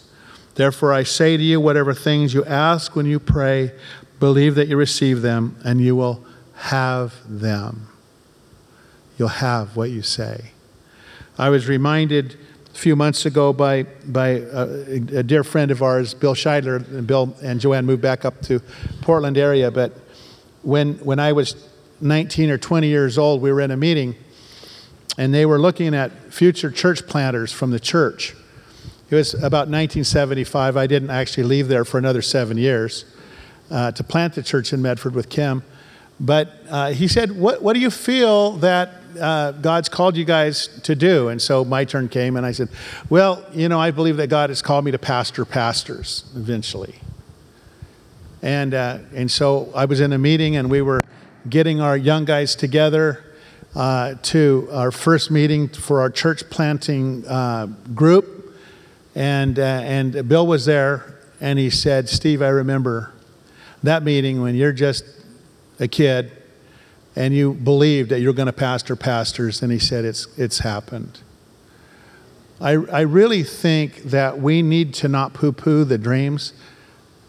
Therefore, 0.54 0.94
I 0.94 1.04
say 1.04 1.36
to 1.36 1.42
you, 1.42 1.60
whatever 1.60 1.94
things 1.94 2.36
you 2.36 2.46
ask 2.46 2.96
when 2.96 3.08
you 3.08 3.20
pray, 3.20 3.72
believe 4.20 4.54
that 4.56 4.68
you 4.68 4.78
receive 4.78 5.24
them, 5.24 5.58
and 5.66 5.82
you 5.82 5.96
will 5.96 6.24
have 6.56 7.16
them. 7.28 7.88
You'll 9.18 9.30
have 9.30 9.76
what 9.76 9.90
you 9.90 10.04
say. 10.04 10.52
I 11.38 11.50
was 11.50 11.68
reminded 11.68 12.38
a 12.74 12.78
few 12.78 12.96
months 12.96 13.26
ago 13.26 13.54
by, 13.54 13.84
by 14.06 14.28
a, 14.28 14.64
a 15.16 15.24
dear 15.24 15.44
friend 15.44 15.72
of 15.72 15.82
ours, 15.82 16.14
Bill 16.14 16.36
Scheidler, 16.36 16.88
and 16.90 17.08
Bill 17.08 17.36
and 17.42 17.60
Joanne 17.60 17.86
moved 17.86 18.02
back 18.02 18.24
up 18.24 18.42
to 18.44 18.62
Portland 19.02 19.38
area, 19.38 19.72
but 19.72 19.94
when, 20.62 20.96
when 20.96 21.20
I 21.20 21.32
was 21.32 21.69
19 22.02 22.50
or 22.50 22.58
20 22.58 22.88
years 22.88 23.18
old, 23.18 23.42
we 23.42 23.52
were 23.52 23.62
in 23.62 23.72
a 23.72 23.78
meeting 23.78 24.16
and 25.18 25.34
they 25.34 25.46
were 25.46 25.60
looking 25.60 25.94
at 25.94 26.12
future 26.34 26.72
church 26.72 27.06
planters 27.06 27.52
from 27.52 27.72
the 27.72 27.80
church. 27.80 28.36
It 29.10 29.16
was 29.16 29.34
about 29.34 29.68
1975. 29.68 30.78
I 30.78 30.88
didn't 30.88 31.10
actually 31.10 31.44
leave 31.44 31.68
there 31.68 31.84
for 31.84 31.98
another 31.98 32.22
seven 32.22 32.58
years 32.58 33.04
uh, 33.70 33.92
to 33.92 34.04
plant 34.04 34.36
the 34.36 34.44
church 34.44 34.72
in 34.72 34.82
Medford 34.82 35.16
with 35.16 35.30
Kim. 35.30 35.64
But 36.22 36.52
uh, 36.70 36.92
he 36.92 37.08
said, 37.08 37.32
what, 37.32 37.62
what 37.62 37.74
do 37.74 37.80
you 37.80 37.90
feel 37.90 38.52
that 38.58 38.92
uh, 39.20 39.52
God's 39.54 39.90
called 39.90 40.16
you 40.16 40.26
guys 40.26 40.68
to 40.84 40.96
do? 40.96 41.28
And 41.28 41.42
so 41.42 41.66
my 41.66 41.86
turn 41.86 42.08
came, 42.08 42.38
and 42.38 42.46
I 42.46 42.52
said, 42.52 42.70
Well, 43.10 43.46
you 43.52 43.68
know, 43.68 43.80
I 43.80 43.92
believe 43.92 44.18
that 44.18 44.28
God 44.28 44.50
has 44.50 44.62
called 44.62 44.86
me 44.86 44.92
to 44.92 45.00
pastor 45.00 45.46
pastors 45.46 46.30
eventually. 46.36 46.96
And, 48.42 48.74
uh, 48.74 49.00
and 49.14 49.30
so 49.30 49.72
I 49.76 49.86
was 49.86 50.00
in 50.00 50.14
a 50.14 50.18
meeting, 50.18 50.56
and 50.56 50.70
we 50.70 50.82
were 50.82 51.02
getting 51.48 51.80
our 51.80 51.96
young 51.96 52.26
guys 52.26 52.56
together 52.56 53.24
uh, 53.76 54.16
to 54.24 54.68
our 54.72 54.92
first 54.92 55.32
meeting 55.32 55.70
for 55.70 56.02
our 56.02 56.10
church 56.10 56.50
planting 56.50 57.26
uh, 57.28 57.68
group. 57.94 58.56
And, 59.16 59.60
uh, 59.60 59.62
and 59.64 60.28
Bill 60.28 60.48
was 60.48 60.66
there, 60.66 61.20
and 61.40 61.60
he 61.60 61.70
said, 61.70 62.10
Steve, 62.10 62.42
I 62.42 62.50
remember 62.50 63.14
that 63.84 64.04
meeting 64.04 64.42
when 64.42 64.56
you're 64.56 64.74
just 64.74 65.06
a 65.80 65.88
kid 65.88 66.32
and 67.16 67.34
you 67.34 67.54
believed 67.54 68.10
that 68.10 68.20
you're 68.20 68.34
going 68.34 68.46
to 68.48 68.54
pastor 68.54 68.96
pastors, 68.96 69.62
and 69.62 69.72
he 69.72 69.80
said, 69.80 70.06
It's, 70.06 70.28
it's 70.38 70.60
happened. 70.60 71.20
I, 72.62 72.72
I 72.72 73.02
really 73.02 73.44
think 73.44 74.04
that 74.04 74.40
we 74.40 74.62
need 74.62 74.94
to 74.96 75.08
not 75.08 75.34
poo 75.34 75.52
poo 75.52 75.84
the 75.84 75.98
dreams. 75.98 76.54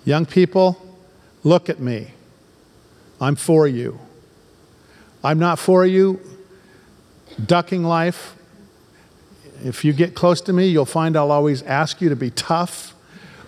Young 0.04 0.26
people, 0.26 0.98
look 1.44 1.68
at 1.68 1.78
me. 1.80 2.12
I'm 3.20 3.36
for 3.36 3.66
you. 3.66 3.98
I'm 5.22 5.38
not 5.38 5.58
for 5.58 5.84
you 5.84 6.20
ducking 7.46 7.84
life. 7.84 8.36
If 9.62 9.84
you 9.84 9.92
get 9.92 10.14
close 10.14 10.40
to 10.42 10.52
me, 10.52 10.66
you'll 10.66 10.86
find 10.86 11.16
I'll 11.16 11.30
always 11.30 11.62
ask 11.62 12.00
you 12.00 12.08
to 12.08 12.16
be 12.16 12.30
tough 12.30 12.94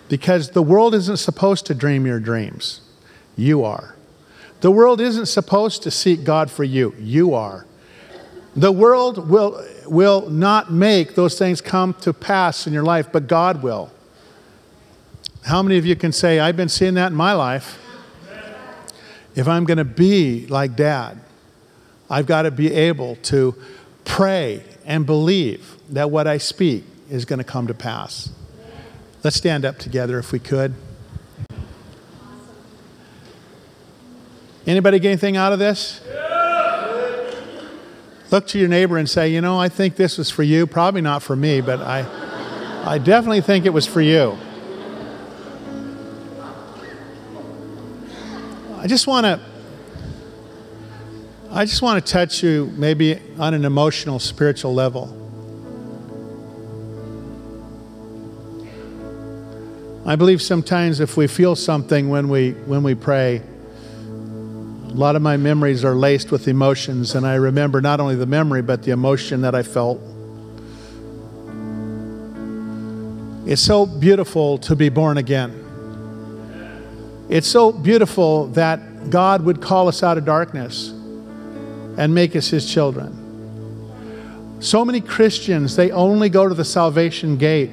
because 0.08 0.50
the 0.50 0.62
world 0.62 0.94
isn't 0.94 1.16
supposed 1.16 1.66
to 1.66 1.74
dream 1.74 2.06
your 2.06 2.20
dreams. 2.20 2.82
You 3.36 3.64
are. 3.64 3.96
The 4.60 4.70
world 4.70 5.00
isn't 5.00 5.26
supposed 5.26 5.82
to 5.84 5.90
seek 5.90 6.22
God 6.22 6.50
for 6.50 6.64
you. 6.64 6.94
You 6.98 7.34
are. 7.34 7.66
The 8.54 8.70
world 8.70 9.28
will, 9.28 9.64
will 9.86 10.28
not 10.28 10.70
make 10.70 11.14
those 11.14 11.38
things 11.38 11.60
come 11.60 11.94
to 11.94 12.12
pass 12.12 12.66
in 12.66 12.72
your 12.72 12.84
life, 12.84 13.10
but 13.10 13.26
God 13.26 13.62
will. 13.62 13.90
How 15.44 15.62
many 15.62 15.78
of 15.78 15.86
you 15.86 15.96
can 15.96 16.12
say, 16.12 16.38
I've 16.38 16.56
been 16.56 16.68
seeing 16.68 16.94
that 16.94 17.10
in 17.10 17.16
my 17.16 17.32
life? 17.32 17.78
If 19.34 19.48
I'm 19.48 19.64
going 19.64 19.78
to 19.78 19.84
be 19.84 20.46
like 20.46 20.76
dad, 20.76 21.18
I've 22.10 22.26
got 22.26 22.42
to 22.42 22.50
be 22.50 22.72
able 22.72 23.16
to 23.16 23.54
pray 24.04 24.62
and 24.84 25.06
believe 25.06 25.76
that 25.90 26.10
what 26.10 26.26
I 26.26 26.38
speak 26.38 26.84
is 27.08 27.24
going 27.24 27.38
to 27.38 27.44
come 27.44 27.66
to 27.66 27.74
pass. 27.74 28.30
Let's 29.24 29.36
stand 29.36 29.64
up 29.64 29.78
together 29.78 30.18
if 30.18 30.32
we 30.32 30.38
could. 30.38 30.74
Anybody 34.66 34.98
get 34.98 35.08
anything 35.08 35.36
out 35.36 35.52
of 35.52 35.58
this? 35.58 36.00
Look 38.30 38.46
to 38.48 38.58
your 38.58 38.68
neighbor 38.68 38.96
and 38.96 39.08
say, 39.08 39.28
you 39.28 39.40
know, 39.40 39.58
I 39.58 39.68
think 39.68 39.96
this 39.96 40.16
was 40.16 40.30
for 40.30 40.42
you. 40.42 40.66
Probably 40.66 41.02
not 41.02 41.22
for 41.22 41.36
me, 41.36 41.60
but 41.60 41.80
I, 41.80 42.06
I 42.84 42.98
definitely 42.98 43.42
think 43.42 43.66
it 43.66 43.70
was 43.70 43.86
for 43.86 44.00
you. 44.00 44.36
I 48.82 48.88
just 48.88 49.06
want 49.06 49.24
to 49.24 49.38
I 51.52 51.64
just 51.64 51.82
want 51.82 52.04
to 52.04 52.12
touch 52.12 52.42
you 52.42 52.72
maybe 52.74 53.16
on 53.38 53.54
an 53.54 53.64
emotional, 53.64 54.18
spiritual 54.18 54.74
level. 54.74 55.04
I 60.04 60.16
believe 60.16 60.42
sometimes 60.42 60.98
if 60.98 61.16
we 61.16 61.28
feel 61.28 61.54
something 61.54 62.08
when 62.08 62.28
we 62.28 62.54
when 62.66 62.82
we 62.82 62.96
pray, 62.96 63.36
a 63.36 64.94
lot 64.94 65.14
of 65.14 65.22
my 65.22 65.36
memories 65.36 65.84
are 65.84 65.94
laced 65.94 66.32
with 66.32 66.48
emotions, 66.48 67.14
and 67.14 67.24
I 67.24 67.36
remember 67.36 67.80
not 67.80 68.00
only 68.00 68.16
the 68.16 68.26
memory, 68.26 68.62
but 68.62 68.82
the 68.82 68.90
emotion 68.90 69.42
that 69.42 69.54
I 69.54 69.62
felt. 69.62 70.00
It's 73.46 73.62
so 73.62 73.86
beautiful 73.86 74.58
to 74.58 74.74
be 74.74 74.88
born 74.88 75.18
again. 75.18 75.61
It's 77.32 77.48
so 77.48 77.72
beautiful 77.72 78.48
that 78.48 79.08
God 79.08 79.42
would 79.46 79.62
call 79.62 79.88
us 79.88 80.02
out 80.02 80.18
of 80.18 80.26
darkness 80.26 80.90
and 80.90 82.14
make 82.14 82.36
us 82.36 82.48
His 82.48 82.70
children. 82.70 83.18
So 84.60 84.84
many 84.84 85.00
Christians, 85.00 85.74
they 85.74 85.90
only 85.90 86.28
go 86.28 86.46
to 86.46 86.54
the 86.54 86.64
salvation 86.64 87.38
gate. 87.38 87.70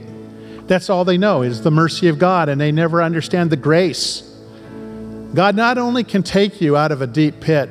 That's 0.67 0.89
all 0.89 1.03
they 1.03 1.17
know 1.17 1.41
is 1.41 1.61
the 1.61 1.71
mercy 1.71 2.07
of 2.07 2.17
God, 2.17 2.47
and 2.47 2.61
they 2.61 2.71
never 2.71 3.03
understand 3.03 3.49
the 3.49 3.57
grace 3.57 4.25
God 5.33 5.55
not 5.57 5.77
only 5.77 6.05
can 6.05 6.23
take 6.23 6.61
you 6.61 6.77
out 6.77 6.93
of 6.93 7.01
a 7.01 7.07
deep 7.07 7.41
pit, 7.41 7.69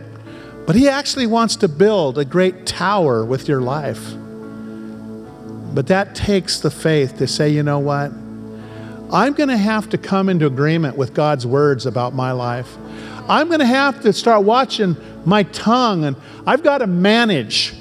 but 0.66 0.76
He 0.76 0.88
actually 0.88 1.26
wants 1.26 1.56
to 1.56 1.68
build 1.68 2.18
a 2.18 2.24
great 2.24 2.66
tower 2.66 3.24
with 3.24 3.48
your 3.48 3.62
life. 3.62 4.12
But 5.74 5.86
that 5.86 6.14
takes 6.14 6.60
the 6.60 6.70
faith 6.70 7.16
to 7.16 7.26
say, 7.26 7.48
you 7.48 7.62
know 7.62 7.78
what? 7.78 8.12
I'm 9.10 9.32
going 9.32 9.48
to 9.48 9.56
have 9.56 9.88
to 9.90 9.98
come 9.98 10.28
into 10.28 10.46
agreement 10.46 10.96
with 10.96 11.14
God's 11.14 11.46
words 11.46 11.86
about 11.86 12.14
my 12.14 12.32
life. 12.32 12.76
I'm 13.28 13.48
going 13.48 13.60
to 13.60 13.66
have 13.66 14.02
to 14.02 14.12
start 14.12 14.44
watching 14.44 14.96
my 15.24 15.44
tongue 15.44 16.04
and 16.04 16.16
I've 16.46 16.62
got 16.62 16.78
to 16.78 16.86
manage. 16.86 17.74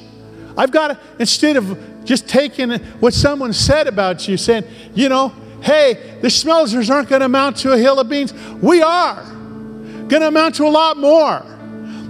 I've 0.57 0.71
got 0.71 0.87
to, 0.87 0.99
instead 1.19 1.57
of 1.57 2.05
just 2.05 2.29
taking 2.29 2.71
what 2.99 3.13
someone 3.13 3.51
said 3.51 3.87
about 3.87 4.27
you, 4.27 4.37
saying, 4.37 4.63
you 4.93 5.09
know, 5.09 5.33
hey, 5.61 6.17
the 6.21 6.29
Schmelzers 6.29 6.89
aren't 6.89 7.09
going 7.09 7.19
to 7.19 7.25
amount 7.25 7.57
to 7.57 7.73
a 7.73 7.77
hill 7.77 7.99
of 7.99 8.07
beans. 8.07 8.33
We 8.61 8.81
are 8.81 9.21
going 9.23 10.21
to 10.21 10.27
amount 10.29 10.55
to 10.55 10.65
a 10.65 10.69
lot 10.69 10.95
more 10.95 11.45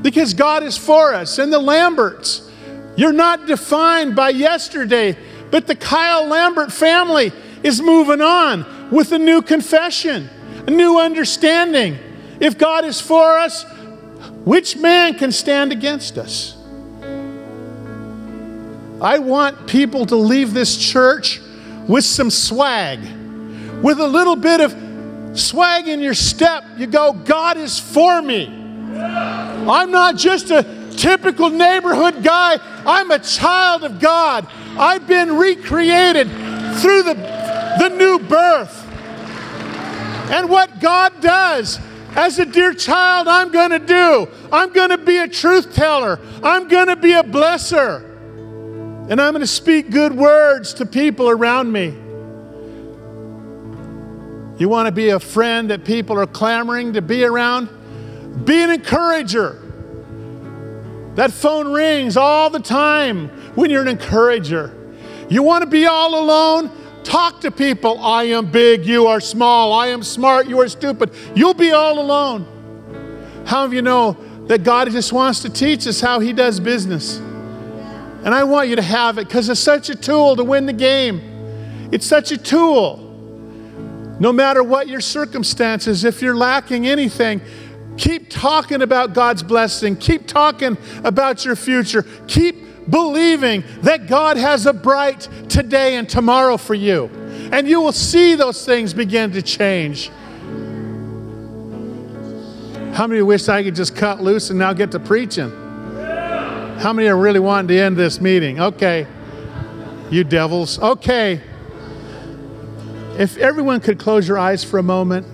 because 0.03 0.35
God 0.35 0.61
is 0.61 0.77
for 0.77 1.13
us. 1.15 1.39
And 1.39 1.51
the 1.51 1.59
Lamberts, 1.59 2.51
you're 2.95 3.13
not 3.13 3.47
defined 3.47 4.15
by 4.15 4.29
yesterday, 4.29 5.17
but 5.49 5.65
the 5.65 5.75
Kyle 5.75 6.27
Lambert 6.27 6.71
family 6.71 7.31
is 7.63 7.81
moving 7.81 8.21
on 8.21 8.76
with 8.91 9.11
a 9.11 9.19
new 9.19 9.41
confession, 9.41 10.29
a 10.65 10.71
new 10.71 10.99
understanding. 10.99 11.97
If 12.39 12.57
God 12.57 12.85
is 12.85 13.01
for 13.01 13.37
us, 13.37 13.65
which 14.45 14.77
man 14.77 15.15
can 15.15 15.31
stand 15.31 15.71
against 15.71 16.17
us? 16.17 16.55
I 19.01 19.19
want 19.19 19.67
people 19.67 20.05
to 20.07 20.15
leave 20.15 20.53
this 20.53 20.77
church 20.77 21.39
with 21.87 22.03
some 22.03 22.31
swag, 22.31 22.99
with 23.83 23.99
a 23.99 24.07
little 24.07 24.35
bit 24.35 24.59
of 24.59 25.39
swag 25.39 25.87
in 25.87 26.01
your 26.01 26.15
step. 26.15 26.63
You 26.77 26.87
go, 26.87 27.13
God 27.13 27.57
is 27.57 27.79
for 27.79 28.21
me. 28.21 28.47
I'm 28.47 29.91
not 29.91 30.15
just 30.15 30.49
a 30.49 30.63
typical 30.95 31.49
neighborhood 31.49 32.23
guy, 32.23 32.57
I'm 32.85 33.11
a 33.11 33.19
child 33.19 33.83
of 33.83 33.99
God. 33.99 34.47
I've 34.77 35.07
been 35.07 35.37
recreated 35.37 36.27
through 36.79 37.03
the, 37.03 37.13
the 37.79 37.89
new 37.89 38.19
birth. 38.19 38.85
And 40.31 40.49
what 40.49 40.79
God 40.79 41.21
does 41.21 41.79
as 42.15 42.39
a 42.39 42.45
dear 42.45 42.73
child, 42.73 43.27
I'm 43.27 43.51
going 43.51 43.69
to 43.69 43.79
do. 43.79 44.27
I'm 44.51 44.73
going 44.73 44.89
to 44.89 44.97
be 44.97 45.17
a 45.17 45.27
truth 45.27 45.73
teller. 45.73 46.19
I'm 46.43 46.67
going 46.67 46.87
to 46.87 46.95
be 46.95 47.13
a 47.13 47.23
blesser. 47.23 48.03
And 49.09 49.21
I'm 49.21 49.31
going 49.33 49.41
to 49.41 49.47
speak 49.47 49.89
good 49.89 50.13
words 50.13 50.73
to 50.75 50.85
people 50.85 51.29
around 51.29 51.71
me. 51.71 51.95
You 54.59 54.67
want 54.67 54.87
to 54.87 54.91
be 54.91 55.09
a 55.09 55.19
friend 55.19 55.69
that 55.69 55.85
people 55.85 56.19
are 56.19 56.25
clamoring 56.25 56.93
to 56.93 57.01
be 57.01 57.23
around? 57.23 57.69
Be 58.43 58.63
an 58.63 58.71
encourager. 58.71 59.61
That 61.15 61.31
phone 61.31 61.71
rings 61.71 62.17
all 62.17 62.49
the 62.49 62.59
time 62.59 63.29
when 63.55 63.69
you're 63.69 63.83
an 63.83 63.87
encourager. 63.87 64.73
You 65.29 65.43
want 65.43 65.63
to 65.63 65.69
be 65.69 65.85
all 65.85 66.19
alone? 66.19 66.71
Talk 67.07 67.39
to 67.39 67.51
people. 67.51 68.03
I 68.03 68.25
am 68.25 68.51
big, 68.51 68.85
you 68.85 69.07
are 69.07 69.21
small. 69.21 69.71
I 69.71 69.87
am 69.87 70.03
smart, 70.03 70.45
you 70.45 70.59
are 70.59 70.67
stupid. 70.67 71.13
You'll 71.33 71.53
be 71.53 71.71
all 71.71 72.01
alone. 72.01 73.45
How 73.45 73.63
of 73.63 73.71
you 73.71 73.81
know 73.81 74.17
that 74.47 74.65
God 74.65 74.91
just 74.91 75.13
wants 75.13 75.39
to 75.43 75.49
teach 75.49 75.87
us 75.87 76.01
how 76.01 76.19
He 76.19 76.33
does 76.33 76.59
business? 76.59 77.15
And 77.15 78.35
I 78.35 78.43
want 78.43 78.67
you 78.67 78.75
to 78.75 78.81
have 78.81 79.19
it 79.19 79.29
because 79.29 79.47
it's 79.47 79.61
such 79.61 79.89
a 79.89 79.95
tool 79.95 80.35
to 80.35 80.43
win 80.43 80.65
the 80.65 80.73
game. 80.73 81.21
It's 81.93 82.05
such 82.05 82.33
a 82.33 82.37
tool. 82.37 82.97
No 84.19 84.33
matter 84.33 84.61
what 84.61 84.89
your 84.89 84.99
circumstances, 84.99 86.03
if 86.03 86.21
you're 86.21 86.35
lacking 86.35 86.87
anything, 86.87 87.39
keep 87.95 88.29
talking 88.29 88.81
about 88.81 89.13
God's 89.13 89.43
blessing. 89.43 89.95
Keep 89.95 90.27
talking 90.27 90.77
about 91.05 91.45
your 91.45 91.55
future. 91.55 92.03
Keep 92.27 92.66
believing 92.89 93.63
that 93.81 94.07
God 94.07 94.37
has 94.37 94.65
a 94.65 94.73
bright 94.73 95.27
today 95.49 95.95
and 95.95 96.07
tomorrow 96.07 96.57
for 96.57 96.73
you. 96.73 97.05
And 97.51 97.67
you 97.67 97.81
will 97.81 97.91
see 97.91 98.35
those 98.35 98.65
things 98.65 98.93
begin 98.93 99.31
to 99.33 99.41
change. 99.41 100.09
How 102.93 103.05
many 103.07 103.21
wish 103.21 103.47
I 103.47 103.63
could 103.63 103.75
just 103.75 103.95
cut 103.95 104.21
loose 104.21 104.49
and 104.49 104.57
now 104.57 104.73
get 104.73 104.91
to 104.91 104.99
preaching? 104.99 105.51
How 106.79 106.93
many 106.93 107.07
are 107.07 107.17
really 107.17 107.39
wanting 107.39 107.67
to 107.69 107.79
end 107.79 107.97
this 107.97 108.19
meeting? 108.21 108.59
Okay. 108.59 109.07
You 110.09 110.23
devils. 110.23 110.79
Okay. 110.79 111.41
If 113.17 113.37
everyone 113.37 113.81
could 113.81 113.99
close 113.99 114.27
your 114.27 114.37
eyes 114.37 114.63
for 114.63 114.77
a 114.77 114.83
moment. 114.83 115.25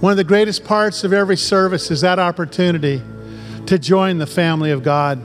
One 0.00 0.12
of 0.12 0.16
the 0.16 0.24
greatest 0.24 0.64
parts 0.64 1.02
of 1.02 1.12
every 1.12 1.36
service 1.36 1.90
is 1.90 2.02
that 2.02 2.20
opportunity 2.20 3.02
to 3.68 3.78
join 3.78 4.16
the 4.16 4.26
family 4.26 4.70
of 4.70 4.82
God. 4.82 5.22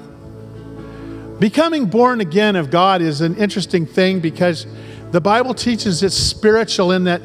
Becoming 1.39 1.85
born 1.85 2.19
again 2.19 2.57
of 2.57 2.69
God 2.69 3.01
is 3.01 3.21
an 3.21 3.37
interesting 3.37 3.85
thing 3.85 4.19
because 4.19 4.67
the 5.11 5.21
Bible 5.21 5.53
teaches 5.53 6.03
it's 6.03 6.15
spiritual 6.15 6.91
in 6.91 7.05
that 7.05 7.21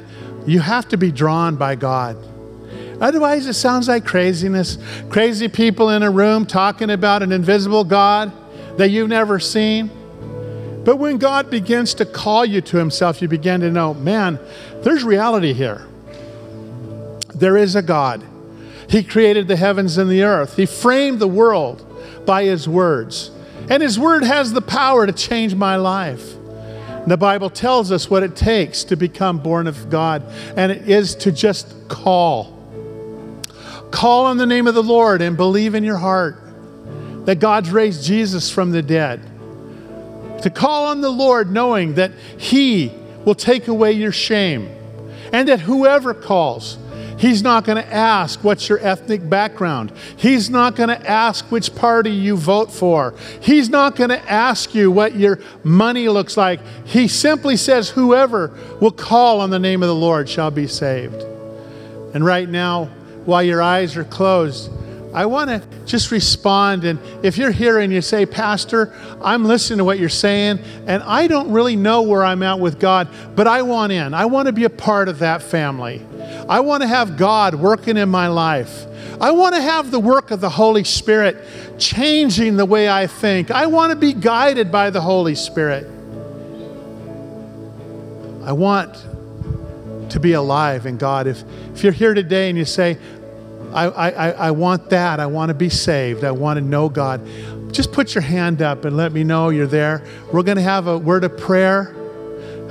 you 0.47 0.61
have 0.61 0.89
to 0.89 0.97
be 0.97 1.11
drawn 1.11 1.57
by 1.57 1.75
God. 1.75 2.17
Otherwise, 3.01 3.47
it 3.47 3.55
sounds 3.55 3.89
like 3.89 4.05
craziness. 4.05 4.79
Crazy 5.09 5.49
people 5.49 5.91
in 5.91 6.05
a 6.05 6.11
room 6.11 6.47
talking 6.47 6.91
about 6.91 7.25
an 7.25 7.33
invisible 7.33 7.83
God 7.83 8.33
that 8.79 8.91
you've 8.91 9.09
never 9.09 9.41
seen. 9.41 9.91
But 10.85 10.99
when 10.99 11.19
God 11.19 11.51
begins 11.51 11.95
to 11.95 12.07
call 12.07 12.45
you 12.45 12.61
to 12.61 12.77
Himself, 12.77 13.21
you 13.21 13.27
begin 13.27 13.61
to 13.63 13.71
know, 13.73 13.93
man, 13.93 14.39
there's 14.83 15.03
reality 15.03 15.53
here. 15.53 15.85
There 17.35 17.57
is 17.57 17.75
a 17.75 17.83
God. 17.83 18.25
He 18.89 19.03
created 19.03 19.49
the 19.49 19.57
heavens 19.57 19.99
and 19.99 20.11
the 20.11 20.23
earth, 20.23 20.57
He 20.57 20.67
framed 20.67 21.19
the 21.19 21.29
world 21.29 21.85
by 22.27 22.45
His 22.45 22.69
words. 22.69 23.31
And 23.71 23.83
His 23.83 23.99
word 23.99 24.25
has 24.25 24.53
the 24.53 24.63
power 24.63 25.07
to 25.07 25.13
change 25.13 25.55
my 25.55 25.77
life. 25.77 26.35
And 26.37 27.11
the 27.11 27.17
Bible 27.17 27.51
tells 27.51 27.93
us 27.93 28.09
what 28.09 28.23
it 28.23 28.35
takes 28.35 28.85
to 28.85 28.97
become 28.97 29.39
born 29.39 29.67
of 29.67 29.91
God, 29.91 30.23
and 30.57 30.73
it 30.73 30.89
is 30.89 31.15
to 31.17 31.33
just 31.33 31.89
call. 31.89 32.55
Call 33.91 34.27
on 34.27 34.37
the 34.37 34.47
name 34.47 34.67
of 34.67 34.75
the 34.75 34.83
Lord 34.83 35.23
and 35.23 35.37
believe 35.37 35.75
in 35.75 35.85
your 35.85 35.97
heart 35.97 36.43
that 37.25 37.41
God's 37.41 37.71
raised 37.71 38.05
Jesus 38.05 38.51
from 38.51 38.71
the 38.71 38.83
dead 38.83 39.23
to 40.43 40.51
call 40.51 40.87
on 40.87 41.01
the 41.01 41.11
Lord 41.11 41.51
knowing 41.51 41.95
that 41.95 42.13
He 42.37 42.93
will 43.25 43.35
take 43.35 43.69
away 43.69 43.93
your 43.93 44.13
shame 44.13 44.69
and 45.33 45.49
that 45.49 45.61
whoever 45.61 46.15
calls, 46.15 46.79
He's 47.19 47.43
not 47.43 47.65
going 47.65 47.83
to 47.83 47.93
ask 47.93 48.43
what's 48.45 48.69
your 48.69 48.79
ethnic 48.79 49.29
background. 49.29 49.93
He's 50.17 50.49
not 50.49 50.77
going 50.77 50.89
to 50.89 51.11
ask 51.11 51.45
which 51.51 51.75
party 51.75 52.11
you 52.11 52.37
vote 52.37 52.73
for. 52.73 53.15
He's 53.41 53.69
not 53.69 53.97
going 53.97 54.11
to 54.11 54.31
ask 54.31 54.75
you 54.75 54.91
what 54.91 55.17
your 55.17 55.41
money 55.65 56.09
looks 56.09 56.37
like. 56.37 56.61
He 56.85 57.09
simply 57.09 57.57
says, 57.57 57.91
Whoever 57.91 58.57
will 58.81 58.93
call 58.93 59.41
on 59.41 59.51
the 59.51 59.59
name 59.59 59.83
of 59.83 59.89
the 59.89 59.95
Lord 59.95 60.29
shall 60.29 60.53
be 60.53 60.69
saved. 60.69 61.23
And 62.15 62.25
right 62.25 62.49
now, 62.49 62.87
while 63.25 63.43
your 63.43 63.61
eyes 63.61 63.97
are 63.97 64.05
closed, 64.05 64.71
I 65.15 65.27
want 65.27 65.51
to 65.51 65.63
just 65.87 66.11
respond. 66.11 66.85
And 66.85 66.99
if 67.25 67.39
you're 67.39 67.51
here 67.51 67.79
and 67.79 67.93
you 67.93 68.03
say, 68.03 68.27
Pastor, 68.27 68.95
I'm 69.23 69.45
listening 69.45 69.79
to 69.79 69.85
what 69.85 69.99
you're 69.99 70.09
saying, 70.09 70.61
and 70.87 71.03
I 71.03 71.27
don't 71.27 71.51
really 71.51 71.77
know 71.77 72.03
where 72.03 72.25
I'm 72.25 72.43
at 72.43 72.61
with 72.61 72.79
God, 72.79 73.09
but 73.35 73.47
I 73.47 73.63
want 73.63 73.93
in. 73.93 74.13
I 74.15 74.27
want 74.27 74.47
to 74.47 74.53
be 74.53 74.65
a 74.65 74.71
part 74.71 75.09
of 75.09 75.21
that 75.21 75.43
family. 75.43 76.05
I 76.49 76.61
want 76.61 76.83
to 76.83 76.87
have 76.87 77.17
God 77.17 77.55
working 77.55 77.97
in 77.97 78.09
my 78.09 78.29
life. 78.29 78.87
I 79.21 79.33
want 79.33 79.55
to 79.55 79.61
have 79.61 79.91
the 79.91 79.99
work 79.99 80.31
of 80.31 80.41
the 80.41 80.51
Holy 80.51 80.85
Spirit 80.85 81.37
changing 81.79 82.57
the 82.57 82.67
way 82.67 82.89
I 82.89 83.07
think. 83.07 83.51
I 83.51 83.67
want 83.67 83.91
to 83.91 83.97
be 83.97 84.13
guided 84.13 84.71
by 84.71 84.91
the 84.91 85.01
Holy 85.01 85.35
Spirit. 85.35 85.85
I 88.45 88.53
want 88.53 88.95
to 90.11 90.21
be 90.21 90.33
alive 90.33 90.87
in 90.87 90.97
God. 90.97 91.27
If, 91.27 91.43
if 91.75 91.83
you're 91.83 91.93
here 91.93 92.15
today 92.15 92.49
and 92.49 92.57
you 92.57 92.65
say, 92.65 92.97
I, 93.87 94.11
I, 94.11 94.31
I 94.31 94.51
want 94.51 94.91
that. 94.91 95.21
I 95.21 95.27
want 95.27 95.51
to 95.51 95.55
be 95.55 95.69
saved. 95.69 96.25
I 96.25 96.31
want 96.33 96.59
to 96.59 96.65
know 96.65 96.89
God. 96.89 97.27
Just 97.73 97.93
put 97.93 98.15
your 98.15 98.23
hand 98.23 98.63
up 98.63 98.85
and 98.85 98.97
let 98.97 99.13
me 99.13 99.25
know 99.25 99.51
you're 99.51 99.67
there. 99.67 100.03
We're 100.33 100.43
going 100.43 100.57
to 100.57 100.63
have 100.63 100.87
a 100.87 100.99
word 100.99 101.25
of 101.25 101.37
prayer. 101.37 101.95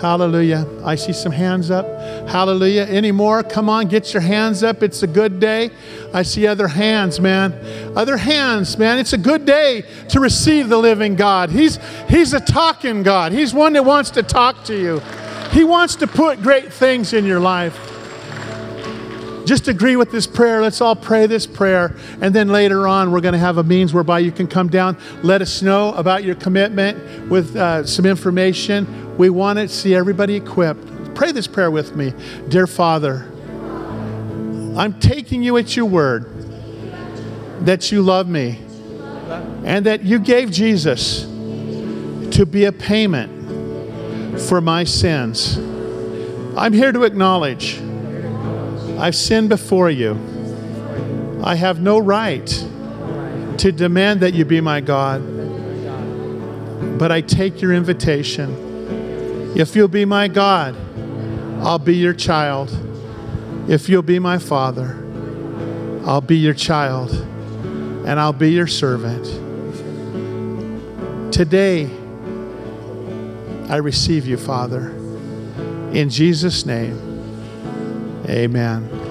Hallelujah. 0.02 0.68
I 0.84 0.96
see 0.96 1.14
some 1.14 1.32
hands 1.32 1.72
up. 1.72 1.86
Hallelujah. 2.30 2.84
Any 2.84 3.12
more? 3.12 3.42
Come 3.42 3.68
on, 3.68 3.88
get 3.88 4.14
your 4.14 4.22
hands 4.22 4.62
up. 4.64 4.84
It's 4.84 5.02
a 5.02 5.08
good 5.08 5.40
day. 5.40 5.72
I 6.14 6.22
see 6.22 6.46
other 6.46 6.68
hands, 6.68 7.20
man. 7.20 7.54
Other 7.96 8.18
hands, 8.18 8.78
man. 8.78 9.00
It's 9.00 9.14
a 9.14 9.18
good 9.18 9.46
day 9.46 9.84
to 10.10 10.20
receive 10.20 10.70
the 10.70 10.78
living 10.78 11.16
God. 11.16 11.50
He's, 11.50 11.80
he's 12.08 12.34
a 12.34 12.40
talking 12.40 13.02
God. 13.02 13.32
He's 13.32 13.56
one 13.56 13.74
that 13.74 13.86
wants 13.86 14.12
to 14.12 14.24
talk 14.24 14.64
to 14.66 14.80
you. 14.80 15.00
He 15.52 15.64
wants 15.64 15.96
to 15.96 16.08
put 16.08 16.44
great 16.44 16.72
things 16.72 17.14
in 17.14 17.26
your 17.26 17.40
life 17.40 17.97
just 19.48 19.68
agree 19.70 19.96
with 19.96 20.12
this 20.12 20.28
prayer. 20.28 20.62
Let's 20.62 20.82
all 20.82 20.96
pray 20.96 21.26
this 21.26 21.48
prayer. 21.48 21.96
And 22.22 22.36
then 22.36 22.50
later 22.50 22.88
on, 22.88 23.12
we're 23.12 23.22
going 23.22 23.34
to 23.34 23.40
have 23.40 23.58
a 23.58 23.64
means 23.64 23.94
whereby 23.94 24.20
you 24.20 24.32
can 24.32 24.46
come 24.46 24.68
down, 24.68 24.98
let 25.24 25.42
us 25.42 25.62
know 25.62 25.94
about 25.94 26.24
your 26.24 26.36
commitment 26.36 27.30
with 27.30 27.56
uh, 27.56 27.86
some 27.86 28.06
information. 28.06 29.18
We 29.18 29.30
want 29.30 29.58
to 29.58 29.70
see 29.70 29.96
everybody 29.96 30.36
equipped. 30.36 31.16
Pray 31.16 31.32
this 31.32 31.48
prayer 31.48 31.72
with 31.72 31.96
me. 31.96 32.14
Dear 32.50 32.68
Father, 32.68 33.32
I'm 34.78 35.00
taking 35.00 35.42
you 35.42 35.58
at 35.58 35.76
your 35.76 35.86
word 35.86 36.30
that 37.66 37.92
you 37.92 38.02
love 38.02 38.28
me 38.28 38.60
and 39.64 39.86
that 39.86 40.04
you 40.04 40.20
gave 40.20 40.52
Jesus 40.52 41.22
to 42.36 42.46
be 42.46 42.66
a 42.66 42.72
payment 42.72 44.40
for 44.42 44.62
my 44.62 44.84
sins. 44.84 45.58
I'm 46.56 46.74
here 46.74 46.92
to 46.92 47.04
acknowledge 47.04 47.80
I've 49.00 49.16
sinned 49.16 49.50
before 49.50 49.90
you. 49.90 50.14
I 51.44 51.56
have 51.56 51.80
no 51.80 52.00
right 52.00 52.48
to 53.58 53.72
demand 53.72 54.22
that 54.22 54.34
you 54.34 54.44
be 54.44 54.60
my 54.60 54.82
God, 54.82 55.22
but 56.98 57.12
I 57.12 57.22
take 57.22 57.62
your 57.62 57.74
invitation. 57.74 59.54
If 59.56 59.76
you'll 59.76 59.88
be 59.88 60.06
my 60.06 60.28
God, 60.28 60.76
I'll 61.62 61.80
be 61.80 61.96
your 61.96 62.14
child. 62.14 62.76
If 63.68 63.88
you'll 63.88 64.02
be 64.02 64.20
my 64.20 64.40
father, 64.40 64.98
I'll 66.06 66.22
be 66.22 66.38
your 66.38 66.54
child 66.54 67.12
and 67.12 68.20
I'll 68.20 68.34
be 68.34 68.52
your 68.52 68.68
servant. 68.68 69.26
Today, 71.32 71.90
I 73.70 73.76
receive 73.76 74.26
you, 74.26 74.38
Father. 74.38 74.90
In 75.92 76.10
Jesus' 76.10 76.66
name, 76.66 77.07
amen. 78.30 79.08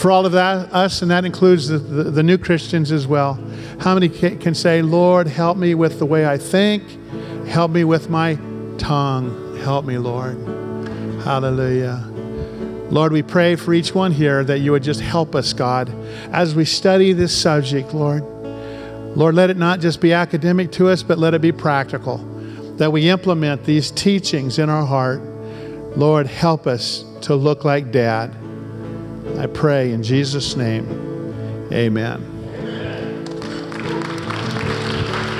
For 0.00 0.10
all 0.10 0.24
of 0.24 0.32
that, 0.32 0.72
us, 0.72 1.02
and 1.02 1.10
that 1.10 1.26
includes 1.26 1.68
the, 1.68 1.76
the, 1.76 2.04
the 2.04 2.22
new 2.22 2.38
Christians 2.38 2.90
as 2.90 3.06
well. 3.06 3.34
How 3.80 3.92
many 3.92 4.08
can 4.08 4.54
say, 4.54 4.80
Lord, 4.80 5.26
help 5.26 5.58
me 5.58 5.74
with 5.74 5.98
the 5.98 6.06
way 6.06 6.26
I 6.26 6.38
think, 6.38 6.82
help 7.46 7.70
me 7.70 7.84
with 7.84 8.08
my 8.08 8.38
tongue, 8.78 9.58
help 9.58 9.84
me, 9.84 9.98
Lord? 9.98 10.38
Hallelujah. 11.22 12.02
Lord, 12.90 13.12
we 13.12 13.22
pray 13.22 13.56
for 13.56 13.74
each 13.74 13.94
one 13.94 14.10
here 14.10 14.42
that 14.42 14.60
you 14.60 14.72
would 14.72 14.82
just 14.82 15.00
help 15.00 15.34
us, 15.34 15.52
God, 15.52 15.90
as 16.32 16.54
we 16.54 16.64
study 16.64 17.12
this 17.12 17.38
subject, 17.38 17.92
Lord. 17.92 18.24
Lord, 19.16 19.34
let 19.34 19.50
it 19.50 19.56
not 19.56 19.80
just 19.80 20.00
be 20.00 20.12
academic 20.12 20.70
to 20.72 20.88
us, 20.88 21.02
but 21.02 21.18
let 21.18 21.34
it 21.34 21.40
be 21.40 21.52
practical, 21.52 22.18
that 22.76 22.92
we 22.92 23.08
implement 23.08 23.64
these 23.64 23.90
teachings 23.90 24.58
in 24.58 24.70
our 24.70 24.86
heart. 24.86 25.20
Lord, 25.96 26.26
help 26.26 26.66
us 26.66 27.04
to 27.22 27.34
look 27.34 27.64
like 27.64 27.90
Dad. 27.90 28.34
I 29.36 29.46
pray 29.46 29.92
in 29.92 30.02
Jesus' 30.02 30.56
name, 30.56 30.86
amen. 31.72 32.39